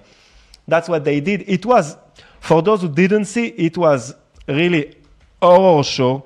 That's 0.68 0.88
what 0.90 1.04
they 1.04 1.20
did. 1.20 1.44
It 1.48 1.64
was 1.64 1.96
for 2.40 2.62
those 2.62 2.82
who 2.82 2.88
didn't 2.88 3.26
see. 3.26 3.46
It 3.46 3.76
was 3.76 4.14
really 4.46 4.96
horror 5.40 5.82
show 5.84 6.24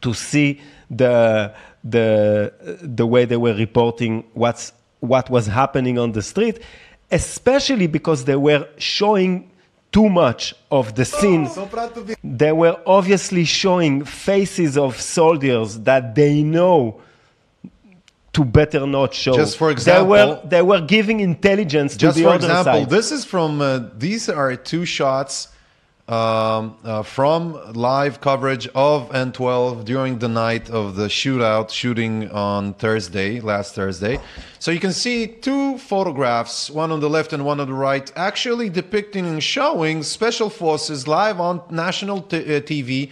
to 0.00 0.14
see 0.14 0.60
the 0.90 1.54
the 1.84 2.52
the 2.82 3.06
way 3.06 3.24
they 3.24 3.36
were 3.36 3.54
reporting 3.54 4.24
what's 4.34 4.72
what 5.00 5.28
was 5.30 5.46
happening 5.46 5.98
on 5.98 6.12
the 6.12 6.22
street, 6.22 6.60
especially 7.10 7.86
because 7.86 8.24
they 8.24 8.36
were 8.36 8.68
showing 8.78 9.50
too 9.90 10.08
much 10.08 10.54
of 10.70 10.94
the 10.94 11.04
scene. 11.04 11.48
They 12.22 12.52
were 12.52 12.80
obviously 12.86 13.44
showing 13.44 14.04
faces 14.04 14.78
of 14.78 15.00
soldiers 15.00 15.80
that 15.80 16.14
they 16.14 16.42
know 16.42 17.00
to 18.32 18.44
better 18.44 18.86
not 18.86 19.12
show. 19.14 19.34
Just 19.34 19.56
for 19.58 19.74
they 19.74 20.00
were 20.02 20.16
example- 20.16 20.48
they 20.48 20.62
were 20.62 20.80
giving 20.80 21.20
intelligence 21.20 21.96
Just 21.96 22.16
to 22.16 22.22
the 22.22 22.28
other 22.30 22.40
side. 22.40 22.48
Just 22.48 22.64
for 22.64 22.70
other 22.70 22.78
example, 22.78 22.80
side. 22.82 22.90
this 22.90 23.12
is 23.12 23.24
from. 23.24 23.60
Uh, 23.60 23.80
these 23.98 24.28
are 24.28 24.56
two 24.56 24.84
shots 24.84 25.48
um, 26.08 26.76
uh, 26.84 27.02
from 27.02 27.72
live 27.74 28.20
coverage 28.20 28.66
of 28.74 29.08
N12 29.10 29.84
during 29.84 30.18
the 30.18 30.28
night 30.28 30.68
of 30.70 30.96
the 30.96 31.06
shootout, 31.06 31.70
shooting 31.70 32.30
on 32.30 32.74
Thursday, 32.74 33.40
last 33.40 33.74
Thursday. 33.74 34.18
So 34.58 34.70
you 34.70 34.80
can 34.80 34.92
see 34.92 35.26
two 35.26 35.78
photographs, 35.78 36.70
one 36.70 36.90
on 36.90 37.00
the 37.00 37.08
left 37.08 37.32
and 37.32 37.44
one 37.44 37.60
on 37.60 37.66
the 37.68 37.74
right, 37.74 38.10
actually 38.16 38.68
depicting 38.68 39.26
and 39.26 39.42
showing 39.42 40.02
special 40.02 40.50
forces 40.50 41.06
live 41.06 41.38
on 41.38 41.62
national 41.70 42.22
t- 42.22 42.56
uh, 42.56 42.60
TV 42.60 43.10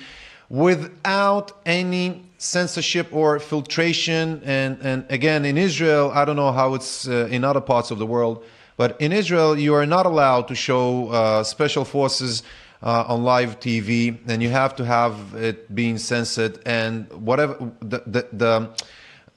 without 0.49 1.53
any 1.65 2.23
censorship 2.41 3.07
or 3.13 3.39
filtration. 3.39 4.41
And, 4.45 4.79
and 4.81 5.05
again, 5.11 5.45
in 5.45 5.59
Israel, 5.59 6.11
I 6.15 6.25
don't 6.25 6.37
know 6.37 6.53
how 6.53 6.75
it's 6.75 7.07
uh, 7.07 7.29
in 7.31 7.45
other 7.45 7.61
parts 7.61 7.91
of 7.91 7.99
the 7.99 8.07
world, 8.07 8.43
But 8.79 8.99
in 8.99 9.13
Israel, 9.13 9.59
you 9.59 9.75
are 9.75 9.85
not 9.85 10.07
allowed 10.07 10.49
to 10.49 10.55
show 10.55 11.11
uh, 11.11 11.45
special 11.45 11.85
forces 11.85 12.43
uh, 12.83 13.05
on 13.13 13.25
live 13.25 13.61
TV, 13.61 14.17
and 14.27 14.43
you 14.43 14.49
have 14.49 14.75
to 14.77 14.87
have 14.87 15.35
it 15.35 15.75
being 15.75 15.99
censored 15.99 16.61
and 16.65 17.13
whatever 17.13 17.55
the 17.81 18.03
the. 18.07 18.23
the 18.33 18.71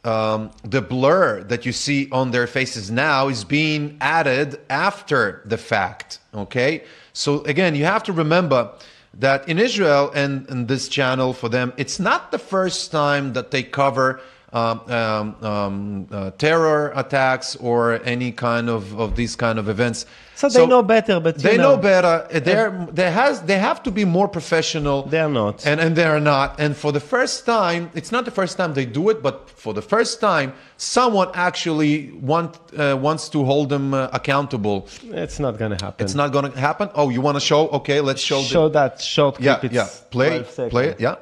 um, 0.05 0.51
the 0.65 0.81
blur 0.81 1.43
that 1.43 1.65
you 1.65 1.71
see 1.71 2.09
on 2.11 2.31
their 2.31 2.45
faces 2.45 2.91
now 2.91 3.29
is 3.29 3.45
being 3.45 3.97
added 4.01 4.59
after 4.69 5.41
the 5.45 5.57
fact. 5.57 6.19
Okay, 6.33 6.83
so 7.13 7.41
again, 7.45 7.73
you 7.73 7.85
have 7.85 8.03
to 8.03 8.11
remember 8.11 8.73
that 9.15 9.47
in 9.47 9.59
Israel 9.59 10.11
and, 10.13 10.49
and 10.49 10.67
this 10.67 10.87
channel 10.87 11.33
for 11.33 11.49
them, 11.49 11.73
it's 11.77 11.99
not 11.99 12.31
the 12.31 12.39
first 12.39 12.91
time 12.91 13.33
that 13.33 13.51
they 13.51 13.63
cover 13.63 14.21
um, 14.53 14.81
um, 14.91 15.43
um, 15.43 16.07
uh, 16.11 16.31
terror 16.31 16.91
attacks 16.95 17.55
or 17.55 18.03
any 18.03 18.31
kind 18.31 18.69
of, 18.69 18.99
of 18.99 19.15
these 19.15 19.35
kind 19.35 19.57
of 19.57 19.67
events. 19.67 20.05
So 20.49 20.59
they 20.59 20.67
know 20.67 20.83
better, 20.83 21.19
but 21.19 21.37
they 21.37 21.57
know. 21.57 21.75
know 21.75 21.77
better. 21.81 22.27
They're 22.39 22.71
they 22.91 23.11
has 23.11 23.41
they 23.43 23.57
have 23.59 23.81
to 23.83 23.91
be 23.91 24.05
more 24.05 24.27
professional. 24.27 25.03
They 25.03 25.19
are 25.19 25.29
not. 25.29 25.65
and 25.65 25.79
and 25.79 25.95
they 25.95 26.05
are 26.05 26.19
not. 26.19 26.59
And 26.59 26.75
for 26.75 26.91
the 26.91 26.99
first 26.99 27.45
time, 27.45 27.89
it's 27.95 28.11
not 28.11 28.25
the 28.25 28.31
first 28.31 28.57
time 28.57 28.73
they 28.73 28.85
do 28.85 29.09
it, 29.09 29.21
but 29.21 29.49
for 29.49 29.73
the 29.73 29.81
first 29.81 30.19
time, 30.19 30.53
someone 30.77 31.29
actually 31.33 32.11
want 32.21 32.57
uh, 32.77 32.97
wants 33.01 33.29
to 33.29 33.45
hold 33.45 33.69
them 33.69 33.93
uh, 33.93 34.09
accountable. 34.11 34.87
It's 35.03 35.39
not 35.39 35.57
gonna 35.57 35.77
happen. 35.81 36.03
It's 36.03 36.15
not 36.15 36.31
going 36.31 36.51
to 36.51 36.59
happen. 36.59 36.89
Oh, 36.95 37.09
you 37.09 37.21
want 37.21 37.35
to 37.35 37.41
show? 37.41 37.67
Okay, 37.69 38.01
let's 38.01 38.21
show. 38.21 38.41
the- 38.41 38.47
Show 38.47 38.69
that 38.69 39.01
short 39.01 39.39
yeah, 39.39 39.59
clip. 39.59 39.71
yeah. 39.73 39.85
It's 39.85 39.99
Play, 40.11 40.43
12 40.43 40.69
play 40.69 40.87
it. 40.89 40.99
Yeah. 40.99 41.15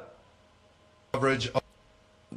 Coverage 1.12 1.50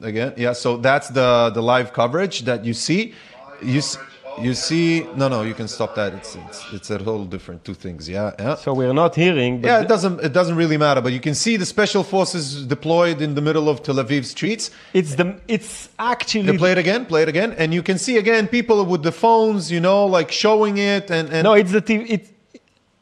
again. 0.01 0.33
Yeah. 0.37 0.53
So 0.53 0.77
that's 0.77 1.09
the 1.09 1.49
the 1.53 1.61
live 1.61 1.93
coverage 1.93 2.43
that 2.45 2.65
you 2.65 2.73
see. 2.73 3.13
You 3.61 3.79
s- 3.79 3.97
you 4.41 4.53
see. 4.53 5.03
No, 5.15 5.27
no. 5.27 5.41
You 5.43 5.53
can 5.53 5.67
stop 5.67 5.95
that. 5.95 6.13
It's 6.13 6.35
it's 6.35 6.73
it's 6.73 6.89
a 6.91 6.97
whole 6.97 7.25
different 7.25 7.63
two 7.63 7.73
things. 7.73 8.07
Yeah. 8.07 8.31
Yeah. 8.39 8.55
So 8.55 8.73
we're 8.73 8.93
not 8.93 9.15
hearing. 9.15 9.61
But 9.61 9.67
Yeah, 9.67 9.81
it 9.81 9.87
doesn't 9.87 10.21
it 10.21 10.33
doesn't 10.33 10.55
really 10.55 10.77
matter, 10.77 11.01
but 11.01 11.13
you 11.13 11.19
can 11.19 11.35
see 11.35 11.57
the 11.57 11.65
special 11.65 12.03
forces 12.03 12.65
deployed 12.65 13.21
in 13.21 13.35
the 13.35 13.41
middle 13.41 13.69
of 13.69 13.83
Tel 13.83 13.95
Aviv 13.95 14.25
streets. 14.25 14.71
it's 14.93 15.15
the. 15.15 15.39
It's 15.47 15.89
actually. 15.99 16.51
They 16.51 16.57
play 16.57 16.71
it 16.71 16.77
again, 16.77 17.05
play 17.05 17.23
it 17.23 17.29
again, 17.29 17.53
and 17.53 17.73
you 17.73 17.83
can 17.83 17.97
see 17.97 18.17
again 18.17 18.47
people 18.47 18.83
with 18.85 19.03
the 19.03 19.11
phones, 19.11 19.71
you 19.71 19.79
know, 19.79 20.05
like 20.05 20.31
showing 20.31 20.77
it, 20.77 21.09
and 21.11 21.29
and 21.29 21.43
no, 21.43 21.53
it's 21.53 21.71
the 21.71 21.81
TV. 21.81 22.09
It, 22.09 22.31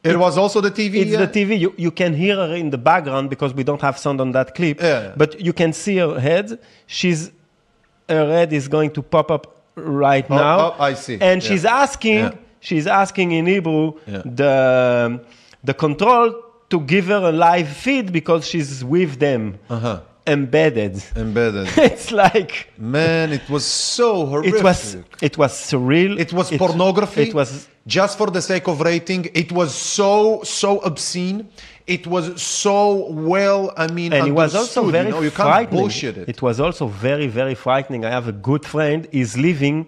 it 0.04 0.18
was 0.18 0.36
also 0.36 0.60
the 0.60 0.70
TV. 0.70 0.96
it's 0.96 1.10
yeah? 1.12 1.24
the 1.24 1.28
TV. 1.28 1.58
You, 1.58 1.74
you 1.78 1.90
can 1.90 2.12
hear 2.12 2.36
her 2.36 2.54
in 2.54 2.68
the 2.68 2.76
background 2.76 3.30
because 3.30 3.54
we 3.54 3.64
don't 3.64 3.80
have 3.80 3.98
sound 3.98 4.20
on 4.20 4.32
that 4.32 4.54
clip. 4.54 4.80
Yeah. 4.80 5.14
But 5.16 5.40
you 5.40 5.54
can 5.54 5.72
see 5.72 5.96
her 5.96 6.20
head. 6.20 6.58
She's 6.86 7.30
her 8.08 8.28
head 8.28 8.52
is 8.52 8.68
going 8.68 8.90
to 8.92 9.02
pop 9.02 9.30
up 9.30 9.63
right 9.76 10.26
Oh, 10.30 10.36
now. 10.36 10.74
oh, 10.78 10.82
I 10.82 10.94
see. 10.94 11.18
And 11.20 11.42
Yeah. 11.42 11.48
she's 11.48 11.64
asking. 11.64 12.18
Yeah. 12.18 12.34
She's 12.60 12.86
asking 12.86 13.32
in 13.32 13.46
Hebrew 13.46 13.92
Yeah. 14.06 14.22
the 14.24 15.20
the 15.62 15.74
control 15.74 16.32
to 16.70 16.80
give 16.80 17.06
her 17.06 17.22
a 17.28 17.32
live 17.32 17.68
feed 17.68 18.10
because 18.12 18.46
she's 18.46 18.82
with 18.84 19.18
them, 19.18 19.58
Uh-huh. 19.68 20.00
embedded. 20.26 21.02
Embedded. 21.14 21.68
it's 21.76 22.10
like 22.10 22.70
Man, 22.78 23.32
it 23.32 23.48
was 23.50 23.64
so 23.64 24.24
horrific. 24.26 24.54
it 24.60 24.62
was. 24.64 24.96
It 25.20 25.36
was 25.38 25.52
surreal. 25.52 26.18
It 26.18 26.32
was 26.32 26.50
pornography. 26.52 27.22
It 27.28 27.34
was 27.34 27.68
just 27.86 28.16
for 28.18 28.28
the 28.30 28.40
sake 28.40 28.66
of 28.68 28.80
rating. 28.80 29.30
It 29.34 29.52
was 29.52 29.74
so 29.74 30.42
so 30.44 30.78
obscene. 30.80 31.48
It 31.86 32.06
was 32.06 32.40
so 32.40 33.10
well. 33.10 33.72
I 33.76 33.88
mean, 33.88 34.12
and 34.12 34.26
it 34.28 34.32
was 34.32 34.54
also 34.54 34.84
very 34.90 35.06
you 35.06 35.10
know, 35.12 35.20
you 35.20 35.30
frightening. 35.30 35.90
it. 35.90 36.28
It 36.28 36.40
was 36.40 36.58
also 36.60 36.86
very, 36.86 37.26
very 37.26 37.54
frightening. 37.54 38.04
I 38.06 38.10
have 38.10 38.26
a 38.28 38.32
good 38.32 38.64
friend. 38.64 39.06
He's 39.12 39.36
living. 39.36 39.86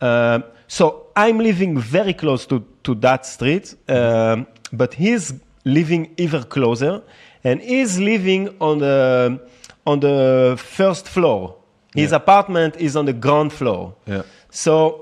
um 0.00 0.44
so 0.68 1.06
I'm 1.14 1.38
living 1.38 1.76
very 1.78 2.14
close 2.14 2.46
to, 2.46 2.64
to 2.84 2.94
that 2.94 3.26
street, 3.26 3.74
um, 3.90 4.46
but 4.72 4.94
he's 4.94 5.34
living 5.66 6.14
even 6.16 6.44
closer, 6.44 7.02
and 7.44 7.60
he's 7.60 7.98
living 7.98 8.48
on 8.58 8.78
the 8.78 9.38
on 9.86 10.00
the 10.00 10.56
first 10.58 11.06
floor. 11.08 11.56
His 11.94 12.10
Yeah. 12.10 12.16
apartment 12.16 12.76
is 12.76 12.96
on 12.96 13.04
the 13.04 13.12
ground 13.12 13.52
floor. 13.52 13.92
Yeah. 14.06 14.22
So 14.50 15.01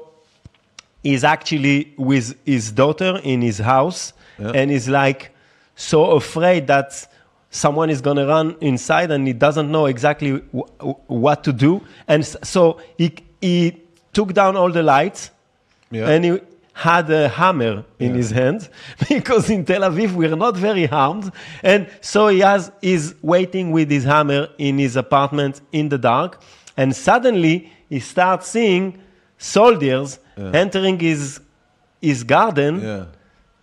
he's 1.02 1.24
actually 1.24 1.92
with 1.96 2.34
his 2.44 2.72
daughter 2.72 3.20
in 3.22 3.42
his 3.42 3.58
house 3.58 4.12
Yeah. 4.38 4.52
and 4.54 4.70
he's 4.70 4.88
like 4.88 5.30
so 5.76 6.12
afraid 6.12 6.66
that 6.66 7.06
someone 7.50 7.90
is 7.90 8.00
going 8.00 8.16
to 8.16 8.26
run 8.26 8.56
inside 8.60 9.10
and 9.10 9.26
he 9.26 9.32
doesn't 9.32 9.70
know 9.70 9.86
exactly 9.86 10.32
what 11.08 11.44
to 11.44 11.52
do 11.52 11.80
and 12.08 12.24
so 12.24 12.78
he, 12.96 13.12
he 13.40 13.76
took 14.12 14.32
down 14.34 14.56
all 14.56 14.70
the 14.70 14.82
lights 14.82 15.30
Yeah. 15.90 16.08
and 16.08 16.24
he 16.24 16.40
had 16.72 17.10
a 17.10 17.28
hammer 17.28 17.84
in 17.98 18.10
Yeah. 18.12 18.16
his 18.16 18.30
hand 18.30 18.68
because 19.08 19.50
in 19.50 19.64
Tel 19.64 19.82
Aviv 19.82 20.12
we're 20.14 20.36
not 20.36 20.56
very 20.56 20.86
harmed 20.86 21.32
and 21.62 21.88
so 22.00 22.28
he 22.28 22.40
has 22.40 22.70
is 22.82 23.14
waiting 23.22 23.72
with 23.72 23.90
his 23.90 24.04
hammer 24.04 24.48
in 24.58 24.78
his 24.78 24.96
apartment 24.96 25.60
in 25.72 25.88
the 25.88 25.98
dark 25.98 26.40
and 26.76 26.94
suddenly 26.94 27.70
he 27.88 28.00
starts 28.00 28.46
seeing 28.48 28.84
soldiers 29.40 30.18
entering 30.36 30.98
his 31.00 31.40
his 32.00 32.22
garden 32.24 32.80
yeah. 32.80 33.04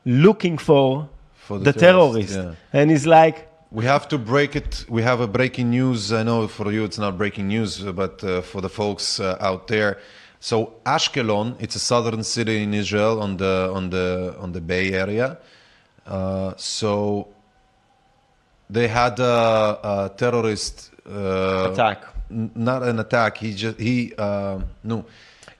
looking 0.06 0.58
for, 0.58 1.08
For 1.36 1.58
the, 1.58 1.72
the 1.72 1.80
terrorist 1.80 2.34
terrorists, 2.34 2.60
and 2.74 2.92
he's 2.92 3.08
like 3.08 3.48
We 3.72 3.86
have 3.86 4.08
to 4.14 4.18
break 4.18 4.56
it. 4.56 4.86
We 4.88 5.02
have 5.04 5.20
a 5.20 5.28
breaking 5.28 5.70
news. 5.70 6.12
I 6.12 6.24
know 6.24 6.48
for 6.48 6.72
you 6.72 6.84
it's 6.84 6.98
not 6.98 7.18
breaking 7.18 7.48
news, 7.48 7.72
but 8.02 8.24
uh, 8.24 8.42
for 8.42 8.62
the 8.62 8.70
folks 8.70 9.20
uh, 9.20 9.50
out 9.50 9.68
there. 9.68 10.00
So 10.40 10.56
Ashkelon, 10.86 11.56
it's 11.60 11.76
a 11.76 11.80
southern 11.80 12.24
city 12.24 12.64
in 12.64 12.74
Israel 12.74 13.22
on 13.22 13.38
the 13.38 13.70
on 13.78 13.90
the 13.90 14.36
on 14.40 14.52
the 14.54 14.62
Bay 14.62 14.94
Area. 14.94 15.38
Uh, 16.06 16.54
so 16.58 17.28
they 18.70 18.88
had 18.88 19.20
a, 19.20 19.80
a 19.92 20.12
terrorist 20.16 20.92
uh, 21.06 21.72
attack 21.72 22.00
n- 22.32 22.52
not 22.56 22.84
an 22.84 23.00
attack. 23.00 23.38
He 23.38 23.54
just 23.54 23.80
he 23.80 24.14
uh, 24.18 24.60
no. 24.84 25.06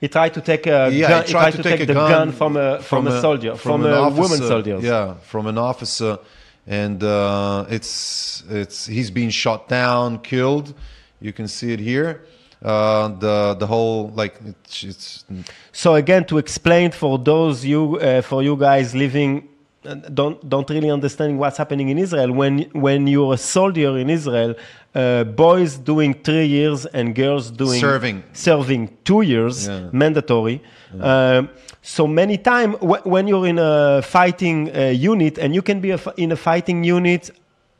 He 0.00 0.08
tried 0.08 0.34
to 0.34 0.40
take 0.40 0.66
a 0.66 0.90
Yeah, 0.92 1.08
gun, 1.08 1.22
he 1.24 1.30
tried 1.32 1.50
to 1.52 1.62
take, 1.62 1.80
a 1.80 1.86
the 1.86 1.94
gun, 1.94 2.32
from 2.32 2.56
a 2.56 2.80
from, 2.82 3.06
a, 3.06 3.10
a- 3.10 3.20
soldier 3.20 3.56
from, 3.56 3.84
an 3.84 3.92
a 3.92 4.00
officer. 4.00 4.20
woman 4.22 4.38
soldier 4.38 4.78
Yeah, 4.80 5.14
from 5.22 5.46
an 5.46 5.58
officer, 5.58 6.18
and 6.66 7.02
uh, 7.02 7.66
it's 7.68 8.44
it's 8.48 8.86
he's 8.86 9.10
been 9.10 9.30
shot 9.30 9.68
down, 9.68 10.18
killed. 10.20 10.74
You 11.20 11.32
can 11.32 11.48
see 11.48 11.72
it 11.72 11.80
here. 11.80 12.24
Uh, 12.62 13.08
the 13.08 13.54
the 13.58 13.66
whole 13.66 14.10
like 14.10 14.34
it's, 14.44 14.82
it's 14.84 15.24
So 15.72 15.94
again, 15.94 16.24
to 16.26 16.38
explain 16.38 16.90
for 16.92 17.18
those 17.18 17.64
you 17.64 17.96
uh, 17.98 18.20
for 18.22 18.42
you 18.42 18.56
guys 18.56 18.94
living 18.94 19.48
don't 19.94 20.36
don't 20.48 20.68
really 20.70 20.90
understanding 20.90 21.38
what's 21.38 21.56
happening 21.56 21.88
in 21.88 21.98
Israel. 21.98 22.30
When 22.32 22.54
when 22.72 23.06
you're 23.06 23.34
a 23.34 23.36
soldier 23.56 23.92
in 23.98 24.08
Israel, 24.10 24.54
uh, 24.94 25.24
boys 25.24 25.76
doing 25.76 26.14
three 26.26 26.46
years 26.46 26.86
and 26.86 27.14
girls 27.14 27.50
doing 27.50 27.80
Serving. 27.80 28.22
serving 28.32 28.82
two 29.04 29.22
years 29.22 29.66
Yeah. 29.68 29.88
mandatory. 29.92 30.60
Um, 31.00 31.48
so 31.82 32.06
many 32.06 32.36
time 32.38 32.70
wh- 32.74 33.04
when 33.06 33.24
you're 33.28 33.46
in 33.46 33.58
a 33.58 34.02
fighting 34.02 34.58
uh, 34.74 34.80
unit 35.14 35.38
and 35.38 35.54
you 35.54 35.62
can 35.62 35.80
be 35.80 35.90
a 35.90 36.00
f- 36.04 36.14
in 36.16 36.32
a 36.32 36.36
fighting 36.36 36.82
unit, 36.84 37.30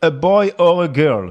a 0.03 0.11
boy 0.11 0.45
or 0.59 0.85
a 0.85 0.89
girl, 0.89 1.25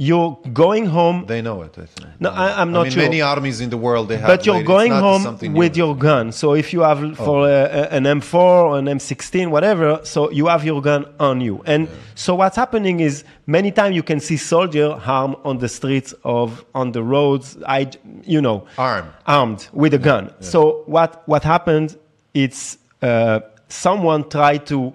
you're 0.00 0.38
going 0.52 0.86
home 0.86 1.24
they 1.26 1.42
know 1.42 1.62
it. 1.62 1.76
I 1.76 1.84
think. 1.86 2.08
No, 2.20 2.30
I- 2.30 2.60
I'm 2.60 2.70
not 2.70 2.80
I 2.80 2.82
mean, 2.84 2.92
sure. 2.92 3.02
Many 3.02 3.20
armies 3.20 3.60
in 3.60 3.68
the 3.68 3.76
world 3.76 4.08
they 4.08 4.16
have. 4.16 4.28
but 4.28 4.46
you're 4.46 4.62
going 4.62 4.92
home 4.92 5.24
with 5.24 5.42
new. 5.76 5.82
Oh. 5.82 5.86
your 5.88 5.96
gun. 5.96 6.30
So 6.30 6.54
if 6.54 6.72
you 6.72 6.82
have 6.82 7.00
for 7.16 7.48
a, 7.48 7.64
a- 7.64 7.88
an 7.98 8.04
M4 8.04 8.34
or 8.34 8.78
an 8.78 8.86
M16, 8.86 9.50
whatever, 9.50 10.00
so 10.04 10.30
you 10.30 10.46
have 10.46 10.64
your 10.64 10.80
gun 10.80 11.04
on 11.18 11.40
you. 11.40 11.62
And 11.66 11.88
so 12.14 12.36
what's 12.36 12.54
happening 12.56 13.00
is 13.00 13.24
many 13.48 13.72
times 13.72 13.96
you 13.96 14.04
can 14.04 14.20
see 14.20 14.36
soldier 14.36 14.94
harm 14.94 15.34
on 15.44 15.58
the 15.58 15.68
streets 15.68 16.14
of 16.22 16.64
on 16.76 16.92
the 16.92 17.02
roads. 17.02 17.56
I, 17.66 17.90
you 18.22 18.40
know, 18.40 18.66
Armed. 18.78 19.10
armed 19.26 19.68
with 19.72 19.94
a 19.94 19.98
gun. 19.98 20.32
So 20.40 20.84
what 20.86 21.26
what 21.26 21.42
happened? 21.42 21.96
It's 22.34 22.78
uh, 23.02 23.40
someone 23.68 24.28
tried 24.28 24.64
to 24.66 24.92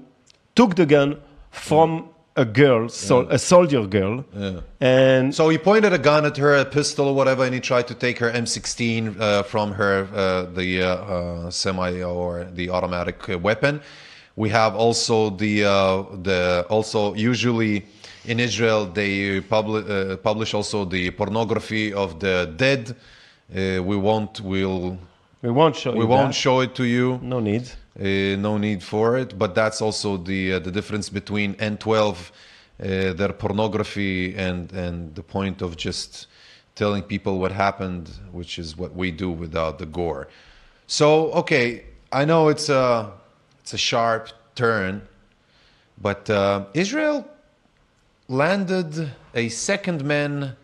took 0.56 0.76
the 0.76 0.86
gun 0.86 1.18
from 1.52 2.08
a 2.36 2.46
girl, 2.46 2.90
so 2.90 3.28
a 3.30 3.38
soldier 3.38 3.86
girl, 3.86 4.26
and 4.80 5.34
So 5.36 5.50
he 5.50 5.58
pointed 5.58 5.94
a 5.94 5.98
gun 6.00 6.26
at 6.26 6.38
her, 6.38 6.56
a 6.56 6.66
pistol 6.66 7.08
or 7.08 7.16
whatever, 7.16 7.44
and 7.46 7.54
he 7.54 7.60
tried 7.60 7.88
to 7.88 7.94
take 7.94 8.18
her 8.20 8.32
M16 8.32 9.20
uh, 9.20 9.44
from 9.44 9.72
her, 9.74 10.08
uh, 10.14 10.44
the 10.54 10.82
uh, 10.82 10.88
uh, 10.88 11.52
semi 11.52 12.02
or 12.02 12.46
the 12.54 12.70
automatic 12.70 13.30
uh, 13.30 13.38
weapon. 13.38 13.82
We 14.36 14.50
have 14.50 14.76
also 14.76 15.30
the 15.30 15.66
uh, 15.66 16.04
the 16.24 16.66
also 16.70 17.14
usually 17.14 17.86
in 18.26 18.40
Israel 18.40 18.86
they 18.86 19.42
publi- 19.42 19.86
uh, 19.88 20.18
publish 20.18 20.54
also 20.56 20.86
the 20.86 21.12
pornography 21.12 21.94
of 21.94 22.20
the 22.20 22.52
dead. 22.58 22.96
Uh, 23.56 23.84
we 23.84 23.96
won't 23.96 24.42
we'll 24.42 24.98
we 25.44 25.52
won't 25.52 25.76
show 25.76 25.92
we 25.92 26.06
won't 26.06 26.30
that. 26.30 26.36
show 26.36 26.62
it 26.62 26.74
to 26.76 26.84
you. 26.86 27.20
no 27.22 27.40
need. 27.40 27.70
Uh, 28.00 28.36
no 28.38 28.58
need 28.58 28.82
for 28.82 29.18
it, 29.18 29.38
but 29.38 29.54
that's 29.54 29.82
also 29.82 30.18
the 30.18 30.54
uh, 30.54 30.60
the 30.60 30.72
difference 30.72 31.10
between 31.10 31.54
N12, 31.56 32.32
uh, 32.82 33.14
their 33.14 33.34
pornography, 33.34 34.36
and 34.36 34.72
and 34.72 35.14
the 35.14 35.22
point 35.22 35.62
of 35.62 35.78
just 35.78 36.28
telling 36.76 37.04
people 37.04 37.38
what 37.40 37.52
happened, 37.52 38.10
which 38.32 38.58
is 38.58 38.76
what 38.76 38.96
we 38.96 39.12
do 39.12 39.30
without 39.30 39.78
the 39.78 39.86
gore. 39.86 40.28
So 40.88 41.32
okay, 41.34 41.86
I 42.12 42.26
know 42.26 42.50
it's 42.50 42.70
uh 42.70 43.12
it's 43.62 43.74
a 43.74 43.78
sharp 43.78 44.30
turn. 44.56 45.08
But 46.02 46.30
uh, 46.30 46.66
Israel 46.74 47.28
landed 48.28 49.12
a 49.34 49.50
second 49.50 50.04
man 50.04 50.56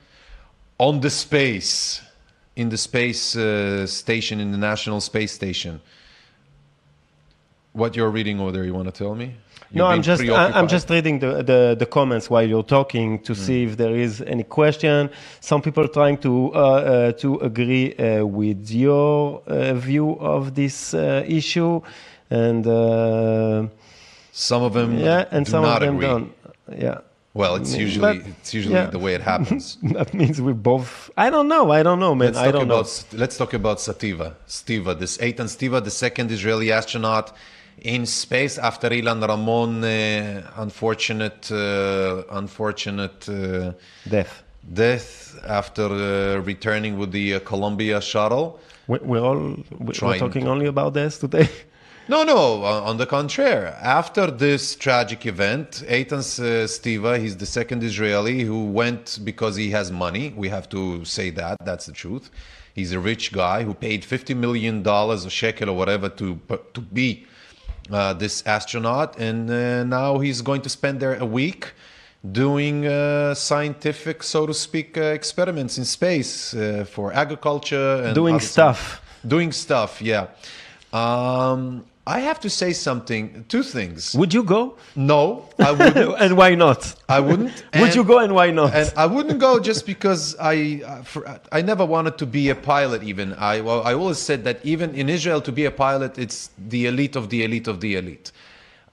on 0.77 1.01
the 1.01 1.09
space, 1.09 2.01
in 2.55 2.69
the 2.69 2.77
space 2.77 3.36
uh, 3.36 3.86
station, 3.88 4.39
in 4.39 4.51
the 4.51 4.57
National 4.57 5.01
Space 5.01 5.32
Station. 5.32 5.82
What 7.80 7.95
you're 7.95 8.11
reading 8.19 8.39
over 8.41 8.51
there, 8.55 8.65
you 8.69 8.73
want 8.80 8.88
to 8.93 8.97
tell 9.03 9.15
me? 9.15 9.27
no, 9.71 9.84
You've 9.86 9.95
I'm 9.97 10.01
just 10.01 10.21
I'm 10.57 10.67
just 10.67 10.89
reading 10.89 11.19
the, 11.19 11.32
the, 11.51 11.59
the 11.77 11.86
comments 11.97 12.25
while 12.34 12.47
you're 12.51 12.69
talking 12.77 13.19
to 13.27 13.34
see 13.36 13.59
if 13.67 13.77
there 13.77 13.95
is 13.95 14.13
any 14.36 14.43
question. 14.43 15.09
Some 15.41 15.61
people 15.61 15.88
trying 15.99 16.17
to 16.27 16.34
uh, 16.53 16.57
uh, 16.59 17.11
to 17.23 17.30
agree 17.49 17.88
uh, 17.95 18.25
with 18.25 18.61
your 18.86 19.41
uh, 19.45 19.73
view 19.75 20.07
of 20.36 20.41
this 20.55 20.93
uh, 20.93 21.23
issue, 21.39 21.82
and 22.43 22.65
uh, 22.65 23.67
Some 24.32 24.63
of 24.63 24.73
them 24.73 24.97
yeah, 24.97 25.25
and 25.36 25.47
some 25.47 25.63
not 25.63 25.82
of 25.82 25.88
them 25.88 25.95
agree. 25.97 26.07
don't. 26.07 26.30
Yeah, 26.86 26.97
Well, 27.34 27.53
it's 27.59 27.73
Mm, 27.75 27.80
usually 27.86 28.17
but- 28.19 28.27
it's 28.41 28.53
usually 28.59 28.75
yeah. 28.75 28.89
the 28.97 28.99
way 29.05 29.13
it 29.19 29.21
happens. 29.34 29.77
that 29.97 30.09
means 30.19 30.36
we 30.41 30.53
both. 30.53 31.09
I 31.25 31.30
don't 31.30 31.47
know. 31.53 31.63
I 31.80 31.82
don't 31.88 31.99
know, 32.05 32.13
man. 32.15 32.27
Let's 32.34 32.38
I 32.39 32.45
talk 32.45 32.53
don't 32.53 32.69
about 32.71 32.88
know. 33.13 33.19
let's 33.21 33.38
talk 33.41 33.53
about 33.61 33.77
Sativa. 33.88 34.27
Stibbe, 34.47 34.91
this 35.03 35.17
Eitan 35.19 35.47
Stibbe, 35.55 35.80
the 35.89 35.91
second 36.05 36.32
Israeli 36.32 36.71
astronaut 36.71 37.27
in 37.84 38.05
space 38.05 38.57
after 38.57 38.89
Ilan 38.89 39.27
Ramon, 39.27 39.84
uh, 39.84 40.51
unfortunate, 40.57 41.51
uh, 41.51 42.23
unfortunate 42.32 43.27
uh, 43.30 43.73
Death. 44.07 44.43
death 44.73 45.39
after 45.47 45.86
uh, 45.86 46.41
returning 46.41 46.97
with 46.97 47.11
the 47.11 47.36
uh, 47.36 47.39
Columbia 47.39 48.01
shuttle. 48.01 48.59
We, 48.88 48.99
we're 48.99 49.21
all 49.21 49.55
we're 49.80 49.93
talking 49.93 50.47
only 50.47 50.65
about 50.65 50.93
this 50.93 51.17
today. 51.17 51.49
No, 52.09 52.23
no, 52.23 52.63
on 52.63 52.97
the 52.97 53.05
contrary. 53.05 53.67
After 53.67 54.32
this 54.32 54.75
tragic 54.75 55.27
event, 55.27 55.84
Eitan 55.88 56.23
uh, 56.39 56.65
Stibbe, 56.65 57.19
he's 57.19 57.38
the 57.38 57.45
second 57.45 57.84
Israeli 57.84 58.41
who 58.41 58.65
went 58.65 59.19
because 59.23 59.55
he 59.55 59.69
has 59.69 59.91
money. 59.91 60.34
We 60.36 60.49
have 60.49 60.67
to 60.69 61.05
say 61.05 61.30
that. 61.30 61.57
That's 61.63 61.86
the 61.86 61.91
truth. 61.91 62.32
He's 62.73 62.93
a 62.93 62.99
rich 62.99 63.32
guy 63.32 63.61
who 63.61 63.75
paid 63.75 64.01
$50 64.01 64.36
million 64.36 64.84
a 64.88 65.30
shekel 65.30 65.69
or 65.69 65.77
whatever 65.77 66.09
to, 66.09 66.39
to 66.73 66.82
be 66.82 67.27
uh, 67.91 68.13
this 68.13 68.43
astronaut. 68.45 69.17
And 69.19 69.49
uh, 69.49 69.83
now 69.83 70.19
he's 70.19 70.41
going 70.41 70.61
to 70.61 70.69
spend 70.69 70.99
there 70.99 71.15
a 71.15 71.25
week 71.25 71.73
doing 72.31 72.85
uh, 72.85 73.33
scientific, 73.33 74.23
so 74.23 74.45
to 74.45 74.53
speak, 74.53 74.97
uh, 74.97 75.01
experiments 75.01 75.77
in 75.77 75.85
space 75.85 76.53
uh, 76.53 76.85
for 76.89 77.13
agriculture 77.13 78.03
and 78.03 78.13
Doing 78.15 78.39
stuff. 78.39 79.01
doing 79.27 79.51
stuff 79.51 80.01
yeah 80.01 80.27
um, 80.93 81.85
i 82.16 82.20
have 82.28 82.39
to 82.45 82.49
say 82.62 82.72
something 82.88 83.24
two 83.53 83.64
things 83.76 83.99
Would 84.20 84.34
you 84.38 84.43
go? 84.55 84.62
no 84.95 85.22
i 85.60 85.72
wouldn't 85.72 86.16
and 86.24 86.32
why 86.41 86.51
not? 86.66 86.80
i 87.18 87.20
wouldn't 87.28 87.53
Would 87.82 87.93
you 87.99 88.03
go 88.14 88.18
and 88.26 88.32
why 88.39 88.47
not? 88.60 88.74
and 88.80 88.88
i 89.03 89.05
wouldn't 89.16 89.39
go 89.47 89.51
just 89.70 89.86
because 89.93 90.22
i 90.53 90.55
uh, 90.86 91.03
for, 91.12 91.22
i 91.57 91.62
never 91.72 91.86
wanted 91.95 92.16
to 92.22 92.26
be 92.38 92.43
a 92.49 92.57
pilot 92.74 93.01
even 93.12 93.28
i 93.51 93.62
well, 93.68 93.82
i 93.91 93.93
always 94.01 94.18
said 94.30 94.39
that 94.47 94.57
even 94.74 94.89
in 95.01 95.05
israel 95.18 95.41
to 95.49 95.51
be 95.60 95.66
a 95.66 95.76
pilot 95.86 96.12
it's 96.26 96.38
the 96.74 96.82
elite 96.91 97.16
of 97.22 97.26
the 97.34 97.39
elite 97.47 97.68
of 97.74 97.78
the 97.86 97.91
elite 98.01 98.28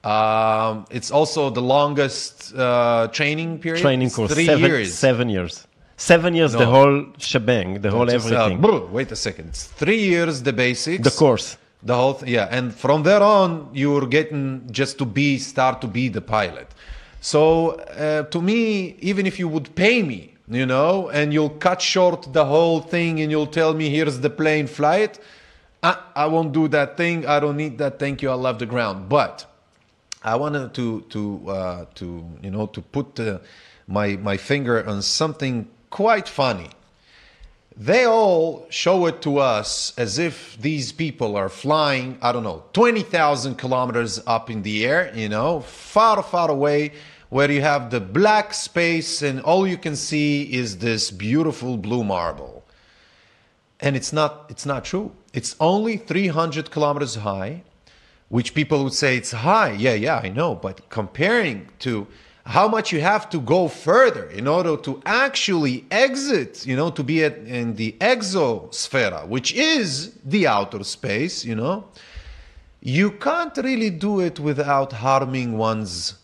um, 0.04 0.84
it's 0.98 1.10
also 1.10 1.50
the 1.50 1.62
longest 1.76 2.54
uh, 2.54 3.08
training 3.18 3.58
period 3.58 3.82
Training 3.82 4.10
course. 4.10 4.32
three 4.32 4.46
seven, 4.46 4.70
years 4.70 4.94
Seven 4.94 5.28
years. 5.28 5.66
Seven 5.98 6.34
years, 6.34 6.52
the 6.52 6.66
whole 6.66 7.06
shebang, 7.18 7.80
the 7.80 7.90
whole 7.90 8.06
Just, 8.06 8.30
uh, 8.30 8.44
everything. 8.44 8.92
wait 8.92 9.10
a 9.10 9.16
second 9.16 9.48
it's 9.48 9.64
three 9.64 10.02
years 10.12 10.42
the 10.42 10.52
basics 10.52 11.02
the 11.02 11.16
course. 11.24 11.56
The 11.86 11.94
whole 11.94 12.14
th- 12.14 12.30
yeah, 12.30 12.48
and 12.50 12.74
from 12.74 13.04
there 13.04 13.22
on, 13.22 13.70
you're 13.72 14.06
getting 14.06 14.68
just 14.72 14.98
to 14.98 15.04
be 15.04 15.38
start 15.38 15.80
to 15.82 15.86
be 15.86 16.08
the 16.08 16.20
pilot. 16.20 16.66
So 17.20 17.70
uh, 17.70 18.24
to 18.24 18.42
me, 18.42 18.96
even 18.98 19.24
if 19.24 19.38
you 19.38 19.46
would 19.46 19.72
pay 19.76 20.02
me, 20.02 20.34
you 20.48 20.66
know, 20.66 21.08
and 21.10 21.32
you'll 21.32 21.56
cut 21.66 21.80
short 21.80 22.32
the 22.32 22.44
whole 22.44 22.80
thing, 22.80 23.20
and 23.20 23.30
you'll 23.30 23.46
tell 23.46 23.72
me 23.72 23.88
here's 23.88 24.18
the 24.18 24.30
plane, 24.30 24.66
fly 24.66 24.96
it. 24.96 25.20
I, 25.80 25.96
I 26.16 26.26
won't 26.26 26.52
do 26.52 26.66
that 26.68 26.96
thing. 26.96 27.24
I 27.24 27.38
don't 27.38 27.56
need 27.56 27.78
that. 27.78 28.00
Thank 28.00 28.20
you. 28.20 28.30
I 28.30 28.34
love 28.34 28.58
the 28.58 28.66
ground. 28.66 29.08
But 29.08 29.46
I 30.24 30.34
wanted 30.34 30.74
to 30.74 31.02
to 31.10 31.48
uh, 31.48 31.84
to 31.94 32.24
you 32.42 32.50
know 32.50 32.66
to 32.66 32.80
put 32.82 33.20
uh, 33.20 33.38
my 33.86 34.16
my 34.16 34.36
finger 34.36 34.84
on 34.84 35.02
something 35.02 35.68
quite 35.90 36.28
funny 36.28 36.70
they 37.76 38.06
all 38.06 38.66
show 38.70 39.04
it 39.06 39.20
to 39.22 39.38
us 39.38 39.92
as 39.98 40.18
if 40.18 40.56
these 40.60 40.92
people 40.92 41.36
are 41.36 41.50
flying, 41.50 42.16
I 42.22 42.32
don't 42.32 42.42
know, 42.42 42.64
20,000 42.72 43.56
kilometers 43.56 44.22
up 44.26 44.48
in 44.48 44.62
the 44.62 44.86
air, 44.86 45.12
you 45.14 45.28
know, 45.28 45.60
far, 45.60 46.22
far 46.22 46.50
away, 46.50 46.92
where 47.28 47.50
you 47.50 47.60
have 47.60 47.90
the 47.90 48.00
black 48.00 48.54
space 48.54 49.20
and 49.20 49.42
all 49.42 49.66
you 49.66 49.76
can 49.76 49.94
see 49.94 50.44
is 50.44 50.78
this 50.78 51.10
beautiful 51.10 51.76
blue 51.76 52.02
marble. 52.02 52.64
And 53.78 53.94
it's 53.94 54.12
not, 54.12 54.46
it's 54.48 54.64
not 54.64 54.86
true. 54.86 55.12
It's 55.34 55.54
only 55.60 55.98
300 55.98 56.70
kilometers 56.70 57.16
high, 57.16 57.62
which 58.30 58.54
people 58.54 58.84
would 58.84 58.94
say 58.94 59.18
it's 59.18 59.32
high. 59.32 59.72
Yeah, 59.72 59.92
yeah, 59.92 60.20
I 60.22 60.30
know. 60.30 60.54
But 60.54 60.88
comparing 60.88 61.68
to 61.80 62.06
how 62.46 62.68
much 62.68 62.92
you 62.92 63.00
have 63.00 63.28
to 63.28 63.40
go 63.40 63.66
further 63.66 64.26
in 64.30 64.46
order 64.46 64.76
to 64.76 65.02
actually 65.04 65.84
exit, 65.90 66.64
you 66.64 66.76
know, 66.76 66.90
to 66.90 67.02
be 67.02 67.24
at, 67.24 67.36
in 67.38 67.74
the 67.74 67.96
exosphere, 68.00 69.26
which 69.26 69.52
is 69.52 70.12
the 70.24 70.46
outer 70.46 70.84
space, 70.84 71.44
you 71.44 71.56
know, 71.56 71.84
you 72.80 73.10
can't 73.10 73.56
really 73.56 73.90
do 73.90 74.20
it 74.20 74.38
without 74.38 74.92
harming 74.92 75.58
one's 75.58 76.14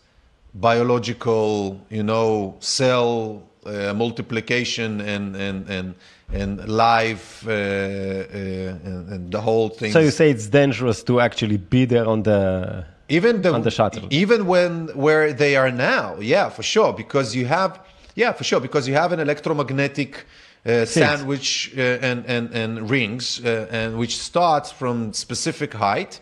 biological, 0.53 1.81
you 1.89 2.03
know, 2.03 2.55
cell 2.59 3.43
uh, 3.65 3.93
multiplication 3.93 5.01
and 5.01 5.35
and 5.35 5.69
and 5.69 5.95
and 6.31 6.69
life 6.69 7.45
uh, 7.45 7.51
uh, 7.51 7.53
and, 7.53 9.09
and 9.09 9.31
the 9.31 9.41
whole 9.41 9.67
thing. 9.67 9.91
So 9.91 9.99
you 9.99 10.11
say 10.11 10.31
it's 10.31 10.47
dangerous 10.47 11.03
to 11.03 11.19
actually 11.19 11.57
be 11.57 11.83
there 11.83 12.07
on 12.07 12.23
the. 12.23 12.85
Even 13.09 13.41
the, 13.41 13.59
the 13.59 13.71
shuttle. 13.71 14.07
even 14.09 14.45
when 14.45 14.87
where 14.95 15.33
they 15.33 15.55
are 15.55 15.71
now 15.71 16.15
yeah 16.19 16.49
for 16.49 16.63
sure 16.63 16.93
because 16.93 17.35
you 17.35 17.45
have 17.45 17.79
yeah 18.15 18.31
for 18.31 18.43
sure 18.43 18.59
because 18.59 18.87
you 18.87 18.93
have 18.93 19.11
an 19.11 19.19
electromagnetic 19.19 20.25
uh, 20.65 20.85
sandwich 20.85 21.73
uh, 21.77 21.81
and, 21.81 22.25
and 22.25 22.53
and 22.53 22.89
rings 22.89 23.43
uh, 23.43 23.67
and 23.69 23.97
which 23.97 24.17
starts 24.17 24.71
from 24.71 25.11
specific 25.11 25.73
height 25.73 26.21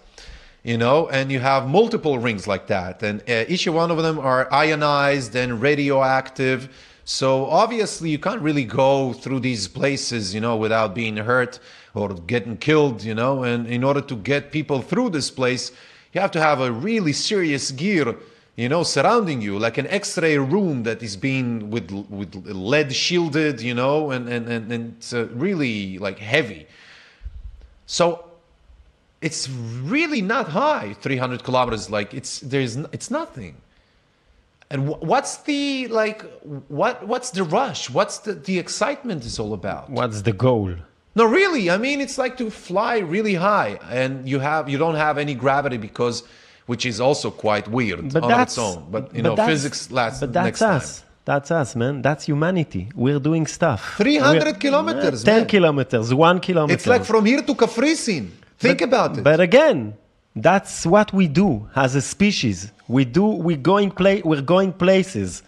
you 0.64 0.78
know 0.78 1.08
and 1.10 1.32
you 1.32 1.40
have 1.40 1.68
multiple 1.68 2.18
rings 2.18 2.48
like 2.48 2.68
that 2.68 3.04
and 3.04 3.22
uh, 3.30 3.46
each 3.48 3.68
one 3.68 3.92
of 3.92 3.98
them 3.98 4.18
are 4.18 4.52
ionized 4.52 5.36
and 5.36 5.62
radioactive 5.62 6.70
so 7.06 7.46
obviously 7.46 8.10
you 8.10 8.20
can't 8.20 8.42
really 8.42 8.66
go 8.66 9.14
through 9.14 9.40
these 9.40 9.68
places 9.68 10.34
you 10.34 10.42
know 10.42 10.56
without 10.56 10.96
being 10.96 11.18
hurt 11.18 11.60
or 11.94 12.10
getting 12.10 12.58
killed 12.58 13.04
you 13.04 13.14
know 13.14 13.44
and 13.44 13.68
in 13.68 13.84
order 13.84 14.02
to 14.02 14.16
get 14.16 14.52
people 14.52 14.82
through 14.82 15.10
this 15.10 15.30
place 15.30 15.72
you 16.14 16.22
have 16.22 16.32
to 16.32 16.42
have 16.42 16.60
a 16.60 16.72
really 16.72 17.14
serious 17.14 17.72
gear 17.72 18.16
you 18.56 18.68
know 18.68 18.84
surrounding 18.84 19.42
you 19.42 19.58
like 19.58 19.78
an 19.78 19.88
x-ray 19.88 20.38
room 20.38 20.84
that 20.84 21.02
is 21.02 21.16
being 21.16 21.70
with 21.70 21.90
with 22.10 22.36
lead 22.46 22.94
shielded 22.94 23.62
you 23.62 23.74
know 23.74 24.12
and 24.12 24.28
and 24.28 24.48
and, 24.48 24.72
and 24.72 24.96
it's 24.98 25.14
uh, 25.14 25.28
really 25.34 25.98
like 25.98 26.20
heavy. 26.20 26.68
So 27.86 28.26
it's 29.22 29.50
really 29.50 30.22
not 30.22 30.50
high 30.50 30.94
300 30.94 31.44
kilometers 31.44 31.90
like 31.90 32.14
it's 32.14 32.40
there's 32.40 32.76
it's 32.92 33.10
nothing. 33.10 33.56
And 34.70 34.88
what's 34.88 35.38
the 35.38 35.88
like 35.88 36.24
what 36.68 37.06
what's 37.08 37.32
the 37.32 37.44
rush? 37.44 37.90
What's 37.90 38.20
the 38.20 38.34
the 38.34 38.60
excitement 38.60 39.26
is 39.26 39.40
all 39.40 39.54
about? 39.54 39.90
What's 39.90 40.22
the 40.22 40.34
goal? 40.34 40.76
No, 41.16 41.26
really. 41.26 41.70
I 41.70 41.78
mean, 41.78 42.00
it's 42.02 42.18
like 42.18 42.38
to 42.38 42.50
fly 42.50 43.00
really 43.00 43.36
high, 43.36 43.80
and 43.90 44.28
you 44.28 44.40
have 44.40 44.70
you 44.70 44.78
don't 44.78 44.96
have 44.96 45.18
any 45.18 45.34
gravity 45.36 45.78
because, 45.78 46.24
which 46.68 46.86
is 46.86 47.00
also 47.00 47.30
quite 47.32 47.68
weird 47.68 48.14
But 48.14 48.24
on 48.24 48.30
that's 48.30 48.54
its 48.54 48.58
own. 48.60 48.88
But 48.90 49.04
you 49.16 49.22
but 49.24 49.30
know, 49.30 49.36
that's- 49.36 49.50
physics 49.50 49.92
lasts 49.92 50.20
But 50.22 50.34
that's 50.34 50.46
next 50.46 50.62
us. 50.62 51.00
time. 51.00 51.08
That's 51.24 51.52
us, 51.52 51.76
man. 51.76 52.02
That's 52.02 52.24
humanity. 52.26 52.90
We're 52.96 53.20
doing 53.20 53.46
stuff. 53.46 53.94
300 53.98 54.44
We're- 54.44 54.54
kilometers, 54.60 55.24
Ten 55.24 55.42
man. 55.42 55.48
kilometers. 55.48 56.14
One 56.14 56.40
kilometer. 56.40 56.74
It's 56.74 56.88
like 56.88 57.06
from 57.06 57.26
here 57.26 57.42
to 57.44 57.54
Kafrisin. 57.54 58.30
Think 58.58 58.82
about 58.82 59.18
it. 59.18 59.24
But 59.24 59.40
again, 59.40 59.94
that's 60.36 60.86
what 60.86 61.14
we 61.14 61.28
do 61.28 61.68
as 61.76 61.94
a 61.96 62.02
species. 62.02 62.72
We 62.88 63.06
do. 63.06 63.26
We 63.26 63.56
going 63.56 63.92
play. 63.92 64.22
We're 64.26 64.42
going 64.42 64.74
places. 64.74 65.44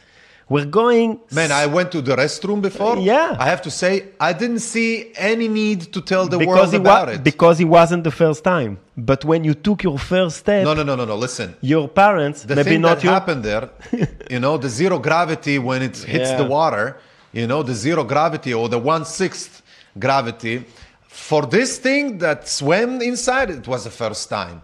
We're 0.50 0.66
going. 0.66 1.20
Man, 1.32 1.52
I 1.52 1.66
went 1.68 1.92
to 1.94 2.02
the 2.02 2.16
restroom 2.16 2.62
before. 2.62 2.98
Yeah. 2.98 3.36
I 3.40 3.46
have 3.46 3.62
to 3.64 3.72
say, 3.72 4.10
I 4.20 4.34
didn't 4.34 4.60
see 4.60 5.12
any 5.16 5.48
need 5.48 5.82
to 5.94 6.02
tell 6.02 6.28
the 6.28 6.38
because 6.38 6.48
world 6.58 6.74
it 6.74 6.82
about 6.82 7.10
it. 7.10 7.24
because 7.24 7.60
it 7.60 7.66
wasn't 7.66 8.04
the 8.04 8.12
first 8.12 8.44
time. 8.44 8.78
But 8.98 9.24
when 9.26 9.44
you 9.44 9.54
took 9.54 9.84
your 9.84 9.98
first 9.98 10.38
step, 10.38 10.64
no, 10.66 10.74
no, 10.74 10.84
no, 10.84 10.96
no, 10.96 11.06
no. 11.06 11.16
Listen. 11.16 11.56
your 11.62 11.88
parents, 11.88 12.44
the 12.44 12.56
maybe 12.56 12.72
thing 12.72 12.82
not 12.82 12.98
that 12.98 13.04
you. 13.06 13.10
happened 13.10 13.44
there, 13.44 13.70
you 14.30 14.40
know, 14.40 14.58
the 14.58 14.70
zero 14.70 15.00
gravity 15.00 15.58
when 15.60 15.82
it 15.82 15.96
hits 15.98 16.30
Yeah. 16.32 16.38
the 16.38 16.46
water, 16.46 16.98
you 17.32 17.48
know, 17.48 17.64
the 17.64 17.74
zero 17.74 18.04
gravity 18.04 18.54
or 18.54 18.70
the 18.70 18.78
one 18.80 19.06
sixth 19.06 19.62
gravity, 19.98 20.66
for 21.08 21.46
this 21.46 21.78
thing 21.80 22.18
that 22.20 22.48
swam 22.48 23.02
inside, 23.02 23.50
it 23.50 23.68
was 23.68 23.84
the 23.86 23.90
first 23.92 24.30
time. 24.30 24.62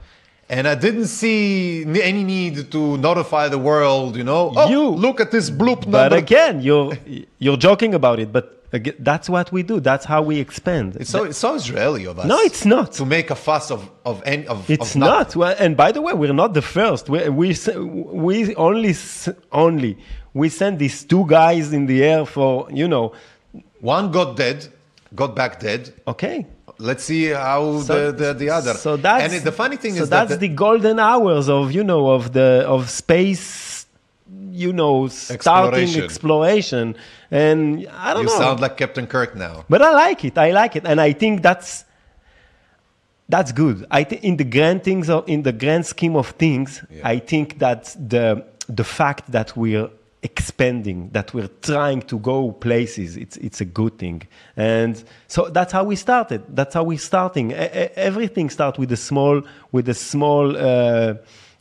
And 0.49 0.67
I 0.67 0.75
didn't 0.75 1.07
see 1.07 1.83
any 2.01 2.23
need 2.23 2.71
to 2.71 2.97
notify 2.97 3.47
the 3.49 3.57
world. 3.59 4.15
You 4.15 4.23
know, 4.23 4.51
oh, 4.55 4.69
You- 4.69 4.89
look 4.89 5.21
at 5.21 5.31
this 5.31 5.49
bloop 5.49 5.81
number. 5.85 6.09
But 6.09 6.13
again, 6.13 6.61
you're 6.61 6.93
you're 7.37 7.57
joking 7.57 7.93
about 7.93 8.19
it. 8.19 8.31
But 8.31 8.45
again, 8.73 8.95
that's 8.99 9.29
what 9.29 9.51
we 9.51 9.61
do. 9.63 9.79
That's 9.79 10.05
how 10.05 10.21
we 10.23 10.39
expand. 10.39 10.95
it's 10.99 11.09
so 11.09 11.23
it's 11.23 11.37
so 11.37 11.55
Israeli 11.55 12.05
of 12.05 12.17
us. 12.19 12.25
no, 12.25 12.37
it's 12.39 12.65
not. 12.65 12.91
to 12.93 13.05
make 13.05 13.29
a 13.29 13.35
fuss 13.35 13.69
of 13.71 13.89
of 14.05 14.21
any 14.25 14.47
of. 14.47 14.69
It's 14.69 14.95
of 14.95 14.99
not. 15.07 15.35
Well, 15.35 15.55
and 15.59 15.77
by 15.77 15.91
the 15.91 16.01
way, 16.01 16.13
we're 16.13 16.33
not 16.33 16.53
the 16.53 16.63
first. 16.77 17.09
We 17.09 17.29
we, 17.29 17.55
we 18.25 18.55
only 18.55 18.95
only 19.51 19.97
we 20.33 20.49
sent 20.49 20.79
these 20.79 21.03
two 21.03 21.25
guys 21.27 21.73
in 21.73 21.85
the 21.85 22.03
air 22.03 22.25
for 22.25 22.67
you 22.71 22.87
know. 22.87 23.13
One 23.81 24.11
got 24.11 24.35
dead, 24.35 24.67
got 25.15 25.35
back 25.35 25.59
dead. 25.59 25.93
Okay. 26.05 26.45
Let's 26.81 27.03
see 27.03 27.25
how 27.27 27.79
the, 27.79 28.11
the 28.11 28.33
the 28.33 28.49
other. 28.49 28.73
So 28.73 28.95
that's 28.95 29.33
and 29.33 29.43
the 29.43 29.51
funny 29.51 29.75
thing 29.75 29.95
so 29.95 30.03
is 30.03 30.09
that's 30.09 30.31
that 30.31 30.39
the 30.39 30.47
golden 30.47 30.97
hours 30.97 31.49
of 31.49 31.73
you 31.73 31.83
know 31.83 32.09
of 32.11 32.31
the 32.31 32.63
of 32.65 32.89
space, 32.89 33.85
you 34.51 34.71
know, 34.71 35.07
starting 35.09 35.83
Exploration. 35.83 36.03
exploration, 36.03 36.95
and 37.31 37.85
I 37.91 38.13
don't 38.13 38.23
you 38.23 38.29
know. 38.29 38.39
sound 38.39 38.59
like 38.61 38.77
Captain 38.77 39.07
Kirk 39.07 39.35
now. 39.35 39.65
But 39.69 39.81
I 39.81 39.91
like 39.91 40.23
it. 40.23 40.37
I 40.37 40.51
like 40.51 40.77
it, 40.77 40.85
and 40.85 41.01
I 41.01 41.11
think 41.11 41.41
that's 41.41 41.83
that's 43.27 43.51
good. 43.51 43.85
I 43.91 44.05
think 44.05 44.23
in 44.23 44.37
the 44.37 44.45
grand 44.45 44.83
things, 44.83 45.09
of, 45.09 45.27
in 45.27 45.43
the 45.43 45.51
grand 45.51 45.85
scheme 45.85 46.15
of 46.15 46.29
things, 46.29 46.81
Yeah. 46.89 47.07
I 47.07 47.19
think 47.19 47.59
that 47.59 47.93
the 47.99 48.45
the 48.67 48.83
fact 48.85 49.31
that 49.31 49.55
we're 49.57 49.89
expanding, 50.21 51.09
that 51.11 51.33
we're 51.33 51.49
trying 51.61 52.01
to 52.01 52.19
go 52.19 52.51
places, 52.51 53.15
it's 53.17 53.37
it's 53.37 53.61
a 53.61 53.65
good 53.65 53.97
thing. 53.97 54.23
And 54.57 55.01
so 55.27 55.49
that's 55.49 55.71
how 55.71 55.83
we 55.85 55.95
started. 55.95 56.43
That's 56.49 56.73
how 56.73 56.83
we're 56.83 56.97
starting. 56.97 57.51
E- 57.51 57.55
everything 57.55 58.49
starts 58.49 58.77
with 58.77 58.91
a 58.91 58.97
small 58.97 59.41
with 59.71 59.87
a 59.89 59.93
small. 59.93 60.57
Uh, 60.57 61.15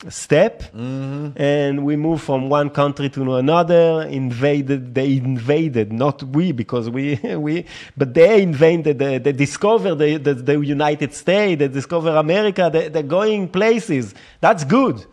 step 0.07 0.63
and 0.73 1.83
we 1.83 1.97
move 1.97 2.21
from 2.21 2.47
one 2.47 2.69
country 2.69 3.09
to 3.09 3.35
another 3.35 4.03
invaded 4.03 4.95
they 4.95 5.17
invaded 5.17 5.91
not 5.91 6.23
we 6.23 6.53
because 6.53 6.89
we 6.89 7.15
we 7.35 7.65
but 7.97 8.13
they 8.13 8.41
invaded 8.41 8.97
they, 8.97 9.17
they 9.17 9.33
discovered 9.33 9.95
the, 9.95 10.15
the, 10.15 10.33
the 10.33 10.65
united 10.65 11.13
states 11.13 11.59
they 11.59 11.67
discover 11.67 12.15
america 12.15 12.69
they, 12.71 12.87
they're 12.87 13.03
going 13.03 13.45
places 13.49 14.15
that's 14.39 14.63
good 14.63 15.05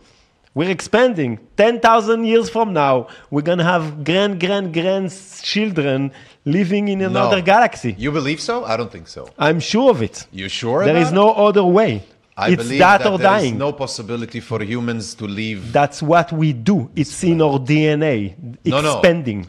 we're 0.57 0.71
expanding 0.79 1.31
10,000 1.57 2.25
years 2.31 2.49
from 2.55 2.67
now 2.73 2.93
we're 3.31 3.47
going 3.51 3.61
to 3.65 3.69
have 3.73 3.83
grand 4.09 4.33
grand 4.43 4.67
grandchildren 4.77 6.11
living 6.45 6.87
in 6.93 6.99
another 7.01 7.37
No. 7.37 7.41
galaxy 7.53 7.91
You 8.05 8.11
believe 8.11 8.39
so? 8.49 8.55
I 8.65 8.75
don't 8.77 8.91
think 8.91 9.07
so. 9.17 9.21
i'm 9.47 9.59
sure 9.71 9.89
of 9.95 9.99
it 10.01 10.17
You 10.31 10.47
sure? 10.49 10.79
there 10.89 10.97
is 11.05 11.11
no 11.11 11.27
other 11.47 11.63
way 11.79 11.91
I 12.39 12.49
it's 12.53 12.61
believe 12.63 12.79
that, 12.85 12.99
that, 13.01 13.11
or 13.11 13.17
there 13.17 13.35
is 13.37 13.41
dying 13.43 13.57
no 13.57 13.71
possibility 13.73 14.39
for 14.49 14.59
humans 14.73 15.05
to 15.15 15.25
live 15.41 15.59
That's 15.79 15.99
what 16.13 16.27
we 16.41 16.53
do. 16.71 16.77
It's 17.01 17.23
in 17.31 17.41
our 17.47 17.57
DNA. 17.69 18.17
No, 18.73 18.79
no. 18.79 18.91
Expanding. 18.99 19.39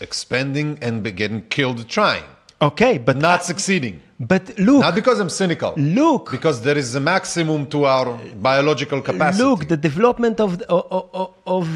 expanding 0.00 0.68
and 0.80 0.94
getting 1.20 1.42
killed 1.56 1.80
trying, 1.96 2.24
Okay, 2.60 2.98
but 2.98 3.16
not 3.16 3.44
succeeding. 3.44 4.00
but 4.18 4.58
look, 4.58 4.80
Not 4.82 4.94
because 4.94 5.20
I'm 5.20 5.30
cynical. 5.30 5.74
look, 5.76 6.30
Because 6.32 6.60
there 6.62 6.76
is 6.78 6.94
a 6.96 7.00
maximum 7.00 7.66
to 7.66 7.84
our 7.84 8.18
biological 8.34 9.00
capacity. 9.00 9.44
look. 9.44 9.68
The 9.68 9.76
development 9.76 10.40
of 10.40 10.60
of 10.62 10.84
of, 11.12 11.30
of, 11.46 11.68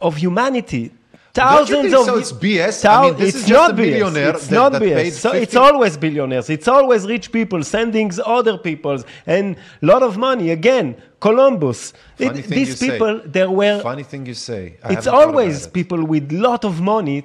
of 0.00 0.16
humanity. 0.16 0.92
Thousands 1.36 1.92
of 1.92 2.04
so? 2.04 2.18
It's 2.18 2.32
BS? 2.32 2.84
I 2.88 3.02
mean, 3.02 3.16
this 3.16 3.34
is 3.34 3.46
just 3.46 3.50
not 3.50 3.70
a 3.70 3.74
BS. 3.74 4.34
It's 4.34 4.46
that- 4.46 4.54
not 4.60 4.72
that 4.72 4.82
BS. 4.82 5.12
So 5.12 5.32
it's 5.32 5.56
always 5.56 5.96
billionaires. 5.96 6.48
It's 6.50 6.68
always 6.68 7.06
rich 7.06 7.30
people 7.30 7.62
sending 7.62 8.10
other 8.24 8.56
people's 8.58 9.04
and 9.26 9.56
a 9.82 9.86
lot 9.92 10.02
of 10.02 10.16
money. 10.16 10.50
Again, 10.50 10.96
Columbus. 11.20 11.92
It- 12.18 12.34
these 12.48 12.68
you 12.68 12.74
say. 12.74 12.90
people, 12.90 13.20
there 13.36 13.50
were 13.50 13.80
Funny 13.80 14.02
thing 14.02 14.26
you 14.26 14.34
say. 14.34 14.62
I 14.82 14.92
it's 14.94 15.06
always 15.06 15.66
it. 15.66 15.72
people 15.72 16.04
with 16.04 16.32
lot 16.32 16.64
of 16.64 16.80
money 16.80 17.24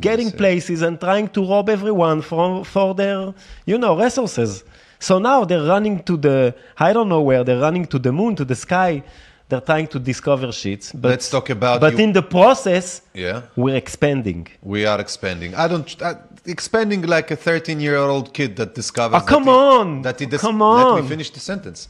getting 0.00 0.30
places 0.30 0.82
and 0.82 1.00
trying 1.00 1.28
to 1.28 1.40
rob 1.52 1.68
everyone 1.68 2.22
for, 2.22 2.64
for 2.64 2.94
their 2.94 3.34
you 3.64 3.78
know 3.78 3.92
resources 4.04 4.64
so 4.98 5.18
now 5.18 5.44
they're 5.44 5.68
running 5.74 6.02
to 6.08 6.16
the 6.16 6.54
i 6.78 6.92
don't 6.92 7.08
know 7.14 7.20
where 7.20 7.42
they're 7.44 7.60
running 7.68 7.84
to 7.94 7.98
the 7.98 8.12
moon 8.12 8.34
to 8.34 8.44
the 8.44 8.54
sky 8.54 9.02
they're 9.48 9.60
trying 9.72 9.88
to 9.94 9.98
discover 9.98 10.50
shit 10.52 10.82
but 10.94 11.08
Let's 11.10 11.28
talk 11.30 11.48
about 11.50 11.80
but 11.80 11.92
you- 11.94 12.04
in 12.04 12.12
the 12.12 12.22
process 12.38 12.86
Yeah. 13.14 13.42
we're 13.62 13.76
expanding 13.84 14.42
We 14.62 14.80
are 14.90 15.00
expanding. 15.06 15.50
I 15.54 15.66
don't 15.68 15.88
uh, 16.02 16.14
expanding 16.56 17.02
like 17.16 17.28
a 17.30 17.36
13 17.36 17.78
year 17.86 17.96
old 18.14 18.26
kid 18.38 18.50
that 18.56 18.70
discovers. 18.74 19.22
Oh, 19.22 19.26
come 19.34 19.44
that 19.44 19.50
he- 19.52 19.78
on. 19.80 20.02
that 20.06 20.16
he 20.20 20.26
dis- 20.26 20.40
Come 20.40 20.60
Let 20.60 21.02
me 21.02 21.08
finish 21.08 21.30
the 21.30 21.40
sentence. 21.52 21.80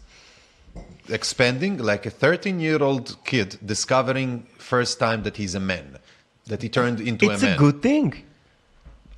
Expanding 1.09 1.78
like 1.78 2.04
a 2.07 2.11
13 2.11 2.59
year 2.61 2.82
old 2.82 3.16
kid 3.24 3.48
discovering 3.64 4.46
first 4.59 4.98
time 4.98 5.22
that 5.22 5.36
he's 5.36 5.54
a 5.54 5.61
man, 5.61 5.98
that 6.46 6.61
he 6.62 6.68
turned 6.68 7.00
into 7.00 7.30
it's 7.30 7.42
a 7.42 7.46
a, 7.46 7.48
man. 7.50 7.59
good 7.59 7.80
thing 7.82 8.09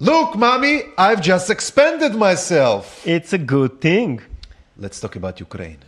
Look, 0.00 0.36
mommy, 0.36 0.76
I've 0.96 1.20
just 1.32 1.50
expanded 1.50 2.14
myself. 2.14 2.84
it's 3.16 3.32
a 3.32 3.38
good 3.38 3.80
thing 3.80 4.20
Let's 4.84 5.00
talk 5.00 5.16
about 5.16 5.40
Ukraine. 5.40 5.78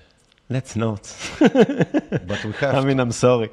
Let's 0.55 0.75
not 0.85 1.03
But 2.31 2.39
we 2.47 2.53
have 2.63 2.75
i 2.79 2.81
mean 2.89 2.99
i'm 3.05 3.13
sorry 3.27 3.49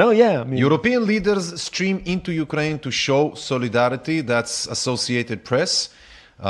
no 0.00 0.06
yeah 0.22 0.40
i 0.42 0.44
mean 0.44 0.58
European 0.68 1.00
leaders 1.12 1.44
stream 1.68 1.96
into 2.14 2.30
Ukraine 2.46 2.78
to 2.86 2.90
show 3.04 3.22
solidarity. 3.50 4.16
That's 4.32 4.54
Associated 4.76 5.38
Press. 5.50 5.72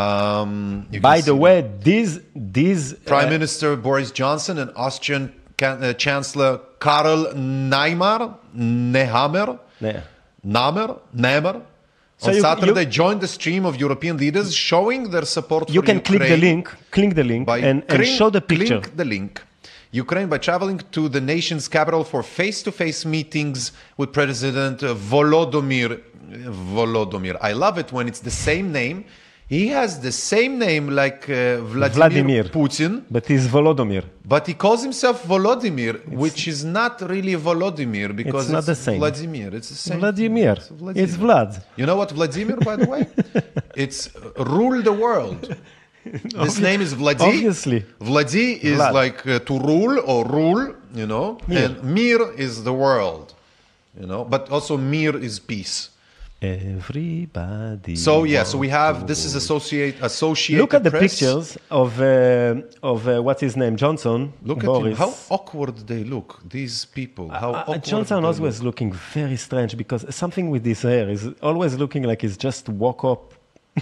Um, 0.00 0.86
by 1.00 1.20
the 1.20 1.34
way 1.44 1.56
these 1.88 2.12
these 2.58 2.82
Prime 3.10 3.28
uh, 3.28 3.36
Minister 3.36 3.68
Boris 3.86 4.10
Johnson 4.20 4.54
and 4.62 4.70
Austrian 4.86 5.22
can, 5.56 5.82
uh, 5.82 5.92
Chancellor 5.94 6.52
Karl 6.78 7.20
Neymar, 7.34 8.20
Nehammer, 8.94 9.58
yeah. 9.80 10.02
Namer, 10.44 10.88
Nemer, 11.26 11.54
So 12.18 12.28
on 12.28 12.34
you- 12.36 12.40
Saturday 12.46 12.84
you- 12.84 12.96
joined 13.00 13.20
the 13.26 13.32
stream 13.38 13.62
of 13.70 13.74
European 13.80 14.16
leaders 14.24 14.48
showing 14.54 15.10
their 15.14 15.24
support 15.36 15.62
you 15.78 15.82
can 15.82 15.98
click 16.08 16.22
the 16.34 16.36
link 16.48 16.64
click 16.96 17.12
the 17.20 17.24
link 17.32 17.42
by 17.52 17.58
and, 17.58 17.78
and 17.88 17.98
click- 17.98 18.16
show 18.18 18.28
the 18.30 18.40
picture 18.52 18.80
Click 18.80 18.96
the 19.02 19.04
link. 19.16 19.32
Ukraine 19.92 20.28
by 20.28 20.38
traveling 20.38 20.78
to 20.92 21.08
the 21.08 21.20
nation's 21.20 21.66
capital 21.68 22.04
for 22.04 22.22
face-to-face 22.22 23.04
meetings 23.04 23.72
with 23.96 24.12
President 24.12 24.78
Volodymyr 24.80 26.00
Volodymyr. 26.30 27.36
I 27.40 27.52
love 27.52 27.78
it 27.78 27.92
when 27.92 28.06
it's 28.06 28.20
the 28.20 28.30
same 28.30 28.70
name. 28.72 29.04
He 29.48 29.66
has 29.68 29.98
the 29.98 30.12
same 30.12 30.60
name 30.60 30.90
like 30.90 31.28
uh, 31.28 31.60
Vladimir, 31.62 31.90
Vladimir. 31.90 32.44
Putin, 32.44 33.02
But 33.10 33.26
he's 33.26 33.48
Volodymyr. 33.48 34.04
but 34.24 34.46
he 34.46 34.54
calls 34.54 34.80
himself 34.84 35.24
Volodymyr, 35.24 36.06
which 36.06 36.46
is 36.46 36.64
not 36.64 37.00
really 37.10 37.34
Volodymyr 37.34 38.14
because 38.14 38.44
It's 38.44 38.52
not 38.52 38.66
the 38.66 38.76
same. 38.76 38.98
Vladimir. 39.00 39.52
It's 39.56 39.70
the 39.70 39.74
same. 39.74 39.98
Vladimir. 39.98 40.52
It's 40.52 40.68
Vladimir. 40.68 41.02
It's 41.04 41.16
Vlad. 41.16 41.64
You 41.76 41.86
know 41.86 41.96
what 41.96 42.12
Vladimir, 42.12 42.58
by 42.58 42.76
the 42.76 42.86
way? 42.86 43.08
it's 43.74 44.08
rule 44.36 44.80
the 44.82 44.92
world. 44.92 45.56
This 46.04 46.58
name 46.58 46.80
is 46.80 46.94
Vladi. 46.94 47.20
Obviously. 47.20 47.84
Vladi 48.00 48.58
is 48.62 48.78
Vlad. 48.78 48.92
like 48.94 49.26
uh, 49.26 49.38
to 49.40 49.58
rule 49.58 50.00
or 50.06 50.24
rule, 50.26 50.74
you 50.94 51.06
know, 51.06 51.38
Mir. 51.46 51.64
and 51.66 51.84
Mir 51.84 52.20
is 52.36 52.64
the 52.64 52.72
world, 52.72 53.34
you 54.00 54.06
know, 54.06 54.24
but 54.24 54.48
also 54.50 54.76
Mir 54.78 55.16
is 55.16 55.38
peace. 55.38 55.90
Everybody. 56.42 57.96
So 57.96 58.24
yeah, 58.24 58.44
so 58.44 58.56
we 58.58 58.68
have 58.70 59.06
this 59.06 59.24
is 59.24 59.34
associate 59.34 59.96
associated. 60.00 60.62
Look 60.62 60.74
at 60.74 60.84
the 60.84 60.90
Press. 60.90 61.02
pictures 61.02 61.58
of 61.70 62.00
uh, 62.00 62.62
of 62.82 63.06
uh, 63.06 63.22
what's 63.22 63.40
his 63.40 63.56
name, 63.56 63.76
Johnson. 63.76 64.32
Look 64.42 64.58
at 64.58 64.64
Boris. 64.66 64.92
him. 64.92 64.96
How 64.96 65.14
awkward 65.36 65.76
they 65.86 66.02
look. 66.04 66.40
These 66.48 66.86
people. 66.86 67.28
How 67.28 67.50
Uh, 67.52 67.56
awkward 67.58 67.84
Johnson 67.84 68.24
always 68.24 68.58
look. 68.60 68.68
looking 68.68 68.92
very 69.14 69.36
strange 69.36 69.76
because 69.76 70.02
something 70.14 70.46
with 70.50 70.64
his 70.64 70.80
hair 70.82 71.08
is 71.10 71.22
always 71.42 71.72
looking 71.82 72.02
like 72.04 72.22
he's 72.22 72.36
just 72.38 72.68
woke 72.68 73.04
up 73.04 73.22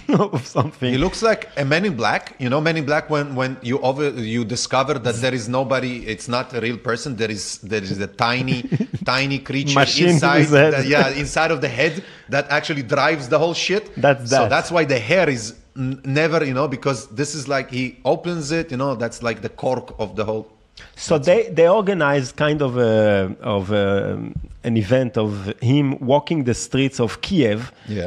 of 0.09 0.45
something. 0.47 0.91
He 0.91 0.97
looks 0.97 1.21
like 1.21 1.49
a 1.57 1.65
Man 1.65 1.85
in 1.85 1.95
Black. 1.95 2.35
You 2.39 2.49
know, 2.49 2.61
Man 2.61 2.77
in 2.77 2.85
Black 2.85 3.09
when 3.09 3.35
when 3.35 3.57
you 3.61 3.79
over 3.79 4.09
you 4.09 4.45
discover 4.45 4.93
that 4.99 5.15
there 5.15 5.33
is 5.33 5.47
nobody. 5.49 6.05
It's 6.07 6.27
not 6.27 6.53
a 6.53 6.61
real 6.61 6.77
person. 6.77 7.15
There 7.15 7.31
is 7.31 7.57
there 7.59 7.83
is 7.83 7.99
a 7.99 8.07
tiny 8.07 8.63
tiny 9.05 9.39
creature 9.39 9.75
Machine 9.79 10.09
inside. 10.09 10.47
yeah, 10.85 11.09
inside 11.09 11.51
of 11.51 11.61
the 11.61 11.69
head 11.69 12.03
that 12.29 12.45
actually 12.49 12.83
drives 12.83 13.29
the 13.29 13.39
whole 13.39 13.53
shit. 13.53 13.83
That's 13.95 14.29
that. 14.29 14.43
So 14.43 14.49
that's 14.49 14.71
why 14.71 14.85
the 14.85 14.99
hair 14.99 15.29
is 15.29 15.55
n- 15.77 16.01
never. 16.03 16.45
You 16.45 16.53
know, 16.53 16.67
because 16.67 17.07
this 17.07 17.35
is 17.35 17.47
like 17.47 17.69
he 17.71 17.97
opens 18.05 18.51
it. 18.51 18.71
You 18.71 18.77
know, 18.77 18.95
that's 18.95 19.21
like 19.23 19.41
the 19.41 19.49
cork 19.49 19.95
of 19.99 20.15
the 20.15 20.25
whole. 20.25 20.47
So 20.95 21.17
they, 21.17 21.49
they 21.49 21.67
organized 21.67 22.37
kind 22.37 22.61
of 22.61 22.77
a, 22.77 23.35
of 23.41 23.69
a, 23.69 24.17
an 24.63 24.77
event 24.77 25.17
of 25.17 25.53
him 25.61 25.99
walking 25.99 26.45
the 26.45 26.53
streets 26.53 27.01
of 27.01 27.19
Kiev 27.19 27.73
Yeah. 27.89 28.05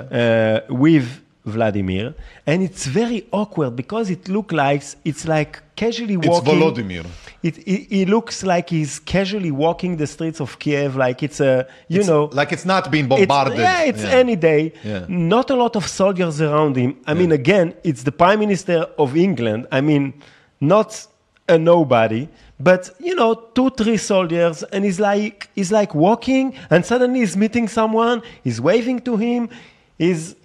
uh, 0.68 0.72
with 0.72 1.20
Vladimir, 1.44 2.14
and 2.46 2.62
it's 2.62 2.86
very 2.86 3.26
awkward 3.32 3.74
because 3.74 4.10
it 4.10 4.28
looks 4.28 4.54
like 4.54 4.82
it's 5.04 5.26
like 5.26 5.60
casually 5.74 6.16
walking. 6.16 6.54
It's. 6.54 6.62
Volodymyr. 6.62 7.06
It, 7.42 7.58
it, 7.58 7.92
it 8.02 8.08
looks 8.08 8.44
like 8.44 8.70
he's 8.70 9.00
casually 9.00 9.50
walking 9.50 9.96
the 9.96 10.06
streets 10.06 10.40
of 10.40 10.56
Kiev, 10.60 10.94
like 10.94 11.24
it's 11.24 11.40
a 11.40 11.66
you 11.88 11.98
It's 12.00 12.08
know 12.08 12.30
like 12.32 12.52
it's 12.52 12.64
not 12.64 12.88
being 12.92 13.06
it's, 13.10 13.26
bombarded. 13.26 13.58
yeah, 13.58 13.82
it's 13.82 14.04
Yeah. 14.04 14.10
any 14.10 14.36
day. 14.36 14.72
Yeah. 14.84 15.06
Not 15.08 15.50
a 15.50 15.56
lot 15.56 15.74
of 15.74 15.88
soldiers 15.88 16.40
around 16.40 16.76
him. 16.76 16.96
I 17.08 17.14
mean, 17.14 17.32
again, 17.32 17.74
it's 17.82 18.04
the 18.04 18.12
Prime 18.12 18.38
Minister 18.38 18.86
of 18.96 19.16
England. 19.16 19.66
I 19.72 19.80
mean, 19.80 20.14
not 20.60 21.04
a 21.48 21.58
nobody, 21.58 22.28
but 22.60 22.90
you 23.00 23.16
know, 23.16 23.34
two, 23.34 23.70
three 23.70 23.96
soldiers, 23.96 24.62
and 24.72 24.84
he's 24.84 25.00
like 25.00 25.50
he's 25.56 25.72
like 25.72 25.92
walking, 25.96 26.54
and 26.70 26.86
suddenly 26.86 27.18
he's 27.18 27.36
meeting 27.36 27.66
someone, 27.66 28.22
he's 28.44 28.60
waving 28.60 29.00
to 29.00 29.16
him, 29.16 29.48
he's 29.98 30.36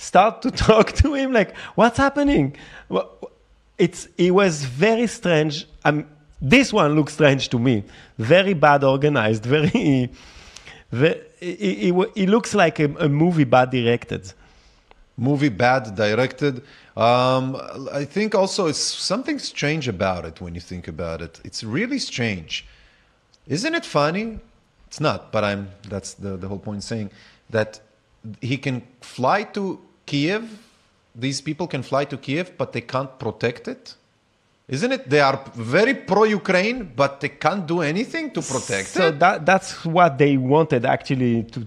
start 0.00 0.40
to 0.42 0.50
talk 0.66 0.92
to 0.92 1.14
him 1.14 1.32
like, 1.32 1.54
what's 1.74 1.98
happening? 1.98 2.56
It's 3.78 4.08
it 4.16 4.32
was 4.32 4.64
very 4.64 5.06
strange. 5.06 5.66
Um, 5.84 6.06
this 6.42 6.72
one 6.72 6.94
looks 6.94 7.12
strange 7.14 7.48
to 7.50 7.58
me. 7.58 7.84
Very 8.18 8.54
bad 8.54 8.82
organized. 8.82 9.44
Very. 9.54 10.10
it, 10.92 11.32
it, 11.40 11.94
it 12.16 12.28
looks 12.28 12.54
like 12.54 12.80
a, 12.80 12.86
a 12.98 13.08
movie 13.08 13.44
bad 13.44 13.70
directed. 13.70 14.32
movie 15.16 15.50
bad 15.50 15.94
directed 15.94 16.62
um, 16.96 17.56
i 17.92 18.04
think 18.04 18.34
also 18.34 18.66
it's 18.66 18.78
something 19.12 19.38
strange 19.38 19.86
about 19.86 20.24
it 20.24 20.40
when 20.40 20.54
you 20.54 20.60
think 20.60 20.88
about 20.88 21.20
it 21.20 21.40
it's 21.44 21.62
really 21.62 21.98
strange 21.98 22.66
isn't 23.46 23.74
it 23.74 23.84
funny 23.84 24.38
it's 24.88 25.00
not 25.00 25.30
but 25.30 25.44
i'm 25.44 25.68
that's 25.88 26.14
the, 26.14 26.36
the 26.38 26.48
whole 26.48 26.58
point 26.58 26.82
saying 26.82 27.10
that 27.50 27.80
he 28.40 28.56
can 28.56 28.82
fly 29.00 29.42
to 29.42 29.78
kiev 30.10 30.42
these 31.24 31.40
people 31.48 31.66
can 31.74 31.82
fly 31.90 32.04
to 32.12 32.16
kiev 32.26 32.46
but 32.60 32.68
they 32.74 32.84
can't 32.94 33.12
protect 33.24 33.62
it 33.74 33.82
isn't 34.76 34.92
it 34.96 35.02
they 35.12 35.22
are 35.28 35.38
very 35.76 35.94
pro-ukraine 36.10 36.78
but 37.00 37.12
they 37.22 37.32
can't 37.44 37.64
do 37.74 37.78
anything 37.92 38.26
to 38.36 38.40
protect 38.52 38.88
so 38.98 39.08
it 39.08 39.18
that 39.24 39.36
that's 39.50 39.70
what 39.96 40.10
they 40.22 40.34
wanted 40.54 40.82
actually 40.96 41.34
to 41.54 41.60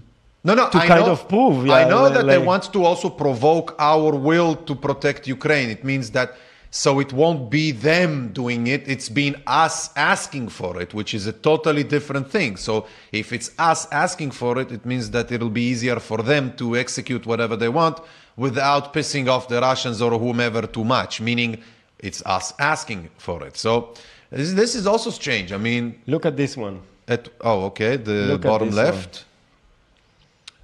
No, 0.46 0.52
no, 0.54 0.68
to 0.68 0.76
I 0.76 0.86
kind 0.86 1.06
know, 1.06 1.12
of 1.12 1.26
prove, 1.26 1.70
I 1.70 1.82
yeah, 1.82 1.88
know 1.88 2.10
that 2.10 2.26
they 2.26 2.36
want 2.36 2.64
to 2.74 2.84
also 2.84 3.08
provoke 3.08 3.74
our 3.78 4.14
will 4.14 4.54
to 4.68 4.74
protect 4.74 5.26
Ukraine. 5.26 5.70
It 5.70 5.82
means 5.84 6.10
that 6.10 6.28
so 6.70 6.98
it 6.98 7.12
won't 7.12 7.50
be 7.50 7.70
them 7.70 8.32
doing 8.32 8.66
it, 8.66 8.82
it's 8.88 9.08
been 9.08 9.36
us 9.46 9.90
asking 9.96 10.48
for 10.48 10.82
it, 10.82 10.92
which 10.92 11.14
is 11.14 11.26
a 11.28 11.32
totally 11.32 11.84
different 11.84 12.28
thing. 12.30 12.56
So 12.56 12.86
if 13.12 13.32
it's 13.32 13.52
us 13.58 13.86
asking 13.92 14.32
for 14.32 14.58
it, 14.58 14.72
it 14.72 14.84
means 14.84 15.08
that 15.12 15.30
it'll 15.30 15.56
be 15.62 15.62
easier 15.62 15.98
for 16.00 16.18
them 16.18 16.52
to 16.56 16.76
execute 16.76 17.24
whatever 17.26 17.56
they 17.56 17.68
want 17.68 18.00
without 18.36 18.92
pissing 18.92 19.28
off 19.28 19.48
the 19.48 19.60
Russians 19.60 20.02
or 20.02 20.18
whomever 20.18 20.62
too 20.66 20.84
much, 20.84 21.20
meaning 21.20 21.62
it's 21.98 22.22
us 22.26 22.52
asking 22.58 23.08
for 23.18 23.44
it. 23.46 23.56
So 23.56 23.94
this, 24.30 24.52
this 24.52 24.74
is 24.74 24.86
also 24.86 25.10
strange. 25.10 25.52
I 25.52 25.56
mean, 25.58 26.00
look 26.06 26.26
at 26.26 26.36
this 26.36 26.56
one. 26.56 26.80
at, 27.08 27.28
oh, 27.40 27.64
okay, 27.66 27.96
the 27.96 28.12
Look 28.32 28.42
bottom 28.42 28.68
this 28.70 28.76
one. 28.76 28.84
left. 28.86 29.24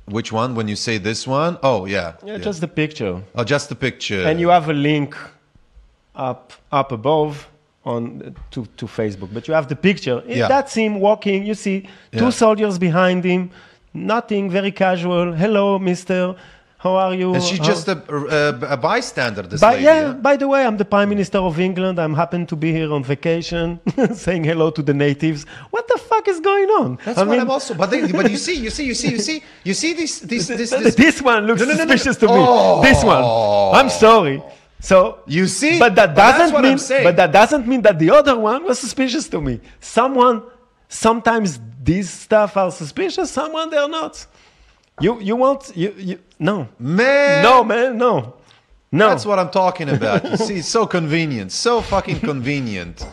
Which 0.07 0.33
one? 0.33 0.55
When 0.57 0.67
you 0.67 0.77
say 0.77 0.99
this 0.99 1.27
one? 1.27 1.59
Oh, 1.63 1.85
yeah. 1.85 2.15
Yeah, 2.25 2.39
just 2.39 2.61
the 2.61 2.69
picture. 2.69 3.23
oh, 3.37 3.45
just 3.45 3.69
the 3.69 3.77
picture. 3.77 4.23
and 4.27 4.41
you 4.41 4.49
have 4.49 4.69
a 4.69 4.73
link 4.73 5.15
up 6.17 6.53
up 6.73 6.91
above 6.93 7.49
on 7.85 8.35
to, 8.51 8.67
to 8.77 8.87
Facebook. 8.87 9.33
But 9.33 9.47
you 9.49 9.55
have 9.55 9.69
the 9.69 9.77
picture. 9.77 10.23
Yeah. 10.27 10.49
That's 10.49 10.75
him 10.75 11.01
walking. 11.01 11.47
You 11.47 11.55
see 11.55 11.83
two 12.13 12.25
Yeah. 12.25 12.31
soldiers 12.31 12.79
behind 12.79 13.25
him. 13.25 13.51
Nothing 13.95 14.51
very 14.51 14.73
casual. 14.73 15.33
Hello, 15.33 15.79
Mister. 15.79 16.35
How 16.83 16.97
are 16.97 17.15
you? 17.15 17.35
and 17.35 17.43
she's 17.43 17.59
just 17.61 17.89
a, 17.89 17.97
a, 18.09 18.73
a 18.73 18.77
bystander, 18.77 19.43
this 19.43 19.61
By, 19.61 19.73
lady. 19.73 19.85
yeah, 19.85 20.13
by 20.15 20.37
the 20.39 20.49
way, 20.49 20.65
I'm 20.65 20.79
the 20.79 20.85
Prime 20.87 21.11
Minister 21.11 21.37
of 21.37 21.61
England. 21.61 21.99
I'm 21.99 22.15
happen 22.15 22.47
to 22.47 22.57
be 22.57 22.73
here 22.73 22.91
on 22.91 23.05
vacation, 23.05 23.79
saying 24.15 24.45
hello 24.45 24.71
to 24.71 24.83
the 24.83 24.95
natives. 24.95 25.45
What 25.69 25.87
the 25.89 25.99
fuck 25.99 26.27
is 26.27 26.41
going 26.41 26.69
on? 26.81 26.99
That's 27.05 27.19
I 27.19 27.23
what 27.25 27.31
mean, 27.33 27.41
I'm 27.41 27.51
also. 27.51 27.75
But, 27.75 27.91
they, 27.91 28.11
but 28.11 28.31
you 28.31 28.39
see, 28.39 28.55
you 28.57 28.71
see, 28.71 28.87
you 28.87 28.95
see, 28.95 29.11
you 29.11 29.19
see, 29.19 29.43
you 29.63 29.75
see 29.75 29.93
this, 29.93 30.21
this, 30.21 30.47
this, 30.61 30.71
this, 30.71 30.95
this. 30.95 31.21
one 31.21 31.47
looks 31.47 31.61
No, 31.61 31.67
no, 31.67 31.73
no, 31.75 31.79
suspicious 31.85 32.17
to 32.17 32.27
me. 32.29 32.33
Oh. 32.35 32.81
This 32.83 33.05
one. 33.05 33.23
I'm 33.79 33.91
sorry. 33.91 34.43
So 34.83 35.19
You 35.27 35.47
see? 35.49 35.79
but 35.79 35.95
that 35.97 36.15
But 36.15 36.15
that's 36.15 36.39
doesn't 36.39 36.57
I'm 36.57 36.63
mean. 36.63 36.79
saying. 36.79 37.05
But 37.05 37.17
that 37.17 37.31
doesn't 37.31 37.67
mean 37.67 37.83
that 37.83 37.99
the 37.99 38.11
other 38.11 38.39
one 38.39 38.65
was 38.65 38.79
suspicious 38.79 39.29
to 39.29 39.39
me. 39.39 39.61
Someone, 39.81 40.43
sometimes 40.89 41.61
these 41.83 42.09
stuff 42.09 42.57
are 42.57 42.71
suspicious. 42.71 43.31
Someone 43.31 43.69
they're 43.69 43.87
not. 43.87 44.27
You 45.01 45.19
you 45.21 45.37
want 45.37 45.73
you 45.75 45.95
you 45.97 46.19
no 46.39 46.69
Man, 46.79 47.43
no 47.43 47.65
man 47.65 47.97
no 47.97 48.35
no. 48.93 49.09
That's 49.09 49.25
what 49.25 49.39
I'm 49.39 49.51
talking 49.51 49.89
about. 49.89 50.25
You 50.25 50.37
see, 50.37 50.57
it's 50.57 50.69
so 50.69 50.85
convenient, 50.85 51.53
so 51.53 51.81
fucking 51.81 52.21
convenient. 52.21 53.07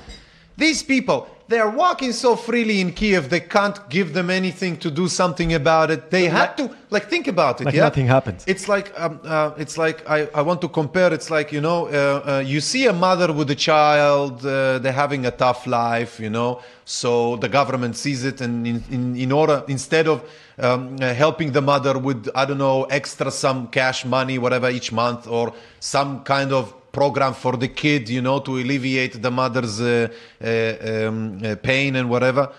These 0.57 0.81
people, 0.81 1.27
they 1.49 1.59
are 1.59 1.69
walking 1.69 2.13
so 2.13 2.35
freely 2.35 2.81
in 2.81 2.91
Kiev, 2.91 3.29
they 3.29 3.39
can't 3.39 3.87
give 3.87 4.15
them 4.15 4.31
anything 4.31 4.77
to 4.77 4.89
do 4.89 5.07
something 5.07 5.53
about 5.53 5.91
it. 5.91 6.09
They 6.09 6.25
had 6.25 6.57
to, 6.57 6.75
like, 6.89 7.09
think 7.09 7.27
about 7.27 7.61
it. 7.61 7.65
Like 7.65 7.75
yeah? 7.75 7.83
nothing 7.83 8.07
happened. 8.07 8.43
It's 8.47 8.67
like, 8.67 8.91
um, 8.99 9.19
uh, 9.23 9.51
it's 9.57 9.77
like 9.77 10.09
I, 10.09 10.27
I 10.33 10.41
want 10.41 10.61
to 10.61 10.67
compare. 10.67 11.13
It's 11.13 11.29
like 11.29 11.51
you 11.51 11.61
know, 11.61 11.87
uh, 11.87 11.91
uh, 11.91 12.39
you 12.39 12.59
see 12.59 12.87
a 12.87 12.93
mother 12.93 13.31
with 13.31 13.51
a 13.51 13.55
child, 13.55 14.43
uh, 14.43 14.79
they're 14.79 14.91
having 14.91 15.27
a 15.27 15.31
tough 15.31 15.67
life, 15.67 16.19
you 16.19 16.31
know. 16.31 16.61
So 16.85 17.35
the 17.35 17.49
government 17.49 17.95
sees 17.97 18.25
it, 18.25 18.41
and 18.41 18.65
in, 18.65 18.83
in, 18.89 19.15
in 19.15 19.31
order 19.31 19.63
instead 19.67 20.07
of 20.07 20.23
um, 20.57 20.97
helping 20.97 21.51
the 21.51 21.61
mother 21.61 21.97
with 21.97 22.29
I 22.35 22.45
don't 22.45 22.57
know 22.57 22.83
extra 22.85 23.31
some 23.31 23.67
cash 23.67 24.05
money, 24.05 24.37
whatever 24.37 24.69
each 24.69 24.91
month, 24.91 25.27
or 25.27 25.53
some 25.79 26.23
kind 26.23 26.51
of 26.51 26.73
program 26.91 27.33
for 27.33 27.57
the 27.57 27.67
kid, 27.67 28.09
you 28.09 28.21
know, 28.21 28.39
to 28.39 28.57
alleviate 28.57 29.21
the 29.21 29.29
mother's 29.29 29.79
uh, 29.79 30.07
uh, 30.43 31.07
um, 31.07 31.39
uh, 31.43 31.55
pain 31.61 31.95
and 31.95 32.09
whatever. 32.09 32.51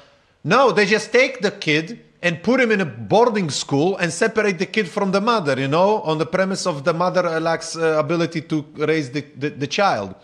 No, 0.45 0.71
they 0.71 0.87
just 0.87 1.13
take 1.13 1.41
the 1.41 1.51
kid 1.51 2.05
and 2.23 2.43
put 2.43 2.61
him 2.61 2.71
in 2.71 2.81
a 2.81 2.85
boarding 2.85 3.51
school 3.51 3.97
and 3.97 4.13
separate 4.13 4.59
the 4.59 4.67
kid 4.67 4.89
from 4.89 5.13
the 5.13 5.21
mother, 5.21 5.59
you 5.59 5.69
know, 5.69 6.01
on 6.03 6.19
the 6.19 6.27
premise 6.27 6.67
of 6.67 6.85
the 6.85 6.93
mother 6.93 7.41
lacks 7.41 7.77
uh, 7.77 7.97
ability 7.99 8.43
to 8.43 8.65
raise 8.77 9.11
the, 9.11 9.25
the, 9.37 9.51
the 9.51 9.67
child. 9.67 10.15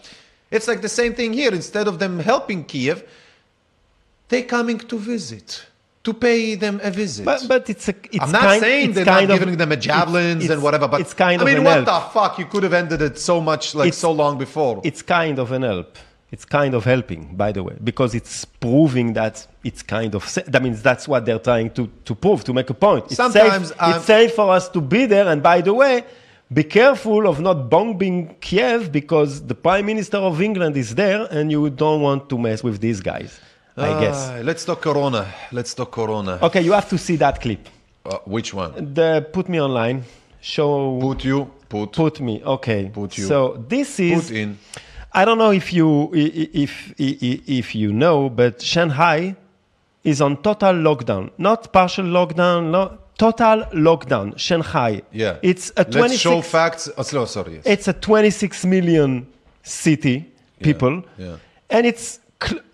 It's 0.50 0.68
like 0.68 0.82
the 0.82 0.88
same 0.88 1.14
thing 1.14 1.32
here. 1.32 1.52
Instead 1.52 1.88
of 1.88 1.98
them 1.98 2.18
helping 2.20 2.64
Kiev, 2.64 3.04
they're 4.28 4.42
coming 4.42 4.78
to 4.78 4.98
visit, 4.98 5.66
to 6.04 6.12
pay 6.12 6.54
them 6.54 6.80
a 6.82 6.90
visit. 6.90 7.24
But 7.24 7.44
but 7.48 7.68
it's 7.70 7.88
a 7.88 7.94
it's 8.12 8.20
I'm 8.24 8.32
not 8.32 8.42
kind, 8.42 8.60
saying 8.60 8.92
they're 8.92 9.04
not 9.04 9.24
of- 9.30 9.38
giving 9.38 9.56
them 9.56 9.72
a 9.72 9.76
javelins 9.76 10.48
and 10.50 10.62
whatever, 10.62 10.86
but 10.88 11.00
it's 11.00 11.14
kind 11.14 11.40
of. 11.40 11.46
I 11.48 11.50
mean, 11.50 11.58
an 11.58 11.64
what 11.64 11.86
help. 11.86 11.86
the 11.86 12.00
fuck? 12.12 12.38
You 12.38 12.46
could 12.46 12.62
have 12.62 12.74
ended 12.74 13.00
it 13.02 13.18
so 13.18 13.40
much, 13.40 13.74
like 13.74 13.88
It's- 13.88 13.98
so 14.00 14.12
long 14.12 14.38
before. 14.38 14.80
it's 14.84 15.02
kind 15.02 15.38
of 15.38 15.50
an 15.52 15.62
help. 15.62 15.96
It's 16.30 16.44
kind 16.44 16.74
of 16.74 16.84
helping, 16.84 17.36
by 17.36 17.52
the 17.52 17.62
way, 17.62 17.76
because 17.84 18.12
it's 18.12 18.44
proving 18.44 19.12
that 19.12 19.46
it's 19.62 19.82
kind 19.82 20.14
of. 20.16 20.22
That 20.48 20.62
means 20.64 20.82
that's 20.82 21.06
what 21.06 21.24
they're 21.26 21.38
trying 21.38 21.70
to, 21.78 21.88
to 22.06 22.14
prove, 22.14 22.42
to 22.44 22.52
make 22.52 22.68
a 22.70 22.74
point. 22.74 23.04
It's 23.06 23.16
Sometimes 23.16 23.68
safe, 23.68 23.76
I'm- 23.80 23.94
it's 23.96 24.04
safe 24.04 24.32
for 24.34 24.50
us 24.50 24.68
to 24.70 24.80
be 24.80 25.06
there. 25.06 25.28
And 25.28 25.42
by 25.42 25.60
the 25.60 25.72
way, 25.72 26.02
be 26.52 26.64
careful 26.64 27.28
of 27.28 27.40
not 27.40 27.70
bombing 27.70 28.34
Kiev 28.40 28.90
because 28.90 29.46
the 29.46 29.54
Prime 29.54 29.86
Minister 29.86 30.18
of 30.18 30.42
England 30.42 30.76
is 30.76 30.96
there, 30.96 31.26
and 31.30 31.50
you 31.52 31.70
don't 31.70 32.00
want 32.00 32.28
to 32.30 32.36
mess 32.38 32.62
with 32.64 32.80
these 32.80 33.00
guys. 33.00 33.38
I 33.76 34.00
guess. 34.00 34.28
Ah, 34.30 34.40
let's 34.42 34.64
talk 34.64 34.80
Corona. 34.82 35.26
Let's 35.52 35.74
talk 35.74 35.90
Corona. 35.90 36.38
Okay, 36.42 36.62
you 36.62 36.72
have 36.72 36.88
to 36.90 36.98
see 36.98 37.16
that 37.16 37.40
clip. 37.40 37.68
Uh, 38.06 38.18
which 38.24 38.54
one? 38.54 38.94
The, 38.94 39.26
put 39.32 39.48
me 39.48 39.60
online. 39.60 40.04
Show. 40.40 40.98
Put 41.00 41.24
you. 41.24 41.50
Put. 41.68 41.92
Put 41.92 42.20
me. 42.20 42.42
Okay. 42.44 42.90
Put 42.92 43.18
you. 43.18 43.24
So 43.24 43.64
this 43.68 43.98
is. 43.98 44.28
Put 44.28 44.36
in. 44.36 44.58
I 45.12 45.24
don't 45.24 45.38
know 45.38 45.52
if 45.52 45.72
you 45.72 46.10
if 46.14 46.92
i- 47.00 47.18
i- 47.22 47.42
if 47.46 47.74
you 47.74 47.92
know, 47.92 48.28
but 48.28 48.60
Shanghai 48.60 49.36
is 50.02 50.20
on 50.20 50.36
total 50.42 50.74
lockdown, 50.74 51.30
not 51.38 51.72
partial 51.72 52.04
lockdown, 52.04 52.70
no, 52.72 52.98
total 53.16 53.64
lockdown. 53.72 54.36
Shanghai. 54.38 55.02
Yeah. 55.12 55.36
It's 55.42 55.70
a 55.76 55.84
Let's 55.88 56.18
show 56.18 56.30
26. 56.42 56.48
facts. 56.50 56.90
Oh, 56.98 57.24
sorry. 57.26 57.54
Yes. 57.54 57.62
It's 57.64 57.88
a 57.88 57.92
26 57.92 58.64
million 58.66 59.26
city 59.62 60.26
people, 60.60 61.02
yeah. 61.16 61.36
and 61.70 61.86
it's 61.86 62.18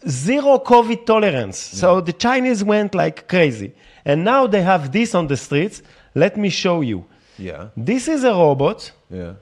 zero 0.09 0.59
COVID 0.59 1.05
tolerance. 1.07 1.59
So 1.59 2.01
the 2.01 2.13
Chinese 2.13 2.65
went 2.65 2.95
like 2.95 3.29
crazy, 3.29 3.73
and 4.05 4.25
now 4.25 4.47
they 4.47 4.63
have 4.63 4.91
this 4.93 5.15
on 5.15 5.27
the 5.29 5.37
streets. 5.37 5.83
Let 6.15 6.37
me 6.37 6.49
show 6.51 6.81
you. 6.81 7.05
Yeah. 7.39 7.69
This 7.77 8.09
is 8.09 8.25
a 8.25 8.33
robot 8.33 8.93
Yeah. 9.11 9.33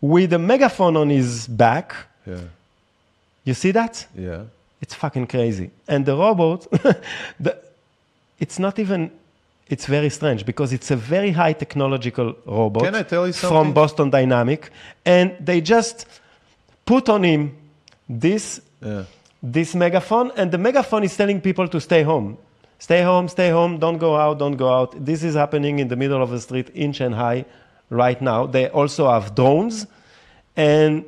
with 0.00 0.32
a 0.32 0.38
megaphone 0.38 0.96
on 0.96 1.08
his 1.10 1.46
back. 1.48 1.94
Yeah. 2.26 2.40
You 3.44 3.54
see 3.54 3.70
that? 3.72 4.06
Yeah. 4.14 4.42
It's 4.82 4.94
fucking 4.94 5.28
crazy. 5.28 5.70
And 5.88 6.04
the 6.04 6.16
robot, 6.16 6.66
the, 7.40 7.56
it's 8.40 8.58
not 8.58 8.78
even, 8.78 9.10
it's 9.68 9.86
very 9.86 10.10
strange 10.10 10.44
because 10.44 10.72
it's 10.72 10.90
a 10.90 10.96
very 10.96 11.30
high 11.30 11.54
technological 11.54 12.34
robot. 12.44 12.82
Can 12.84 12.94
I 12.94 13.04
tell 13.04 13.26
you 13.26 13.32
something? 13.32 13.56
From? 13.64 13.72
Boston 13.72 14.10
Dynamic. 14.10 14.70
And 15.04 15.34
they 15.40 15.60
just 15.60 16.06
put 16.84 17.08
on 17.08 17.22
him 17.22 17.56
this, 18.08 18.60
Yeah. 18.82 19.04
This 19.42 19.74
megaphone, 19.74 20.30
and 20.36 20.50
the 20.50 20.58
megaphone 20.58 21.04
is 21.04 21.16
telling 21.16 21.40
people 21.40 21.68
to 21.68 21.80
stay 21.80 22.02
home. 22.02 22.38
Stay 22.78 23.02
home, 23.02 23.28
stay 23.28 23.50
home, 23.50 23.78
don't 23.78 23.98
go 23.98 24.16
out, 24.16 24.38
don't 24.38 24.56
go 24.56 24.68
out. 24.72 25.04
This 25.04 25.22
is 25.22 25.34
happening 25.34 25.78
in 25.78 25.88
the 25.88 25.96
middle 25.96 26.22
of 26.22 26.30
the 26.30 26.40
street 26.40 26.68
in 26.70 26.92
Shanghai 26.92 27.44
right 27.88 28.20
now. 28.20 28.46
They 28.46 28.68
also 28.68 29.08
have 29.10 29.34
drones, 29.34 29.86
and 30.56 31.04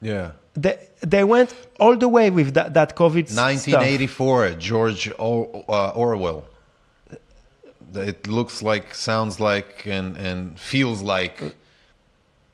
Yeah. 0.00 0.32
they, 0.54 0.78
they 1.00 1.24
went 1.24 1.54
all 1.78 1.96
the 1.96 2.08
way 2.08 2.30
with 2.30 2.54
that, 2.54 2.74
that 2.74 2.96
COVID 2.96 3.28
stuff. 3.28 3.44
1984, 3.44 4.50
George 4.58 5.12
o- 5.18 5.64
uh, 5.68 5.90
Orwell. 5.94 6.44
It 7.94 8.26
looks 8.26 8.62
like, 8.62 8.94
sounds 8.94 9.38
like, 9.38 9.86
and, 9.86 10.16
and 10.16 10.58
feels 10.58 11.02
like 11.02 11.54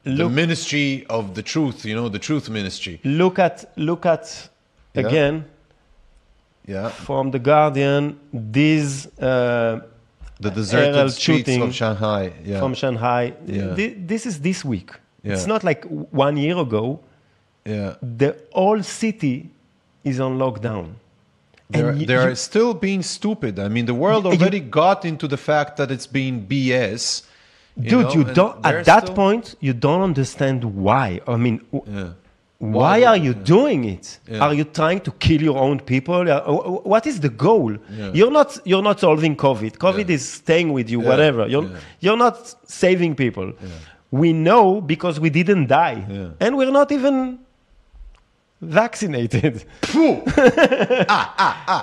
the 0.04 0.28
ministry 0.28 1.04
of 1.10 1.34
the 1.34 1.42
truth, 1.42 1.84
you 1.84 1.94
know, 1.94 2.08
the 2.08 2.18
truth 2.18 2.48
ministry. 2.48 3.00
look 3.04 3.38
at 3.38 3.70
look 3.76 4.06
at 4.06 4.48
Yeah. 4.94 5.06
again 5.06 5.44
Yeah, 6.66 6.88
from 6.90 7.30
the 7.30 7.38
Guardian. 7.38 8.18
These 8.32 9.06
uh, 9.18 9.80
the 10.40 10.50
deserted 10.50 10.94
Aerial 10.94 11.08
streets 11.10 11.48
shooting 11.48 11.62
of 11.62 11.74
Shanghai. 11.74 12.32
Yeah, 12.44 12.60
from 12.60 12.74
Shanghai. 12.74 13.32
Yeah. 13.46 13.74
Thi- 13.74 13.96
This 14.06 14.26
is 14.26 14.40
this 14.40 14.64
week. 14.64 14.90
It's 15.24 15.46
not 15.46 15.62
like 15.64 15.84
one 16.24 16.36
year 16.36 16.56
ago. 16.58 17.00
yeah. 17.64 17.94
The 18.20 18.30
whole 18.52 18.82
city 18.82 19.50
is 20.04 20.20
on 20.20 20.38
lockdown. 20.38 20.86
They're, 21.70 21.92
you- 21.94 22.06
they're 22.06 22.30
you- 22.30 22.36
still 22.50 22.72
being 22.74 23.02
stupid. 23.02 23.58
I 23.58 23.68
mean, 23.68 23.86
the 23.86 23.94
world 24.04 24.24
you- 24.24 24.30
already 24.32 24.60
got 24.60 25.04
into 25.04 25.26
the 25.28 25.36
fact 25.36 25.76
that 25.78 25.90
it's 25.90 26.06
being 26.06 26.46
BS. 26.46 27.22
Dude, 27.80 27.92
know, 28.06 28.12
you 28.12 28.22
and 28.22 28.34
don't. 28.34 28.66
At 28.66 28.84
that 28.86 29.02
still- 29.04 29.14
point, 29.14 29.54
you 29.60 29.72
don't 29.72 30.02
understand 30.02 30.64
why. 30.64 31.20
I 31.26 31.36
mean, 31.36 31.60
Yeah. 31.72 32.08
why 32.58 33.00
Why- 33.00 33.04
are 33.10 33.16
you 33.16 33.34
doing 33.34 33.84
it? 33.84 34.18
Yeah. 34.28 34.40
Are 34.44 34.52
you 34.54 34.64
trying 34.64 35.00
to 35.00 35.12
kill 35.12 35.40
your 35.42 35.58
own 35.58 35.78
people? 35.80 36.20
Uh, 36.28 36.40
What 36.92 37.06
is 37.06 37.20
the 37.20 37.28
goal? 37.28 37.72
Yeah. 37.72 38.10
You're 38.18 38.32
not. 38.32 38.58
You're 38.64 38.82
not 38.90 38.98
solving 39.00 39.36
COVID. 39.36 39.72
COVID 39.78 40.08
Yeah. 40.08 40.14
is 40.16 40.24
staying 40.28 40.72
with 40.72 40.90
you. 40.90 41.00
Yeah. 41.02 41.08
Whatever. 41.10 41.46
You're. 41.46 41.64
Yeah. 41.64 41.76
You're 42.04 42.16
not 42.26 42.36
saving 42.66 43.14
people. 43.14 43.52
We 44.10 44.32
know 44.32 44.80
because 44.80 45.20
we 45.20 45.30
didn't 45.30 45.66
die, 45.68 45.98
Yeah. 46.08 46.28
and 46.40 46.56
we're 46.56 46.72
not 46.80 46.90
even 46.90 47.38
vaccinated. 48.60 49.64
Uh, 49.94 51.26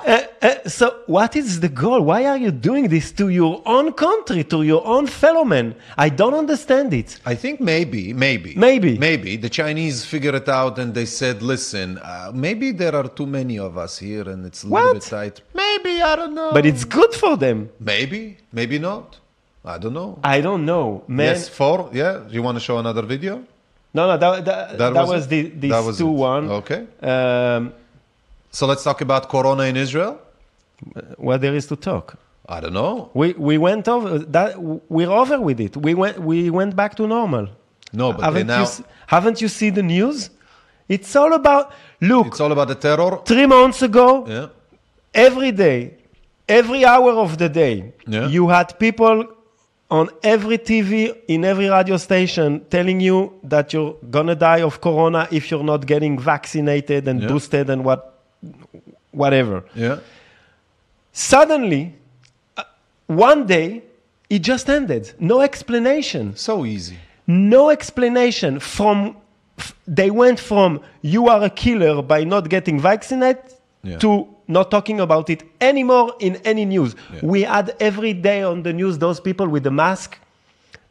uh, 0.42 0.68
so, 0.68 1.02
what 1.08 1.36
is 1.36 1.60
the 1.60 1.70
goal? 1.70 2.02
Why 2.02 2.26
are 2.26 2.38
you 2.38 2.52
doing 2.52 2.88
this 2.90 3.12
to 3.14 3.30
your 3.30 3.62
own 3.66 3.94
country, 3.94 4.44
to 4.46 4.64
your 4.64 4.86
own 4.86 5.08
fellow 5.08 5.44
man? 5.44 5.76
I 5.98 6.10
don't 6.10 6.34
understand 6.34 6.94
it. 6.94 7.20
I 7.26 7.36
think 7.36 7.60
maybe, 7.62 8.14
maybe, 8.14 8.56
Maybe. 8.56 8.98
maybe 8.98 9.38
the 9.38 9.50
Chinese 9.50 10.06
figured 10.06 10.36
it 10.36 10.50
out 10.50 10.78
and 10.80 10.94
they 10.94 11.06
said, 11.06 11.42
"Listen, 11.42 11.98
uh, 12.00 12.32
maybe 12.34 12.72
there 12.72 12.96
are 12.96 13.08
too 13.08 13.26
many 13.26 13.58
of 13.60 13.78
us 13.78 13.98
here 13.98 14.28
and 14.30 14.46
it's 14.46 14.64
a 14.64 14.68
little 14.68 14.86
What? 14.88 14.94
bit 14.96 15.04
tight. 15.04 15.42
Maybe 15.54 16.02
I 16.02 16.16
don't 16.16 16.36
know, 16.36 16.52
But 16.54 16.66
it's 16.66 16.84
good 16.86 17.14
for 17.14 17.38
them. 17.38 17.70
maybe, 17.80 18.38
maybe 18.52 18.80
not. 18.80 19.18
I 19.64 19.78
don't 19.80 19.94
know. 19.94 20.20
I 20.24 20.42
don't 20.42 20.64
know, 20.66 21.04
man. 21.08 21.28
Yes, 21.36 21.50
four. 21.50 21.90
Yeah, 21.92 22.22
you 22.30 22.44
want 22.44 22.56
to 22.58 22.64
show 22.64 22.78
another 22.78 23.02
video? 23.02 23.44
No, 23.98 24.02
no, 24.10 24.16
that, 24.18 24.46
that, 24.46 24.78
that, 24.78 24.93
was 24.93 25.10
was, 25.10 25.26
it? 25.26 25.30
the 25.34 25.41
these 25.62 25.72
That 25.72 25.84
was 25.89 25.98
two 25.98 26.10
it. 26.10 26.32
one. 26.34 26.43
Okay. 26.62 26.82
Um, 27.12 27.62
So 28.58 28.64
let's 28.72 28.84
talk 28.89 29.00
about 29.08 29.24
Corona 29.34 29.64
in 29.72 29.76
Israel. 29.86 30.14
what 31.28 31.38
there 31.43 31.56
is 31.60 31.66
to 31.72 31.76
talk? 31.89 32.06
I 32.56 32.58
don't 32.62 32.74
know. 32.82 33.10
We 33.20 33.28
we 33.50 33.56
went 33.68 33.86
over 33.96 34.10
that. 34.38 34.50
We're 34.96 35.14
over 35.22 35.38
with 35.48 35.60
it. 35.68 35.74
We 35.88 35.91
went 36.02 36.16
we 36.30 36.38
went 36.60 36.74
back 36.82 36.91
to 37.00 37.04
normal. 37.18 37.46
No, 38.02 38.06
but 38.14 38.22
haven't 38.28 38.48
now 38.48 38.62
you 38.64 38.86
haven't 39.16 39.38
you 39.41 39.48
seen 39.60 39.74
the 39.80 39.86
news? 39.96 40.18
It's 40.96 41.16
all 41.16 41.34
about 41.41 41.66
look. 42.12 42.28
it's 42.28 42.41
all 42.43 42.52
about 42.58 42.68
the 42.74 42.80
terror. 42.88 43.12
three 43.32 43.48
months 43.58 43.82
ago, 43.89 44.08
Yeah. 44.36 44.48
every 45.28 45.52
day, 45.66 45.80
every 46.60 46.82
hour 46.86 47.12
of 47.26 47.32
the 47.41 47.50
day, 47.64 47.76
Yeah. 48.08 48.28
you 48.36 48.43
had 48.50 48.68
people 48.86 49.16
on 49.92 50.10
every 50.24 50.58
TV, 50.58 51.16
in 51.28 51.46
every 51.46 51.70
radio 51.70 51.98
station, 51.98 52.66
telling 52.70 53.00
you 53.00 53.34
that 53.44 53.72
you're 53.74 53.96
gonna 54.10 54.36
die 54.36 54.62
of 54.62 54.82
corona 54.82 55.28
if 55.32 55.52
you're 55.52 55.64
not 55.64 55.86
getting 55.86 56.18
vaccinated 56.20 57.08
and 57.08 57.22
Yeah. 57.22 57.28
boosted 57.28 57.70
and 57.70 57.84
what, 57.86 58.20
whatever. 59.12 59.64
Yeah. 59.76 59.98
Suddenly, 61.14 61.94
uh, 62.58 62.64
one 63.08 63.46
day, 63.46 63.84
it 64.30 64.40
just 64.40 64.70
ended. 64.70 65.14
No 65.20 65.42
explanation 65.42 66.36
So 66.36 66.66
easy. 66.66 66.98
no 67.28 67.70
explanation 67.70 68.60
from 68.60 69.16
f- 69.58 69.76
they 69.88 70.10
went 70.10 70.40
from 70.40 70.82
you 71.02 71.30
are 71.30 71.44
a 71.44 71.50
killer 71.50 72.02
by 72.02 72.24
not 72.24 72.50
getting 72.50 72.80
vaccinated 72.80 73.54
Yeah. 73.84 73.98
to 74.00 74.28
not 74.48 74.72
talking 74.72 75.00
about 75.00 75.30
it 75.30 75.43
anymore 75.62 76.16
in 76.20 76.36
any 76.38 76.66
news. 76.66 76.96
Yeah. 77.14 77.20
we 77.24 77.41
had 77.43 77.76
every 77.80 78.14
day 78.14 78.43
on 78.43 78.64
the 78.64 78.74
news 78.74 78.98
those 78.98 79.20
people 79.20 79.48
with 79.48 79.64
the 79.64 79.72
mask 79.72 80.20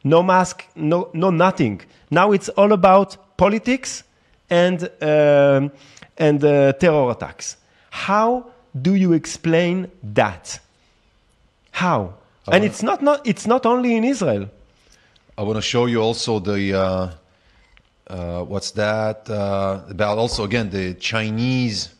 no 0.05 0.21
mask 0.23 0.65
no 0.75 1.09
no 1.13 1.31
nothing. 1.31 1.81
Now 2.11 2.31
it's 2.31 2.49
all 2.49 2.71
about 2.71 3.37
politics 3.37 4.03
and 4.49 4.83
um, 5.01 5.71
and 6.17 6.43
uh, 6.43 6.73
terror 6.73 7.11
attacks. 7.11 7.57
How 7.89 8.51
do 8.79 8.95
you 8.95 9.13
explain 9.13 9.91
that? 10.03 10.59
How? 11.71 12.13
And 12.47 12.63
it's 12.63 12.83
not, 12.83 13.01
not 13.01 13.25
it's 13.25 13.47
not 13.47 13.65
only 13.65 13.95
in 13.95 14.03
israel. 14.03 14.49
I 15.37 15.41
want 15.41 15.57
to 15.57 15.61
show 15.61 15.87
you 15.87 16.01
also 16.01 16.39
the 16.39 16.73
uh, 16.73 17.11
uh, 18.07 18.43
what's 18.43 18.71
that 18.71 19.27
uh, 19.29 19.81
about 19.89 20.19
also 20.19 20.43
again 20.43 20.69
the 20.69 20.93
Chinese 20.93 21.94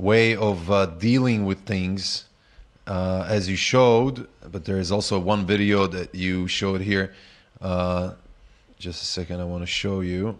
way 0.00 0.36
of 0.36 0.70
uh, 0.70 0.86
dealing 0.86 1.44
with 1.44 1.60
things 1.60 2.24
uh, 2.86 3.24
as 3.28 3.48
you 3.48 3.56
showed, 3.56 4.26
but 4.50 4.64
there 4.64 4.78
is 4.78 4.90
also 4.90 5.18
one 5.18 5.46
video 5.46 5.86
that 5.86 6.14
you 6.14 6.48
showed 6.48 6.80
here. 6.80 7.12
Uh, 7.60 8.12
just 8.78 9.02
a 9.02 9.06
second, 9.06 9.40
I 9.40 9.44
want 9.44 9.62
to 9.62 9.66
show 9.66 10.00
you. 10.00 10.38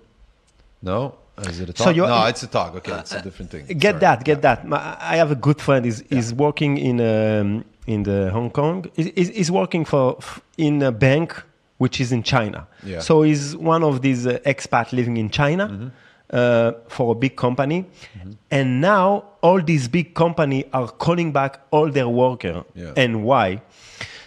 No, 0.82 1.14
is 1.38 1.60
it 1.60 1.68
a 1.68 1.72
talk? 1.72 1.84
So 1.84 1.92
no, 1.92 2.26
it's 2.26 2.42
a 2.42 2.46
talk. 2.46 2.74
Okay, 2.76 2.92
it's 2.92 3.12
a 3.12 3.22
different 3.22 3.50
thing. 3.50 3.66
Get 3.66 3.92
Sorry. 3.92 4.00
that, 4.00 4.24
get 4.24 4.42
that. 4.42 4.66
My, 4.66 4.96
I 4.98 5.16
have 5.16 5.30
a 5.30 5.36
good 5.36 5.60
friend. 5.60 5.84
He's, 5.84 6.00
he's 6.08 6.32
working 6.32 6.78
in 6.78 7.00
um, 7.00 7.64
in 7.86 8.02
the 8.04 8.30
Hong 8.30 8.50
Kong. 8.50 8.86
He's, 8.96 9.06
he's- 9.14 9.28
he's 9.38 9.50
working 9.50 9.84
for 9.84 10.18
in 10.56 10.82
a 10.82 10.90
bank 10.92 11.28
which 11.78 12.00
is 12.00 12.12
in 12.12 12.22
China. 12.22 12.66
Yeah. 12.82 13.00
So 13.00 13.22
he's 13.22 13.56
one 13.56 13.82
of 13.82 14.00
these 14.02 14.26
uh, 14.26 14.38
expat 14.52 14.92
living 14.92 15.16
in 15.18 15.28
China 15.30 15.68
Mm-hmm. 15.68 15.88
Uh, 16.32 16.72
for 16.88 17.12
a 17.12 17.14
big 17.14 17.36
company, 17.36 17.84
and 18.50 18.80
now 18.80 19.24
all 19.42 19.60
these 19.62 19.88
big 19.88 20.14
company 20.14 20.64
are 20.72 20.88
calling 20.88 21.32
back 21.32 21.60
all 21.70 21.90
their 21.90 22.08
worker. 22.08 22.64
Yeah. 22.74 22.92
And 22.96 23.24
why? 23.24 23.62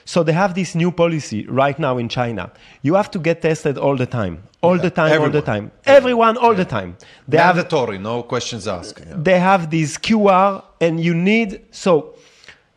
So 0.05 0.23
they 0.23 0.33
have 0.33 0.53
this 0.53 0.75
new 0.75 0.91
policy 0.91 1.45
right 1.47 1.77
now 1.79 1.97
in 1.97 2.09
China. 2.09 2.51
You 2.81 2.95
have 2.95 3.09
to 3.11 3.19
get 3.19 3.41
tested 3.41 3.77
all 3.77 3.95
the 3.95 4.05
time, 4.05 4.43
all 4.61 4.77
the 4.77 4.89
time, 4.89 5.11
all 5.21 5.29
the 5.29 5.37
everyone. 5.39 5.43
time. 5.43 5.71
Everyone, 5.85 6.37
all 6.37 6.53
the 6.53 6.65
time. 6.65 6.97
They 7.27 7.37
have 7.37 7.55
Mandatory, 7.55 7.99
no 7.99 8.23
questions 8.23 8.67
asked. 8.67 8.99
Yeah. 8.99 9.15
they 9.17 9.39
have 9.39 9.71
this 9.71 9.97
QR, 9.97 10.63
and 10.81 10.99
you 10.99 11.13
need 11.13 11.61
so 11.71 12.15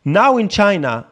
now 0.05 0.37
in 0.37 0.47
China 0.47 1.05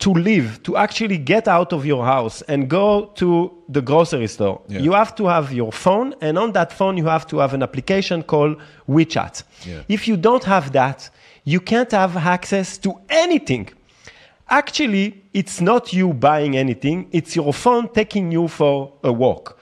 to 0.00 0.12
live 0.12 0.62
to 0.62 0.76
actually 0.76 1.18
get 1.18 1.46
out 1.46 1.72
of 1.72 1.84
your 1.84 2.04
house 2.04 2.42
and 2.48 2.68
go 2.68 3.06
to 3.16 3.52
the 3.68 3.82
grocery 3.82 4.26
store. 4.26 4.60
Yeah. 4.68 4.80
You 4.80 4.92
have 4.92 5.14
to 5.16 5.26
have 5.26 5.52
your 5.52 5.72
phone, 5.72 6.14
and 6.20 6.38
on 6.38 6.52
that 6.52 6.72
phone 6.72 6.96
you 6.96 7.06
have 7.06 7.26
to 7.28 7.38
have 7.38 7.52
an 7.54 7.62
application 7.62 8.22
called 8.22 8.56
WeChat. 8.88 9.42
Yeah. 9.66 9.82
If 9.88 10.08
you 10.08 10.16
don't 10.16 10.44
have 10.44 10.72
that, 10.72 11.10
you 11.44 11.60
can't 11.60 11.90
have 11.92 12.16
access 12.16 12.78
to 12.78 12.94
anything. 13.08 13.68
Actually, 14.48 15.22
it's 15.32 15.60
not 15.60 15.92
you 15.92 16.12
buying 16.12 16.56
anything; 16.56 17.06
it's 17.12 17.36
your 17.36 17.52
phone 17.52 17.88
taking 17.92 18.32
you 18.32 18.48
for 18.48 18.92
a 19.04 19.12
walk. 19.12 19.58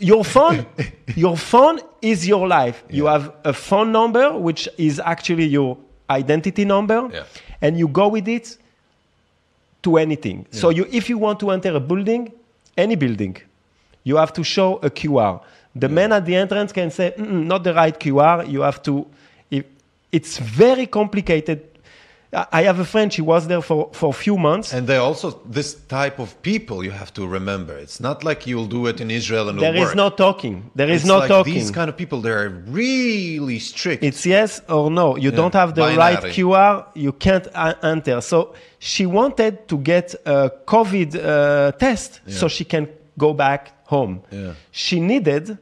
Your 0.00 0.24
phone, 0.24 0.64
your 1.16 1.36
phone 1.36 1.80
is 2.00 2.26
your 2.26 2.46
life. 2.48 2.82
You 2.88 3.06
have 3.06 3.34
a 3.44 3.52
phone 3.52 3.92
number, 3.92 4.38
which 4.38 4.68
is 4.78 5.00
actually 5.00 5.46
your 5.46 5.76
identity 6.08 6.64
number, 6.64 7.10
Yeah. 7.12 7.24
and 7.60 7.76
you 7.78 7.88
go 7.88 8.08
with 8.08 8.28
it 8.28 8.56
to 9.82 9.96
anything. 9.96 10.46
So 10.50 10.70
you, 10.70 10.86
if 10.90 11.08
you 11.10 11.18
want 11.18 11.40
to 11.40 11.50
enter 11.50 11.74
a 11.74 11.80
building, 11.80 12.32
any 12.76 12.94
building, 12.96 13.36
you 14.04 14.16
have 14.16 14.32
to 14.34 14.44
show 14.44 14.76
a 14.76 14.90
QR. 14.90 15.40
The 15.74 15.88
man 15.88 16.12
at 16.12 16.24
the 16.26 16.36
entrance 16.36 16.72
can 16.72 16.90
say, 16.90 17.14
"Mm-mm, 17.16 17.46
not 17.46 17.64
the 17.64 17.72
right 17.74 17.98
QR. 17.98 18.48
You 18.48 18.60
have 18.62 18.82
to. 18.82 19.06
It, 19.50 19.66
it's 20.12 20.38
very 20.38 20.86
complicated. 20.86 21.60
I 22.34 22.62
have 22.62 22.78
a 22.78 22.84
friend. 22.86 23.12
She 23.12 23.20
was 23.20 23.46
there 23.46 23.60
for, 23.60 23.90
for 23.92 24.08
a 24.08 24.12
few 24.14 24.38
months. 24.38 24.72
And 24.72 24.86
they 24.86 24.96
also 24.96 25.38
this 25.44 25.74
type 25.74 26.18
of 26.18 26.40
people 26.40 26.82
you 26.82 26.90
have 26.90 27.12
to 27.12 27.26
remember. 27.26 27.76
It's 27.76 28.00
not 28.00 28.24
like 28.24 28.46
you'll 28.46 28.68
do 28.78 28.86
it 28.86 29.02
in 29.02 29.10
Israel 29.10 29.50
and 29.50 29.58
There 29.60 29.74
work. 29.78 29.94
no 29.94 30.08
talking. 30.08 30.70
There 30.74 30.88
is 30.88 31.02
It's 31.02 31.08
no 31.08 31.18
like 31.18 31.28
talking. 31.28 31.52
These 31.52 31.70
kind 31.70 31.90
of 31.90 31.96
people, 31.98 32.22
they're 32.22 32.48
really 32.48 33.58
strict. 33.58 34.02
It's 34.02 34.24
yes 34.24 34.62
or 34.70 34.90
no. 34.90 35.16
You 35.18 35.28
Yeah, 35.30 35.36
don't 35.36 35.52
have 35.52 35.74
the 35.74 35.82
right. 35.82 36.20
QR, 36.34 36.86
you 36.94 37.12
can't 37.12 37.46
uh, 37.54 37.74
enter. 37.82 38.22
So 38.22 38.54
she 38.84 39.06
wanted 39.06 39.68
to 39.68 39.78
get 39.78 40.12
a 40.26 40.50
COVID 40.66 41.14
uh, 41.14 41.70
test 41.78 42.20
so 42.26 42.48
she 42.48 42.64
can 42.64 42.88
go 43.16 43.32
back 43.32 43.70
home. 43.86 44.20
Yeah. 44.32 44.54
She 44.72 44.98
needed 44.98 45.56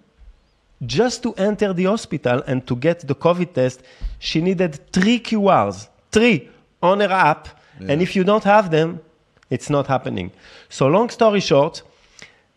just 0.87 1.23
to 1.25 1.35
enter 1.35 1.75
the 1.75 1.85
hospital 1.85 2.43
and 2.47 2.67
to 2.67 2.75
get 2.75 3.07
the 3.07 3.15
COVID 3.15 3.53
test, 3.53 3.83
she 4.19 4.41
needed 4.41 4.81
three 4.91 5.21
QRs, 5.21 5.89
three 6.11 6.49
on 6.83 7.01
her 7.01 7.13
app. 7.13 7.49
And 7.89 8.01
if 8.01 8.17
you 8.17 8.25
don't 8.25 8.45
have 8.45 8.71
them, 8.71 9.01
it's 9.51 9.69
not 9.69 9.87
happening. 9.87 10.33
So 10.71 10.87
long 10.87 11.11
story 11.11 11.41
short, 11.41 11.83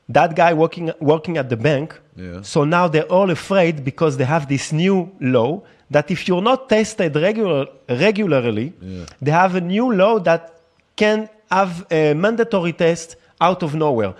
that 0.07 0.33
guy 0.33 0.53
working 0.53 0.93
working 1.01 1.37
at 1.37 1.49
the 1.49 1.57
bank. 1.57 1.99
Yeah. 2.15 2.41
So 2.41 2.63
now 2.63 2.87
they're 2.87 3.11
all 3.17 3.29
afraid 3.31 3.83
because 3.83 4.15
they 4.15 4.25
have 4.25 4.47
this 4.47 4.71
new 4.71 5.11
law 5.19 5.63
that 5.91 6.09
if 6.09 6.27
you're 6.27 6.41
not 6.41 6.69
tested 6.69 7.15
regular, 7.15 7.67
regularly, 7.89 8.73
they 9.21 9.31
have 9.31 9.55
a 9.55 9.61
new 9.61 9.91
law 9.93 10.19
that 10.19 10.52
can 10.95 11.29
have 11.49 11.85
a 11.91 12.13
mandatory 12.13 12.73
test 12.73 13.15
out 13.39 13.63
of 13.63 13.75
nowhere. 13.75 14.13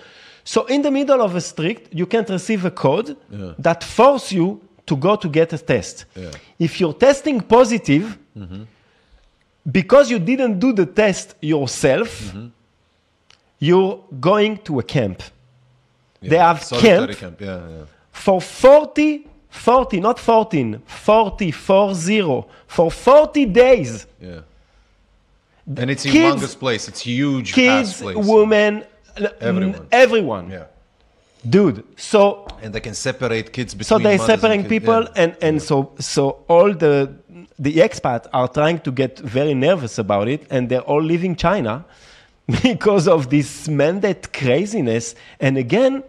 So 0.44 0.66
in 0.66 0.82
the 0.82 0.92
middle 0.92 1.22
of 1.22 1.36
a 1.36 1.42
strict, 1.42 1.94
you 1.94 2.06
can't 2.06 2.30
receive 2.30 2.66
a 2.66 2.72
code 2.72 3.16
that 3.58 3.84
force 3.84 4.32
you 4.32 4.62
to 4.86 4.96
go 4.98 5.16
to 5.16 5.30
get 5.30 5.54
a 5.54 5.58
test. 5.58 6.06
Yeah. 6.16 6.32
If 6.60 6.80
you're 6.80 6.94
testing 6.94 7.40
positive, 7.42 8.18
because 9.72 10.12
you 10.12 10.20
didn't 10.20 10.60
do 10.60 10.74
the 10.74 10.86
test 10.86 11.36
yourself, 11.42 12.10
mm-hmm. 12.26 12.48
you're 13.60 14.04
going 14.20 14.58
to 14.58 14.80
a 14.80 14.84
camp. 14.84 15.24
They 16.22 16.38
have 16.38 16.64
Solitary 16.64 17.16
camp 17.16 17.42
Yeah, 17.42 17.70
yeah. 17.70 17.86
for 18.12 18.42
40, 18.42 19.28
40, 19.50 20.00
not 20.00 20.20
14, 20.20 20.82
40, 20.86 21.52
40, 21.52 22.44
for 22.68 22.92
40 22.92 23.46
days. 23.46 24.08
Yeah. 25.66 25.82
And 25.82 25.92
it's 25.92 26.06
a 26.06 26.10
Kids- 26.10 26.42
humongous 26.42 26.58
place. 26.60 26.88
It's 26.88 27.02
huge 27.02 27.54
Kids, 27.54 28.02
place. 28.02 28.18
women, 28.18 28.84
Everyone. 29.40 29.88
everyone. 29.92 30.50
Yeah. 30.50 30.66
Dude, 31.50 31.84
so 31.98 32.48
And 32.64 32.74
they 32.74 32.80
can 32.80 32.94
separate 32.96 33.52
kids 33.52 33.74
between 33.74 33.86
so 33.88 33.98
they're 34.00 34.14
and 34.14 34.22
separating 34.22 34.66
people 34.68 35.02
Yeah. 35.04 35.22
and, 35.24 35.36
and 35.42 35.62
so 35.62 35.92
so 36.00 36.24
all 36.48 36.74
the 36.74 37.12
the 37.60 37.74
expats 37.88 38.28
are 38.34 38.48
trying 38.48 38.80
to 38.80 38.92
get 38.92 39.20
very 39.20 39.54
nervous 39.54 39.98
about 40.00 40.28
it 40.30 40.42
and 40.50 40.70
they're 40.70 40.88
all 40.92 41.02
leaving 41.04 41.36
china 41.36 41.84
because 42.64 43.10
of 43.10 43.30
this 43.30 43.68
mandate 43.68 44.32
craziness 44.32 45.16
and 45.40 45.58
again 45.58 46.02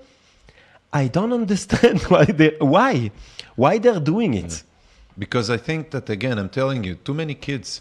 i 0.93 1.09
don't 1.09 1.33
understand 1.43 2.01
why 2.13 2.25
they 2.25 2.51
why 2.61 3.11
why 3.57 3.79
they're 3.79 4.05
doing 4.15 4.35
it 4.35 4.63
Because 5.19 5.49
I 5.51 5.59
think 5.59 5.91
that 5.91 6.11
again, 6.11 6.37
I'm 6.41 6.49
telling 6.61 6.83
you, 6.85 6.95
too 7.07 7.15
many 7.15 7.35
kids. 7.49 7.81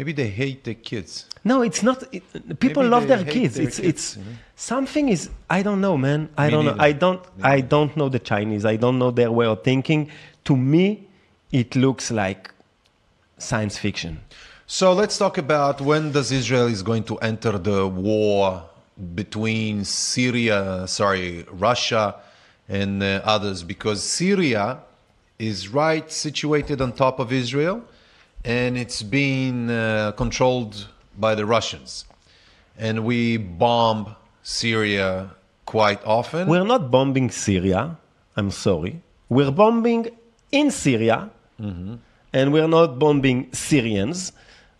Maybe 0.00 0.12
they 0.22 0.30
hate 0.42 0.60
their 0.68 0.80
kids. 0.90 1.10
no 1.50 1.56
it's 1.68 1.82
not 1.88 1.98
it, 2.16 2.22
people 2.64 2.82
Maybe 2.84 2.92
love 2.94 3.04
their 3.12 3.24
kids. 3.36 3.52
their 3.56 3.66
it's 3.68 3.78
kids, 3.84 3.88
it's 3.92 4.04
you 4.16 4.22
know? 4.24 4.34
something 4.70 5.04
is 5.14 5.22
i 5.56 5.60
don't 5.66 5.80
know 5.86 5.96
man. 6.08 6.20
I 6.44 6.46
Me 6.46 6.52
don't 6.54 6.66
know. 6.68 6.76
i 6.88 6.92
don't 7.02 7.22
i 7.56 7.58
don't 7.74 7.92
know 7.98 8.08
the 8.16 8.22
chinese. 8.32 8.64
I 8.74 8.76
don't 8.84 8.98
know 9.02 9.10
their 9.20 9.32
way 9.38 9.46
of 9.54 9.58
thinking. 9.70 10.00
To 10.48 10.54
me 10.72 10.84
it 11.62 11.70
looks 11.84 12.06
like 12.22 12.42
science 13.50 13.76
fiction. 13.84 14.12
So 14.78 14.86
let's 15.00 15.16
talk 15.24 15.36
about 15.46 15.76
when 15.90 16.02
does 16.16 16.28
Israel 16.40 16.68
is 16.76 16.82
going 16.90 17.04
to 17.10 17.14
enter 17.30 17.52
the 17.70 17.80
war 18.10 18.42
between 19.22 19.74
Syria, 19.84 20.58
sorry, 20.98 21.28
Russia, 21.68 22.04
and 22.78 22.92
uh, 23.02 23.08
others, 23.34 23.58
because 23.74 23.98
Syria 24.20 24.64
is 25.50 25.58
right 25.82 26.06
situated 26.26 26.78
on 26.84 26.88
top 26.92 27.16
of 27.24 27.28
Israel, 27.42 27.76
and 28.44 28.76
it's 28.78 29.02
being 29.02 29.70
uh, 29.70 30.12
controlled 30.16 30.88
by 31.18 31.34
the 31.34 31.44
Russians, 31.44 32.04
and 32.78 33.04
we 33.04 33.36
bomb 33.36 34.14
Syria 34.42 35.30
quite 35.66 36.00
often. 36.04 36.48
We're 36.48 36.64
not 36.64 36.90
bombing 36.90 37.30
Syria. 37.30 37.96
I'm 38.36 38.50
sorry. 38.50 39.02
We're 39.28 39.50
bombing 39.52 40.08
in 40.52 40.70
Syria, 40.70 41.30
Mm-hmm. 41.60 41.94
and 42.32 42.52
we're 42.54 42.68
not 42.68 42.98
bombing 42.98 43.52
Syrians 43.52 44.32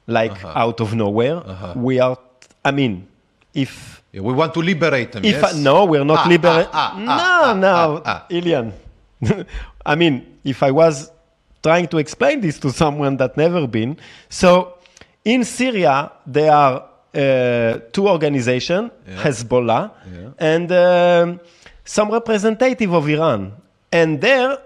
like 0.07 0.33
Uh-huh. 0.33 0.53
out 0.65 0.81
of 0.81 0.95
nowhere. 0.95 1.43
We 1.77 2.01
are. 2.01 2.17
I 2.65 2.71
mean, 2.73 3.07
if 3.55 4.03
Yeah, 4.13 4.23
we 4.23 4.33
want 4.33 4.55
to 4.55 4.61
liberate 4.61 5.13
them. 5.13 5.23
if 5.25 5.37
yes? 5.39 5.55
I, 5.55 5.61
no, 5.61 5.85
we're 5.85 6.05
not 6.05 6.25
Ah, 6.25 6.29
liberating. 6.29 6.73
ah, 6.73 6.91
ah, 6.95 6.99
no, 6.99 7.13
ah, 7.13 7.55
no, 7.55 8.03
ah, 8.05 8.11
ah. 8.11 8.21
Ilyan. 8.33 8.73
I 9.87 9.95
mean, 9.95 10.27
if 10.43 10.63
I 10.63 10.71
was 10.73 11.13
trying 11.63 11.87
to 11.89 11.99
explain 11.99 12.41
this 12.41 12.59
to 12.59 12.71
someone 12.71 13.17
that 13.19 13.37
never 13.37 13.67
been, 13.67 13.97
so 14.29 14.75
in 15.25 15.45
Syria 15.45 16.11
there 16.27 16.53
are 16.53 16.85
uh, 17.15 17.79
two 17.93 18.09
organizations, 18.09 18.91
Hezbollah 19.23 19.91
Yeah. 20.13 20.29
and 20.39 20.73
um, 20.73 21.41
some 21.85 22.11
representative 22.11 22.93
of 22.95 23.09
Iran, 23.09 23.53
and 23.93 24.21
they're 24.21 24.59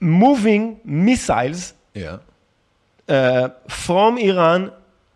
moving 0.00 0.80
missiles 0.84 1.74
Yeah. 1.94 2.18
uh, 3.08 3.48
from 3.68 4.18
Iran 4.18 4.72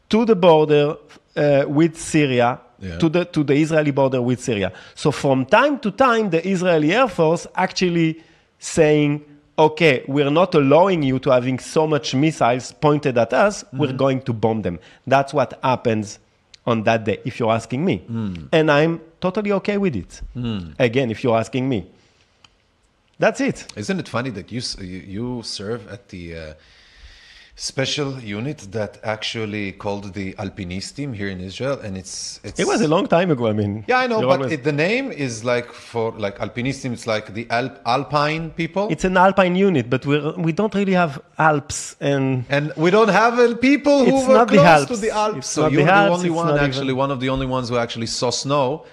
to 0.09 0.25
the 0.25 0.37
border 0.37 0.97
uh, 1.37 1.65
with 1.69 1.97
Syria, 1.99 2.61
Yeah. 2.79 2.99
to 2.99 3.09
the 3.09 3.25
to 3.25 3.43
the 3.43 3.55
Israeli 3.55 3.91
border 3.91 4.21
with 4.23 4.41
Syria. 4.41 4.71
So 4.95 5.11
from 5.11 5.47
time 5.47 5.79
to 5.81 5.91
time, 5.91 6.31
the 6.31 6.47
Israeli 6.47 6.93
Air 6.95 7.09
Force 7.09 7.47
actually 7.55 8.23
saying, 8.59 9.23
"Okay, 9.59 10.05
we're 10.07 10.31
not 10.31 10.55
allowing 10.55 11.03
you 11.03 11.19
to 11.21 11.31
having 11.31 11.59
so 11.59 11.87
much 11.87 12.15
missiles 12.15 12.73
pointed 12.73 13.17
at 13.19 13.33
us. 13.33 13.65
We're 13.73 13.89
Mm-hmm. 13.89 13.97
going 13.97 14.21
to 14.23 14.33
bomb 14.33 14.63
them." 14.63 14.79
That's 15.07 15.33
what 15.33 15.59
happens 15.63 16.19
on 16.67 16.83
that 16.85 17.05
day, 17.05 17.19
if 17.25 17.39
you're 17.41 17.53
asking 17.53 17.85
me, 17.85 18.03
Mm. 18.11 18.49
and 18.53 18.71
I'm 18.71 19.01
totally 19.21 19.53
okay 19.53 19.79
with 19.79 19.95
it. 19.97 20.21
Again, 20.79 21.11
if 21.11 21.23
you're 21.23 21.39
asking 21.39 21.69
me, 21.69 21.87
that's 23.19 23.41
it. 23.41 23.67
Isn't 23.77 23.99
it 24.01 24.09
funny 24.09 24.31
that 24.31 24.51
you 24.53 24.61
you 24.81 24.99
you 25.17 25.43
serve 25.43 25.87
at 25.89 26.09
the 26.09 26.37
uh, 26.37 26.55
special 27.59 28.21
unit 28.21 28.59
that 28.73 29.01
actually 29.03 29.73
called 29.73 30.13
the 30.13 30.35
Alpinist 30.39 30.95
team 30.97 31.15
here 31.15 31.29
in 31.29 31.41
Israel, 31.41 31.81
and 31.81 31.97
it's 31.97 32.39
it's. 32.45 32.61
It 32.61 32.67
was 32.67 32.83
a 32.83 32.89
long 32.89 33.07
time 33.07 33.31
ago. 33.31 33.47
I 33.47 33.55
mean, 33.55 33.83
Yeah, 33.89 33.99
I 34.01 34.07
know, 34.07 34.21
but 34.21 34.41
always- 34.41 34.53
it, 34.53 34.63
the 34.65 34.73
name 34.73 35.11
is 35.11 35.43
like 35.43 35.73
for 35.73 36.13
like 36.13 36.39
Alpinist 36.39 36.83
team. 36.83 36.93
It's 36.93 37.07
like 37.07 37.33
the 37.33 37.47
Alp, 37.51 37.81
Alpine 37.87 38.51
people, 38.51 38.89
It's 38.91 39.05
an 39.05 39.17
alpine 39.17 39.57
unit, 39.57 39.89
but 39.89 40.05
we're, 40.05 40.33
we 40.37 40.53
don't 40.53 40.75
really 40.75 40.93
have 40.93 41.21
Alps 41.39 41.97
and 42.01 42.45
and 42.51 42.73
we 42.77 42.91
don't 42.91 43.09
have 43.23 43.35
people 43.61 44.05
who 44.05 44.19
It's 44.19 44.29
were 44.29 44.35
not 44.35 44.49
the 44.49 44.57
close 44.59 44.67
Alps. 44.81 44.91
to 44.93 44.97
the 44.97 45.11
Alps. 45.11 45.39
It's 45.39 45.49
so 45.49 45.69
you're 45.69 45.85
the, 45.85 45.93
Alps, 45.93 46.19
only 46.19 46.31
one, 46.31 46.59
actually, 46.59 46.85
even- 46.93 46.97
one 47.05 47.11
of 47.11 47.21
the 47.21 47.31
only 47.31 47.47
ones 47.47 47.71
who 47.71 47.79
actually 47.79 48.07
saw 48.07 48.31
snow, 48.31 48.85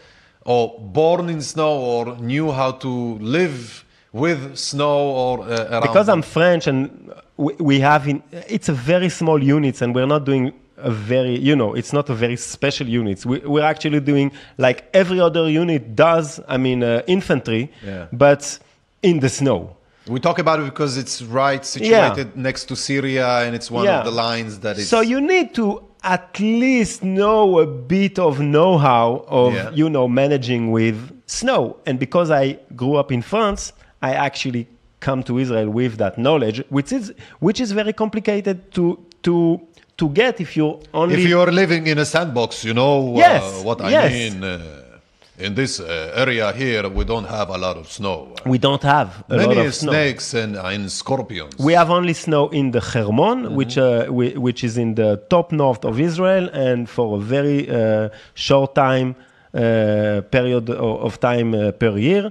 or 0.45 0.79
born 0.79 1.29
in 1.29 1.41
snow, 1.41 1.71
or 1.93 2.15
knew 2.17 2.51
how 2.51 2.71
to 2.85 2.89
live 3.19 3.83
with 4.13 4.55
snow 4.57 4.99
or 5.09 5.41
uh, 5.41 5.67
around. 5.69 5.81
because 5.81 6.05
them. 6.05 6.19
I'm 6.19 6.21
French 6.21 6.67
and 6.67 7.11
we, 7.37 7.53
we 7.59 7.79
have 7.79 8.07
in, 8.07 8.21
it's 8.31 8.69
a 8.69 8.73
very 8.73 9.09
small 9.09 9.41
units 9.43 9.81
and 9.81 9.93
we're 9.93 10.05
not 10.05 10.23
doing 10.25 10.53
a 10.77 10.91
very 10.91 11.37
you 11.39 11.55
know 11.55 11.73
it's 11.73 11.93
not 11.93 12.09
a 12.09 12.13
very 12.15 12.35
special 12.35 12.87
units. 12.87 13.25
We, 13.25 13.39
we're 13.39 13.63
actually 13.65 13.99
doing 13.99 14.31
like 14.57 14.85
every 14.93 15.19
other 15.19 15.49
unit 15.49 15.95
does. 15.95 16.39
I 16.47 16.57
mean 16.57 16.83
uh, 16.83 17.01
infantry, 17.07 17.71
Yeah. 17.83 18.07
but 18.13 18.59
in 19.01 19.19
the 19.19 19.29
snow. 19.29 19.75
We 20.07 20.19
talk 20.19 20.37
about 20.39 20.59
it 20.59 20.65
because 20.65 20.97
it's 20.97 21.21
right 21.21 21.65
situated 21.65 22.35
next 22.35 22.65
to 22.65 22.75
Syria 22.75 23.39
and 23.39 23.55
it's 23.55 23.71
one 23.71 23.85
Yeah. 23.85 23.99
of 23.99 24.05
the 24.05 24.11
lines 24.11 24.59
that 24.59 24.77
is. 24.77 24.89
So 24.89 24.99
you 25.01 25.21
need 25.21 25.55
to 25.55 25.81
at 26.03 26.37
least 26.39 27.01
know 27.03 27.59
a 27.59 27.65
bit 27.65 28.19
of 28.19 28.41
know-how 28.41 29.23
of 29.27 29.53
Yeah. 29.53 29.71
you 29.71 29.89
know 29.89 30.07
managing 30.07 30.71
with 30.71 30.97
snow. 31.25 31.77
And 31.85 31.97
because 31.97 32.29
I 32.29 32.59
grew 32.75 32.95
up 32.97 33.11
in 33.11 33.21
France, 33.21 33.71
I 34.09 34.11
actually 34.27 34.63
come 35.07 35.21
to 35.29 35.33
Israel 35.43 35.69
with 35.79 35.93
that 36.03 36.13
knowledge, 36.25 36.57
which 36.77 36.91
is 36.97 37.05
which 37.45 37.59
is 37.65 37.69
very 37.81 37.93
complicated 38.03 38.57
to 38.77 38.83
to 39.27 39.35
to 39.99 40.05
get 40.21 40.33
if 40.45 40.51
you 40.57 40.67
only 41.01 41.13
if 41.15 41.23
you're 41.31 41.51
living 41.63 41.83
in 41.91 41.97
a 42.05 42.07
sandbox, 42.15 42.49
you 42.67 42.73
know 42.81 42.93
Yes, 43.25 43.43
uh, 43.43 43.67
what 43.67 43.77
I 43.87 43.89
yes. 43.97 44.11
mean. 44.19 44.35
Uh, 44.43 44.59
in 45.47 45.55
this 45.61 45.73
uh, 45.79 46.23
area 46.23 46.45
here, 46.63 46.85
we 46.97 47.03
don't 47.11 47.29
have 47.37 47.49
a 47.57 47.57
lot 47.65 47.75
of 47.81 47.85
snow. 47.97 48.17
we 48.53 48.57
don't 48.67 48.83
have 48.95 49.09
a 49.29 49.35
lot 49.37 49.47
Many 49.49 49.65
of 49.67 49.73
snow. 49.81 49.91
snakes 49.93 50.27
and, 50.41 50.51
and 50.71 50.81
scorpions. 51.01 51.53
We 51.67 51.73
have 51.81 51.89
only 51.99 52.13
snow 52.25 52.43
in 52.59 52.65
the 52.75 52.81
Hermon, 52.91 53.37
Mm-hmm. 53.43 53.55
which 53.59 53.75
uh, 53.77 53.85
wi- 54.19 54.37
which 54.47 54.59
is 54.67 54.73
in 54.85 54.89
the 55.01 55.09
top 55.33 55.47
north 55.63 55.83
of 55.91 55.95
Israel, 56.09 56.45
and 56.67 56.79
for 56.95 57.07
a 57.19 57.21
very 57.35 57.59
uh, 57.69 57.75
short 58.47 58.69
time 58.85 59.09
uh, 59.15 60.21
period 60.35 60.65
o- 60.69 60.97
of 61.07 61.13
time 61.29 61.49
uh, 61.55 61.61
per 61.81 61.93
year, 62.09 62.23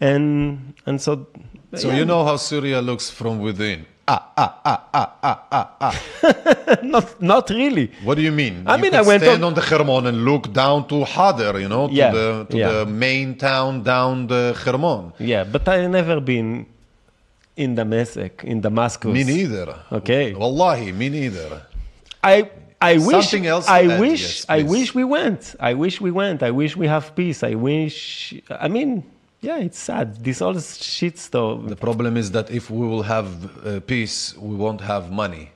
and 0.00 0.74
and 0.86 1.00
so. 1.00 1.26
so 1.74 1.88
yeah, 1.88 1.96
you 1.98 2.04
know 2.04 2.24
how 2.24 2.36
Syria 2.36 2.80
looks 2.80 3.10
from 3.10 3.38
within. 3.40 3.86
Ah, 4.08 4.32
ah, 4.36 4.60
ah, 4.64 4.80
ah, 4.92 5.10
ah, 5.22 5.38
ah, 5.52 5.68
ah. 5.80 6.76
not 6.82 7.22
not 7.22 7.48
really. 7.50 7.92
What 8.02 8.16
do 8.16 8.22
you 8.22 8.32
mean? 8.32 8.64
I 8.66 8.74
you 8.76 8.82
mean, 8.82 8.94
I 8.94 9.02
went 9.02 9.22
stand 9.22 9.44
on- 9.44 9.52
on 9.52 9.54
the 9.54 9.60
Hermon 9.60 10.06
and 10.06 10.24
look 10.24 10.52
down 10.52 10.88
to 10.88 11.04
Hadar, 11.04 11.60
you 11.60 11.68
know, 11.68 11.86
to 11.86 11.94
Yeah, 11.94 12.10
the 12.10 12.46
to 12.50 12.56
yeah. 12.56 12.68
the 12.72 12.86
main 12.86 13.36
town 13.38 13.82
down 13.84 14.26
the 14.26 14.54
Hermon. 14.64 15.12
Yeah, 15.20 15.44
but 15.44 15.68
I 15.68 15.86
never 15.86 16.18
been 16.20 16.66
in 17.56 17.74
Damascus. 17.76 18.30
In 18.42 18.60
Damascus. 18.60 19.12
Me 19.12 19.22
neither. 19.22 19.76
Okay. 19.92 20.34
Wallahi, 20.34 20.90
me 20.92 21.08
neither. 21.08 21.62
I 22.24 22.50
I 22.80 22.96
wish 22.98 23.34
else 23.34 23.68
I 23.68 23.82
add, 23.86 24.00
wish 24.00 24.22
yes, 24.22 24.46
I 24.48 24.62
wish 24.62 24.94
we 24.94 25.04
went. 25.04 25.54
I 25.60 25.74
wish 25.74 26.00
we 26.00 26.10
went. 26.10 26.42
I 26.42 26.50
wish 26.50 26.76
we 26.76 26.86
have 26.88 27.14
peace. 27.14 27.44
I 27.44 27.54
wish. 27.54 28.34
I 28.50 28.68
mean, 28.68 29.04
yeah, 29.40 29.58
it's 29.58 29.78
sad. 29.78 30.22
This 30.22 30.42
all 30.42 30.58
shit 30.60 31.18
stuff. 31.18 31.66
The 31.66 31.76
problem 31.76 32.16
is 32.16 32.30
that 32.32 32.50
if 32.50 32.70
we 32.70 32.86
will 32.86 33.02
have 33.02 33.28
uh, 33.66 33.80
peace, 33.80 34.36
we 34.36 34.54
won't 34.56 34.80
have 34.82 35.10
money. 35.10 35.50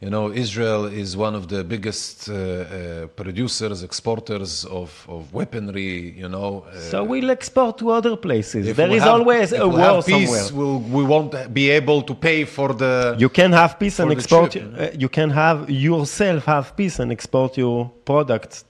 You 0.00 0.08
know, 0.08 0.32
Israel 0.32 0.86
is 0.86 1.14
one 1.14 1.34
of 1.34 1.48
the 1.48 1.62
biggest 1.62 2.30
uh, 2.30 2.34
uh, 2.34 3.06
producers, 3.08 3.82
exporters 3.82 4.64
of, 4.64 5.04
of 5.06 5.30
weaponry. 5.34 6.14
You 6.16 6.30
know, 6.30 6.64
uh, 6.72 6.80
So 6.80 7.04
we'll 7.04 7.30
export 7.30 7.76
to 7.78 7.90
other 7.90 8.16
places. 8.16 8.74
There 8.74 8.88
have- 8.88 9.06
always 9.06 9.52
if 9.52 9.60
a 9.60 9.68
we 9.68 9.76
war 9.76 9.96
have 9.96 10.06
peace, 10.06 10.30
somewhere. 10.46 10.48
We'll, 10.58 10.78
we 10.78 11.04
won't 11.04 11.52
be 11.52 11.68
able 11.68 12.00
to 12.02 12.14
pay 12.14 12.44
for 12.44 12.72
the. 12.72 13.14
You 13.18 13.28
can 13.28 13.52
have 13.52 13.78
peace 13.78 13.98
and 13.98 14.10
export. 14.10 14.52
trip, 14.52 14.64
you 14.64 14.70
know? 14.70 14.84
uh, 14.84 14.90
you 14.98 15.10
can 15.10 15.28
have 15.28 15.68
yourself 15.68 16.46
have 16.46 16.74
peace 16.76 16.98
and 16.98 17.12
export 17.12 17.58
your 17.58 17.90
product 18.06 18.64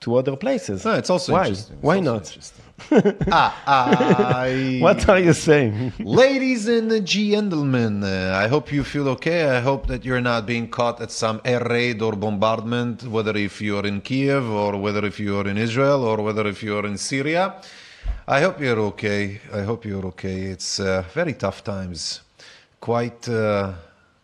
to 0.00 0.16
other 0.16 0.36
places. 0.36 0.84
No, 0.84 0.94
it's 0.94 1.10
also 1.10 1.32
why? 1.32 1.46
interesting. 1.46 1.76
It's 1.76 1.82
Why 1.82 1.96
also 1.98 2.12
not? 2.12 2.26
interesting. 2.26 2.64
ah, 3.32 3.64
I... 3.66 4.78
What 4.82 5.08
are 5.08 5.18
you 5.18 5.32
saying? 5.32 5.92
Ladies 5.98 6.68
and 6.68 7.04
gentlemen, 7.04 8.04
uh, 8.04 8.40
I 8.42 8.46
hope 8.46 8.70
you 8.72 8.84
feel 8.84 9.08
okay. 9.10 9.56
I 9.56 9.60
hope 9.60 9.88
that 9.88 10.04
you're 10.04 10.20
not 10.20 10.46
being 10.46 10.68
caught 10.68 11.00
at 11.00 11.10
some 11.10 11.40
air 11.44 11.64
raid 11.68 12.00
or 12.00 12.12
bombardment, 12.12 13.02
whether 13.04 13.36
if 13.36 13.60
you're 13.60 13.86
in 13.86 14.00
Kiev 14.00 14.48
or 14.48 14.76
whether 14.76 15.04
if 15.04 15.18
you're 15.18 15.48
in 15.48 15.58
Israel 15.58 16.04
or 16.04 16.22
whether 16.22 16.46
if 16.46 16.62
you're 16.62 16.86
in 16.86 16.96
Syria. 16.96 17.60
I 18.28 18.40
hope 18.42 18.60
you're 18.60 18.80
okay. 18.92 19.40
I 19.52 19.62
hope 19.62 19.84
you're 19.84 20.06
okay. 20.06 20.42
It's 20.42 20.78
uh, 20.78 21.02
very 21.12 21.34
tough 21.34 21.64
times. 21.64 22.20
Quite, 22.80 23.28
uh, 23.28 23.72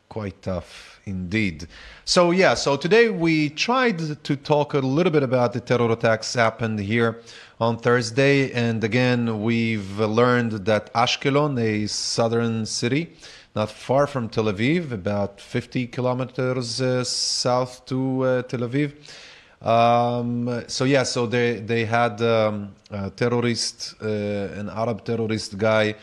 quite 0.09 0.41
tough 0.41 0.94
indeed. 1.07 1.67
So 2.05 2.31
yeah, 2.31 2.55
so 2.55 2.77
today 2.77 3.09
we 3.09 3.51
tried 3.51 3.99
to 4.25 4.37
talk 4.37 4.75
a 4.75 4.79
little 4.79 5.13
bit 5.13 5.23
about 5.23 5.53
the 5.53 5.61
terror 5.61 5.91
attacks 5.93 6.35
happened 6.35 6.79
here 6.79 7.21
on 7.61 7.79
Thursday, 7.79 8.53
and 8.53 8.83
again 8.83 9.43
we've 9.43 9.99
learned 9.99 10.65
that 10.67 10.93
Ashkelon, 10.95 11.59
a 11.59 11.87
southern 11.87 12.67
city, 12.67 13.13
not 13.55 13.71
far 13.71 14.07
from 14.07 14.29
Tel 14.29 14.45
Aviv, 14.45 14.93
about 14.93 15.41
50 15.41 15.87
kilometers 15.89 16.81
uh, 16.81 17.05
south 17.05 17.87
to 17.87 18.23
uh, 18.23 18.43
Tel 18.43 18.61
Aviv. 18.61 18.93
Um, 19.63 20.65
so 20.67 20.85
yeah, 20.85 21.05
so 21.05 21.27
they 21.27 21.61
they 21.61 21.87
had 21.87 22.21
um, 22.21 22.75
a 22.91 23.11
terrorist, 23.11 23.95
uh, 24.03 24.07
an 24.07 24.69
Arab 24.69 25.05
terrorist 25.05 25.57
guy 25.57 25.95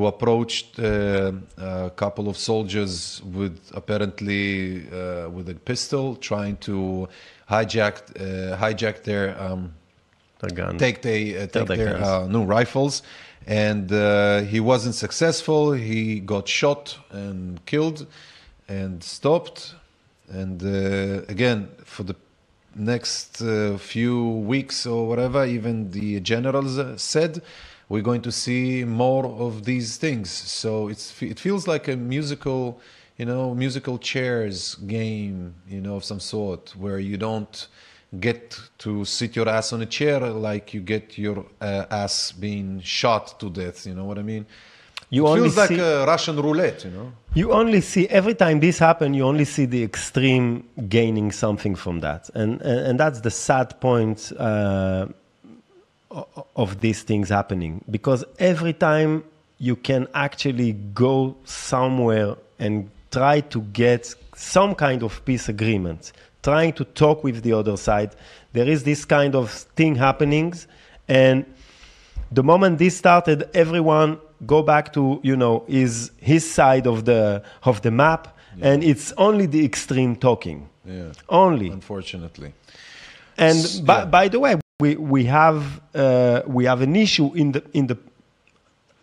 who 0.00 0.06
approached 0.06 0.78
uh, 0.80 1.32
a 1.58 1.90
couple 1.90 2.28
of 2.28 2.36
soldiers 2.38 3.22
with 3.24 3.58
apparently 3.74 4.88
uh, 4.90 5.28
with 5.28 5.48
a 5.50 5.54
pistol, 5.54 6.16
trying 6.16 6.56
to 6.56 7.08
hijack 7.50 7.94
uh, 8.16 8.56
hijack 8.56 9.04
their 9.04 9.40
um, 9.40 9.74
The 10.38 10.50
gun. 10.50 10.78
take 10.78 11.02
they 11.02 11.36
uh, 11.36 11.46
take 11.48 11.66
their 11.76 11.76
their 11.76 12.02
uh, 12.02 12.26
new 12.28 12.44
rifles, 12.44 13.02
and 13.46 13.92
uh, 13.92 14.40
he 14.52 14.60
wasn't 14.60 14.94
successful. 14.94 15.72
He 15.72 16.20
got 16.20 16.48
shot 16.48 16.98
and 17.10 17.64
killed, 17.66 18.06
and 18.68 19.02
stopped. 19.04 19.74
And 20.32 20.62
uh, 20.62 21.24
again, 21.28 21.68
for 21.84 22.04
the 22.04 22.16
next 22.74 23.42
uh, 23.42 23.76
few 23.78 24.28
weeks 24.52 24.86
or 24.86 25.08
whatever, 25.08 25.44
even 25.44 25.90
the 25.90 26.20
generals 26.20 26.78
uh, 26.78 26.96
said 26.96 27.42
we're 27.90 28.02
going 28.02 28.22
to 28.22 28.32
see 28.32 28.84
more 28.84 29.26
of 29.26 29.64
these 29.64 29.98
things. 29.98 30.30
So 30.30 30.88
it's 30.88 31.20
it 31.20 31.38
feels 31.38 31.66
like 31.66 31.88
a 31.88 31.96
musical, 31.96 32.80
you 33.18 33.26
know, 33.26 33.54
musical 33.54 33.98
chairs 33.98 34.76
game, 34.86 35.54
you 35.68 35.80
know, 35.82 35.96
of 35.96 36.04
some 36.04 36.20
sort, 36.20 36.74
where 36.76 37.00
you 37.00 37.16
don't 37.18 37.66
get 38.20 38.58
to 38.78 39.04
sit 39.04 39.36
your 39.36 39.48
ass 39.48 39.72
on 39.72 39.82
a 39.82 39.86
chair 39.86 40.20
like 40.20 40.72
you 40.72 40.80
get 40.80 41.18
your 41.18 41.44
uh, 41.60 41.86
ass 41.90 42.32
being 42.32 42.80
shot 42.80 43.38
to 43.40 43.50
death. 43.50 43.84
You 43.86 43.94
know 43.94 44.04
what 44.04 44.18
I 44.18 44.22
mean? 44.22 44.46
You 45.12 45.26
it 45.26 45.30
only 45.30 45.50
feels 45.50 45.56
like 45.56 45.78
a 45.78 46.04
Russian 46.06 46.36
roulette, 46.36 46.84
you 46.84 46.92
know. 46.92 47.12
You 47.34 47.50
only 47.50 47.80
see 47.80 48.06
every 48.06 48.34
time 48.34 48.60
this 48.60 48.78
happens, 48.78 49.16
you 49.16 49.24
only 49.24 49.44
see 49.44 49.66
the 49.66 49.82
extreme 49.82 50.62
gaining 50.88 51.32
something 51.32 51.74
from 51.74 51.98
that, 52.00 52.30
and 52.36 52.62
and, 52.62 52.80
and 52.86 53.00
that's 53.00 53.20
the 53.20 53.32
sad 53.32 53.80
point 53.80 54.30
uh, 54.38 55.06
of 56.56 56.80
these 56.80 57.02
things 57.02 57.28
happening 57.28 57.84
because 57.90 58.24
every 58.38 58.72
time 58.72 59.24
you 59.58 59.76
can 59.76 60.08
actually 60.14 60.72
go 60.94 61.36
somewhere 61.44 62.34
and 62.58 62.90
try 63.10 63.40
to 63.40 63.60
get 63.72 64.14
some 64.34 64.74
kind 64.74 65.02
of 65.02 65.24
peace 65.24 65.48
agreement, 65.48 66.12
trying 66.42 66.72
to 66.72 66.84
talk 66.84 67.22
with 67.22 67.42
the 67.42 67.52
other 67.52 67.76
side, 67.76 68.16
there 68.52 68.68
is 68.68 68.84
this 68.84 69.04
kind 69.04 69.34
of 69.34 69.50
thing 69.50 69.94
happening, 69.94 70.54
and 71.06 71.44
the 72.32 72.42
moment 72.42 72.78
this 72.78 72.96
started, 72.96 73.48
everyone 73.54 74.18
go 74.46 74.62
back 74.62 74.92
to 74.92 75.20
you 75.22 75.36
know 75.36 75.64
his 75.68 76.10
his 76.18 76.50
side 76.50 76.86
of 76.86 77.04
the 77.04 77.42
of 77.64 77.82
the 77.82 77.90
map, 77.90 78.36
and 78.60 78.82
it's 78.82 79.12
only 79.16 79.46
the 79.46 79.64
extreme 79.64 80.16
talking. 80.16 80.68
Yeah. 80.84 81.12
Only. 81.28 81.68
Unfortunately. 81.68 82.52
And 83.36 83.82
by, 83.84 83.98
yeah. 83.98 84.04
by 84.06 84.28
the 84.28 84.40
way, 84.40 84.56
we 84.80 84.96
we 84.96 85.24
have 85.24 85.80
uh, 85.94 86.42
we 86.46 86.64
have 86.64 86.80
an 86.80 86.96
issue 86.96 87.32
in 87.34 87.52
the 87.52 87.62
in 87.72 87.86
the. 87.86 87.96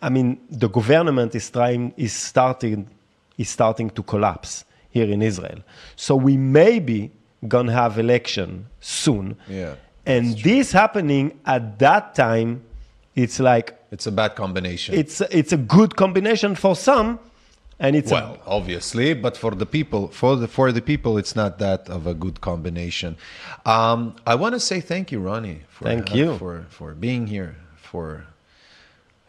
I 0.01 0.09
mean, 0.09 0.39
the 0.49 0.69
government 0.69 1.33
is 1.35 1.49
trying 1.49 1.93
is 1.97 2.13
starting 2.13 2.87
is 3.37 3.49
starting 3.49 3.89
to 3.91 4.03
collapse 4.03 4.65
here 4.89 5.09
in 5.11 5.21
Israel. 5.21 5.59
So 5.95 6.15
we 6.15 6.37
may 6.37 6.79
be 6.79 7.11
gonna 7.47 7.73
have 7.73 7.97
election 7.99 8.67
soon. 8.79 9.35
Yeah, 9.49 9.75
And 10.05 10.37
this 10.39 10.71
happening 10.71 11.39
at 11.45 11.77
that 11.79 12.15
time, 12.15 12.61
it's 13.15 13.39
like 13.39 13.73
It's 13.91 14.07
a 14.07 14.11
bad 14.11 14.35
combination. 14.35 14.95
it's 14.95 15.21
it's 15.21 15.53
a 15.53 15.57
good 15.57 15.95
combination 15.95 16.55
for 16.55 16.75
some, 16.75 17.19
and 17.79 17.95
it's 17.95 18.11
well, 18.11 18.39
obviously, 18.45 19.13
but 19.13 19.37
for 19.37 19.51
the 19.51 19.65
people, 19.65 20.07
for 20.07 20.35
the 20.35 20.47
for 20.47 20.71
the 20.71 20.81
people, 20.81 21.17
it's 21.17 21.35
not 21.35 21.59
that 21.59 21.89
of 21.89 22.07
a 22.07 22.13
good 22.13 22.41
combination. 22.41 23.17
Um, 23.65 24.15
I 24.25 24.35
want 24.35 24.55
to 24.55 24.59
say 24.59 24.81
thank 24.81 25.11
you, 25.11 25.19
Ronny. 25.19 25.61
For, 25.69 25.85
Thank 25.85 26.15
you. 26.15 26.37
for 26.37 26.65
for 26.69 26.93
being 26.93 27.27
here, 27.27 27.55
for 27.75 28.25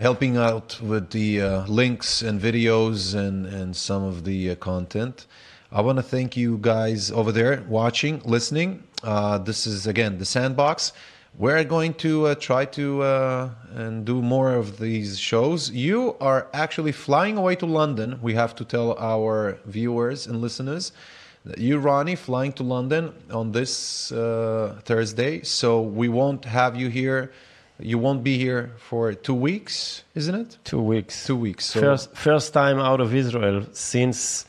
helping 0.00 0.36
out 0.36 0.80
with 0.80 1.10
the 1.10 1.42
uh, 1.42 1.66
links 1.66 2.22
and 2.22 2.40
videos 2.40 3.14
and 3.14 3.46
and 3.46 3.76
some 3.76 4.02
of 4.02 4.24
the 4.24 4.50
uh, 4.50 4.54
content. 4.56 5.26
I 5.70 5.82
want 5.82 5.98
to 5.98 6.02
thank 6.02 6.34
you 6.34 6.56
guys 6.62 7.10
over 7.10 7.30
there 7.30 7.62
watching, 7.68 8.22
listening. 8.24 8.82
Uh, 9.02 9.36
this 9.36 9.66
is 9.66 9.86
again 9.86 10.16
the 10.16 10.24
sandbox. 10.24 10.92
We're 11.36 11.64
going 11.64 11.94
to 11.94 12.26
uh, 12.26 12.34
try 12.34 12.64
to 12.64 13.02
uh, 13.02 13.50
and 13.74 14.04
do 14.04 14.22
more 14.22 14.54
of 14.54 14.78
these 14.78 15.18
shows. 15.18 15.70
You 15.70 16.16
are 16.20 16.48
actually 16.52 16.92
flying 16.92 17.36
away 17.36 17.54
to 17.56 17.66
London. 17.66 18.18
We 18.22 18.34
have 18.34 18.54
to 18.56 18.64
tell 18.64 18.98
our 18.98 19.58
viewers 19.64 20.26
and 20.26 20.40
listeners 20.40 20.92
that 21.44 21.58
you, 21.58 21.78
Ronny, 21.78 22.16
flying 22.16 22.52
to 22.54 22.62
London 22.62 23.12
on 23.30 23.52
this 23.52 24.10
uh, 24.10 24.80
Thursday. 24.84 25.42
So 25.42 25.80
we 25.82 26.08
won't 26.08 26.44
have 26.44 26.76
you 26.76 26.88
here. 26.88 27.30
You 27.78 27.98
won't 27.98 28.24
be 28.24 28.36
here 28.38 28.72
for 28.76 29.12
two 29.12 29.34
weeks, 29.34 30.02
isn't 30.16 30.34
it? 30.34 30.58
two 30.64 30.80
weeks. 30.82 31.24
Two 31.24 31.36
weeks. 31.36 31.66
So 31.66 31.80
First 31.80 32.16
first 32.16 32.52
time 32.52 32.80
out 32.80 33.00
of 33.00 33.14
Israel 33.14 33.66
since 33.72 34.46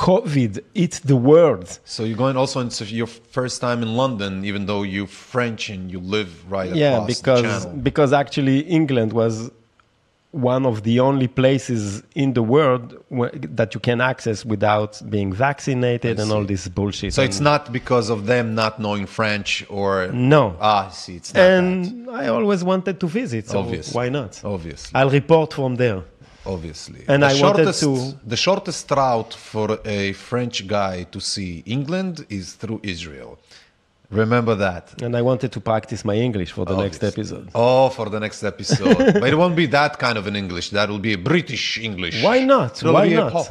COVID 0.00 0.52
hit 0.74 0.94
the 1.04 1.16
world. 1.16 1.78
So 1.84 2.04
you're 2.04 2.16
going 2.16 2.36
also 2.36 2.58
into 2.60 2.84
your 2.86 3.06
first 3.06 3.60
time 3.60 3.82
in 3.82 3.96
London, 4.02 4.44
even 4.46 4.64
though 4.64 4.82
you're 4.82 5.06
French 5.06 5.68
and 5.68 5.90
you 5.92 6.00
live 6.00 6.30
right 6.50 6.74
yeah 6.74 7.04
because 7.06 7.66
because 7.88 8.12
actually 8.12 8.60
england 8.60 9.12
was 9.12 9.50
one 10.32 10.64
of 10.64 10.84
the 10.84 11.00
only 11.00 11.26
places 11.26 12.02
in 12.14 12.34
the 12.34 12.42
world 12.42 12.96
where, 13.08 13.30
that 13.58 13.74
you 13.74 13.80
can 13.80 14.00
access 14.00 14.44
without 14.44 14.92
being 15.10 15.32
vaccinated 15.32 16.20
and 16.20 16.30
all 16.30 16.44
this 16.44 16.68
bullshit 16.68 17.12
So 17.12 17.22
it's 17.22 17.40
not 17.40 17.72
because 17.72 18.10
of 18.10 18.26
them 18.26 18.54
not 18.54 18.78
knowing 18.78 19.06
French 19.06 19.64
or 19.68 20.08
no 20.12 20.56
ah, 20.60 20.88
I 20.88 20.90
see, 20.90 21.16
it's 21.16 21.34
not 21.34 21.40
that. 21.40 21.58
and 21.58 22.10
i 22.10 22.28
always 22.28 22.62
wanted 22.62 23.00
to 23.00 23.06
visit 23.06 23.48
so 23.48 23.58
Obviously. 23.60 23.94
why 23.96 24.08
not 24.08 24.32
Obviously, 24.44 24.92
i'll 24.98 25.10
report 25.10 25.52
from 25.54 25.74
there 25.76 26.02
obviously. 26.46 27.04
And 27.08 27.22
the 27.22 27.28
I 27.28 27.40
wanted 27.40 27.74
shortest, 27.74 27.80
to- 27.82 28.18
the 28.26 28.36
shortest 28.36 28.90
route 28.90 29.34
for 29.34 29.78
a 29.84 30.12
French 30.12 30.66
guy 30.66 31.04
to 31.12 31.20
see 31.20 31.62
England 31.66 32.26
is 32.28 32.54
through 32.54 32.80
Israel. 32.82 33.38
Remember 34.10 34.56
that. 34.56 34.84
and 35.04 35.14
i 35.16 35.22
wanted 35.22 35.52
to 35.52 35.60
practice 35.60 36.04
my 36.04 36.16
english 36.16 36.50
for 36.50 36.64
the 36.70 36.76
next 36.84 37.00
episode 37.04 37.48
Oh, 37.54 37.88
for 37.90 38.06
the 38.14 38.18
next 38.18 38.42
episode. 38.42 38.96
but 39.22 39.28
it 39.34 39.36
won't 39.42 39.54
be 39.54 39.66
that 39.66 39.92
kind 40.00 40.18
of 40.18 40.26
an 40.26 40.34
English. 40.34 40.70
That 40.70 40.88
will 40.90 40.98
be 40.98 41.12
a 41.12 41.18
British 41.32 41.78
English. 41.78 42.16
why 42.28 42.38
not 42.54 42.72
It'll 42.82 42.92
why 42.94 43.06
not. 43.08 43.48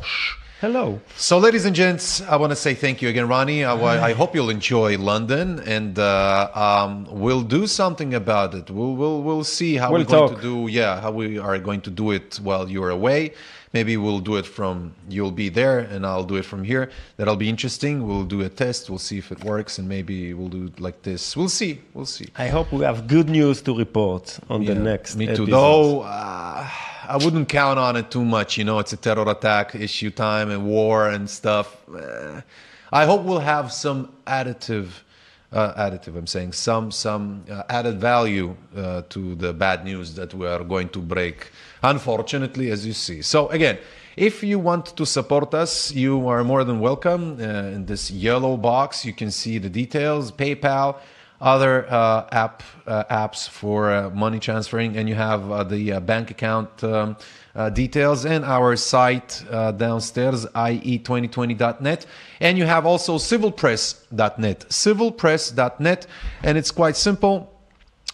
Hello 0.62 1.00
So, 1.16 1.38
ladies 1.38 1.64
and 1.64 1.74
gents, 1.74 2.22
I 2.22 2.36
want 2.36 2.52
to 2.52 2.56
say 2.56 2.74
thank 2.74 3.02
you 3.02 3.08
again, 3.08 3.30
Ronny. 3.30 3.64
I, 3.64 4.10
I 4.10 4.12
hope 4.12 4.36
you'll 4.36 4.50
enjoy 4.50 4.98
London, 4.98 5.62
and 5.62 5.98
uh, 5.98 6.50
um, 6.54 7.08
we'll 7.10 7.44
do 7.44 7.66
something 7.66 8.14
about 8.14 8.54
it. 8.54 8.70
We'll 8.70 8.94
we'll, 8.94 9.22
we'll 9.22 9.46
see 9.46 9.78
how 9.78 9.90
We'll 9.90 10.02
we're 10.02 10.18
going 10.18 10.36
to 10.36 10.42
do. 10.42 10.68
Yeah, 10.70 11.00
how 11.00 11.12
we 11.12 11.38
are 11.38 11.58
going 11.60 11.80
to 11.88 11.90
do 11.90 12.12
it 12.12 12.42
while 12.44 12.70
you're 12.70 12.90
away. 12.90 13.36
Maybe 13.72 13.96
we'll 13.96 14.20
do 14.20 14.36
it 14.36 14.46
from 14.46 14.94
you'll 15.08 15.32
be 15.32 15.48
there, 15.48 15.80
and 15.80 16.06
I'll 16.06 16.26
do 16.26 16.36
it 16.36 16.44
from 16.44 16.66
here. 16.66 16.90
That'll 17.16 17.38
be 17.38 17.48
interesting. 17.48 18.06
We'll 18.06 18.26
do 18.26 18.42
a 18.42 18.50
test. 18.50 18.90
We'll 18.90 19.06
see 19.10 19.18
if 19.18 19.32
it 19.32 19.42
works, 19.46 19.78
and 19.78 19.88
maybe 19.88 20.34
we'll 20.34 20.50
do 20.50 20.66
it 20.66 20.82
like 20.82 21.04
this. 21.04 21.38
We'll 21.38 21.48
see. 21.62 21.80
We'll 21.94 22.06
see. 22.18 22.28
i 22.36 22.50
hope 22.50 22.70
we 22.74 22.84
have 22.84 23.08
good 23.08 23.30
news 23.30 23.62
to 23.62 23.78
report 23.78 24.38
on 24.50 24.66
the 24.66 24.74
Yeah, 24.74 24.80
next 24.92 25.16
Me 25.16 25.28
too. 25.28 25.32
episode. 25.32 25.52
Though 25.52 26.02
uh, 26.02 26.68
I 27.10 27.18
wouldn't 27.18 27.50
count 27.50 27.80
on 27.80 27.96
it 27.96 28.12
too 28.12 28.24
much. 28.24 28.56
You 28.60 28.66
know, 28.66 28.78
it's 28.78 28.94
a 28.94 28.98
terror 28.98 29.28
attack 29.28 29.74
issue 29.74 30.12
time 30.12 30.52
and 30.52 30.68
war 30.68 31.10
and 31.10 31.28
stuff. 31.28 31.76
Eh, 31.90 32.42
I 32.92 33.06
hope 33.06 33.24
we'll 33.24 33.40
have 33.40 33.72
some 33.72 34.14
additive, 34.28 34.90
uh, 35.52 35.74
additive. 35.74 36.16
I'm 36.16 36.28
saying 36.28 36.54
some 36.54 36.92
some 36.92 37.46
uh, 37.50 37.64
added 37.68 38.00
value 38.00 38.56
uh, 38.78 39.02
to 39.10 39.34
the 39.34 39.54
bad 39.54 39.86
news 39.86 40.14
that 40.16 40.36
we 40.36 40.46
are 40.46 40.64
going 40.64 40.90
to 40.90 41.00
break. 41.00 41.50
Unfortunately, 41.82 42.70
as 42.70 42.86
you 42.86 42.94
see. 42.94 43.22
So 43.24 43.48
again. 43.50 43.80
If 44.18 44.44
you 44.44 44.60
want 44.60 44.98
to 44.98 45.06
support 45.06 45.54
us, 45.54 45.94
you 45.94 46.28
are 46.28 46.44
more 46.44 46.66
than 46.66 46.82
welcome. 46.82 47.38
Uh, 47.40 47.76
in 47.76 47.86
this 47.86 48.12
yellow 48.12 48.58
box, 48.58 49.06
you 49.06 49.14
can 49.14 49.32
see 49.32 49.60
the 49.60 49.70
details 49.70 50.30
PayPal, 50.30 50.98
other 51.42 51.90
uh, 51.90 52.28
app 52.32 52.64
uh, 52.86 53.04
apps 53.06 53.48
for 53.48 53.92
uh, 53.92 54.10
money 54.10 54.40
transferring, 54.40 54.98
and 54.98 55.08
you 55.08 55.16
have 55.16 55.70
the 55.70 56.00
bank 56.00 56.32
account 56.32 56.84
um, 56.84 57.16
details 57.74 58.26
and 58.26 58.44
our 58.44 58.76
site 58.76 59.44
downstairs, 59.78 60.46
ie2020.net, 60.46 62.06
and 62.40 62.58
you 62.58 62.66
have 62.66 62.86
also 62.86 63.18
civilpress.net, 63.18 64.60
civilpress.net, 64.70 66.08
and 66.44 66.58
it's 66.58 66.72
quite 66.72 66.98
simple. 66.98 67.54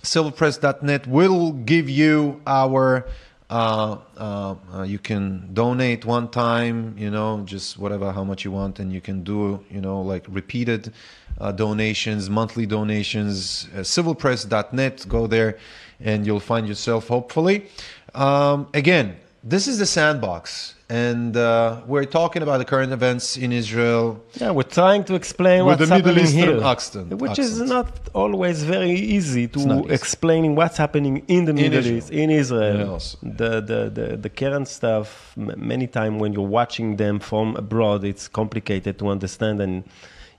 Civilpress.net 0.03 1.07
will 1.07 1.51
give 1.51 1.89
you 1.89 2.41
our. 2.45 3.07
Uh, 3.47 3.97
uh, 4.17 4.81
you 4.87 4.97
can 4.97 5.53
donate 5.53 6.03
one 6.03 6.27
time, 6.27 6.95
you 6.97 7.11
know, 7.11 7.43
just 7.45 7.77
whatever, 7.77 8.11
how 8.11 8.23
much 8.23 8.43
you 8.43 8.51
want, 8.51 8.79
and 8.79 8.91
you 8.91 8.99
can 8.99 9.23
do, 9.23 9.63
you 9.69 9.79
know, 9.79 10.01
like 10.01 10.25
repeated 10.27 10.91
uh, 11.39 11.51
donations, 11.51 12.29
monthly 12.29 12.65
donations. 12.65 13.67
Uh, 13.73 13.79
civilpress.net, 13.79 15.05
go 15.07 15.27
there, 15.27 15.57
and 15.99 16.25
you'll 16.25 16.39
find 16.39 16.67
yourself, 16.67 17.07
hopefully. 17.07 17.67
Um, 18.13 18.67
again, 18.73 19.17
this 19.43 19.67
is 19.67 19.77
the 19.77 19.85
sandbox, 19.85 20.73
and 20.89 21.37
uh, 21.37 21.81
we're 21.85 22.05
talking 22.05 22.41
about 22.41 22.57
the 22.57 22.65
current 22.65 22.91
events 22.91 23.37
in 23.37 23.51
Israel. 23.51 24.23
Yeah, 24.41 24.49
we're 24.51 24.63
trying 24.63 25.03
to 25.03 25.13
explain 25.13 25.65
With 25.65 25.79
what's 25.79 25.89
the 25.89 25.95
Middle 25.95 26.13
happening 26.13 26.25
Eastern 26.25 26.59
here, 26.59 26.63
accent- 26.63 27.13
which 27.19 27.37
is 27.37 27.61
not 27.61 27.89
always 28.13 28.63
very 28.63 28.91
easy 28.91 29.47
to 29.49 29.59
easy. 29.59 29.93
explaining 29.93 30.55
what's 30.55 30.77
happening 30.77 31.23
in 31.27 31.45
the 31.45 31.53
Middle 31.53 31.77
Israel. 31.77 31.97
East, 31.97 32.09
in 32.11 32.29
Israel. 32.31 32.93
Yes. 32.93 33.17
The, 33.21 33.61
the, 33.61 33.89
the, 33.93 34.17
the 34.17 34.29
current 34.29 34.67
stuff, 34.67 35.33
many 35.37 35.85
times 35.85 36.19
when 36.19 36.33
you're 36.33 36.47
watching 36.47 36.95
them 36.95 37.19
from 37.19 37.55
abroad, 37.55 38.03
it's 38.03 38.27
complicated 38.27 38.97
to 38.99 39.09
understand, 39.09 39.61
and 39.61 39.83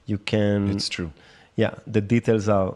you 0.06 0.18
can. 0.18 0.70
It's 0.70 0.88
true. 0.88 1.10
Yeah, 1.56 1.74
the 1.86 2.00
details 2.00 2.48
are. 2.48 2.74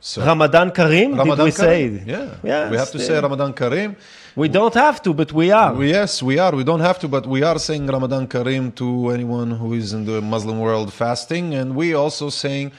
So, 0.00 0.24
Ramadan 0.24 0.70
Kareem, 0.70 1.10
did 1.10 1.18
Ramadan 1.18 1.44
we 1.46 1.50
say 1.50 1.88
Kareem. 1.88 2.02
it? 2.02 2.06
Yeah. 2.08 2.34
Yeah, 2.44 2.70
we 2.70 2.76
have 2.76 2.90
to 2.92 2.98
say. 2.98 3.18
Ramadan 3.20 3.52
Kareem. 3.54 3.96
We 4.36 4.48
don't 4.48 4.74
have 4.74 5.02
to, 5.02 5.14
but 5.14 5.32
we 5.32 5.50
are. 5.50 5.72
We- 5.74 5.90
Yes, 5.90 6.22
we 6.22 6.38
are. 6.38 6.52
We 6.54 6.62
don't 6.62 6.80
have 6.88 6.98
to, 7.00 7.08
but 7.08 7.26
we 7.26 7.42
are 7.42 7.58
saying 7.58 7.86
Ramadan 7.86 8.28
Kareem 8.28 8.74
to 8.76 9.10
anyone 9.10 9.50
who 9.52 9.72
is 9.74 9.92
in 9.92 10.04
the 10.04 10.20
Muslim 10.20 10.60
world 10.60 10.92
fasting, 10.92 11.54
and 11.54 11.74
we 11.74 11.94
also 11.94 12.28
saying 12.30 12.70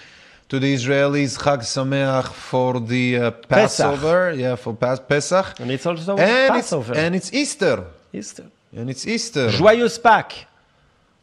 to 0.50 0.60
the 0.60 0.74
Israelis 0.74 1.38
Chag 1.38 1.62
Sameach 1.76 2.28
for 2.32 2.80
the 2.80 3.18
uh, 3.18 3.32
Passover, 3.32 4.32
yeah, 4.34 4.56
for 4.56 4.74
Pas- 4.74 5.00
Pesach, 5.02 5.60
and 5.60 5.72
it's 5.72 5.86
also 5.86 6.16
and 6.16 6.54
Passover. 6.54 6.94
it's 6.94 7.02
and 7.02 7.16
it's 7.16 7.34
Easter, 7.34 7.84
Easter. 8.14 8.46
and 8.74 8.90
it's 8.90 9.06
Easter. 9.06 9.50
Joyeuse 9.50 10.00
Pâques 10.00 10.46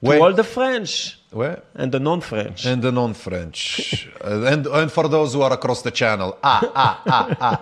to 0.05 0.20
all 0.20 0.35
the 0.35 0.45
French 0.45 1.18
Where? 1.35 1.62
and 1.74 1.91
the 1.91 1.99
non-French. 1.99 2.64
And 2.64 2.80
the 2.82 2.93
non-French, 2.93 4.09
Uh, 4.24 4.53
and 4.53 4.66
and 4.66 4.89
for 4.91 5.09
those 5.09 5.35
who 5.35 5.43
are 5.43 5.53
across 5.53 5.82
the 5.82 5.91
channel, 5.91 6.30
ah 6.43 6.62
ah 6.74 7.03
ah 7.07 7.37
ah, 7.41 7.59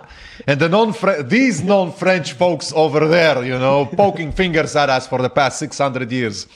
and 0.47 0.59
the 0.59 0.69
non-French, 0.69 1.27
these 1.27 1.63
non-French 1.63 2.33
folks 2.33 2.71
over 2.75 3.01
there, 3.07 3.43
you 3.43 3.57
know, 3.57 3.85
poking 3.85 4.31
fingers 4.31 4.75
at 4.75 4.89
us 4.89 5.07
for 5.07 5.19
the 5.21 5.29
past 5.29 5.57
six 5.57 5.77
hundred 5.79 6.11
years. 6.11 6.47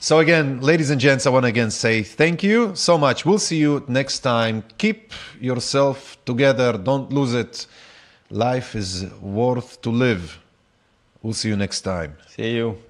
So 0.00 0.18
again, 0.18 0.60
ladies 0.60 0.90
and 0.90 1.00
gents, 1.00 1.26
I 1.26 1.30
want 1.30 1.44
to 1.44 1.48
again 1.48 1.70
say 1.70 2.02
thank 2.04 2.42
you 2.42 2.72
so 2.74 2.96
much. 2.98 3.24
We'll 3.26 3.38
see 3.50 3.58
you 3.58 3.82
next 3.88 4.20
time. 4.20 4.62
Keep 4.78 5.12
yourself 5.40 6.16
together. 6.24 6.78
Don't 6.78 7.10
lose 7.10 7.34
it. 7.34 7.66
Life 8.30 8.74
is 8.78 9.06
worth 9.20 9.80
to 9.82 9.90
live. 9.90 10.38
We'll 11.22 11.34
see 11.34 11.48
you 11.48 11.56
next 11.56 11.80
time. 11.82 12.10
See 12.28 12.52
you. 12.56 12.83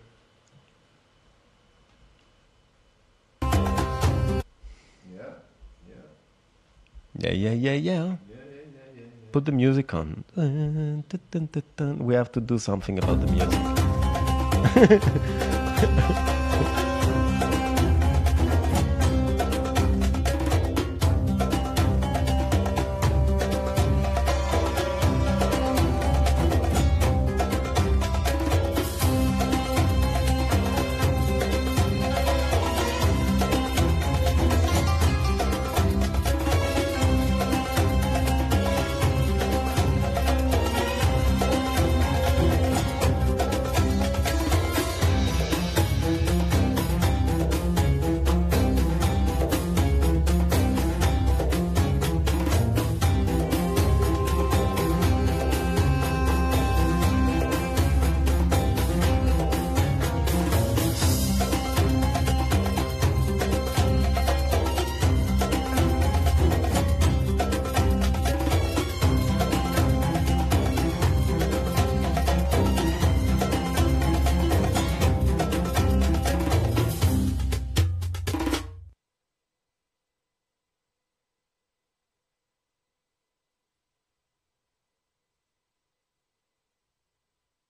Yeah, 7.18 7.32
yeah, 7.32 7.52
yeah, 7.52 7.74
yeah. 7.74 8.16
Put 9.32 9.44
the 9.44 9.52
music 9.52 9.94
on. 9.94 10.24
We 12.06 12.14
have 12.14 12.32
to 12.32 12.40
do 12.40 12.58
something 12.58 12.98
about 12.98 13.20
the 13.20 13.26
music. 13.32 13.60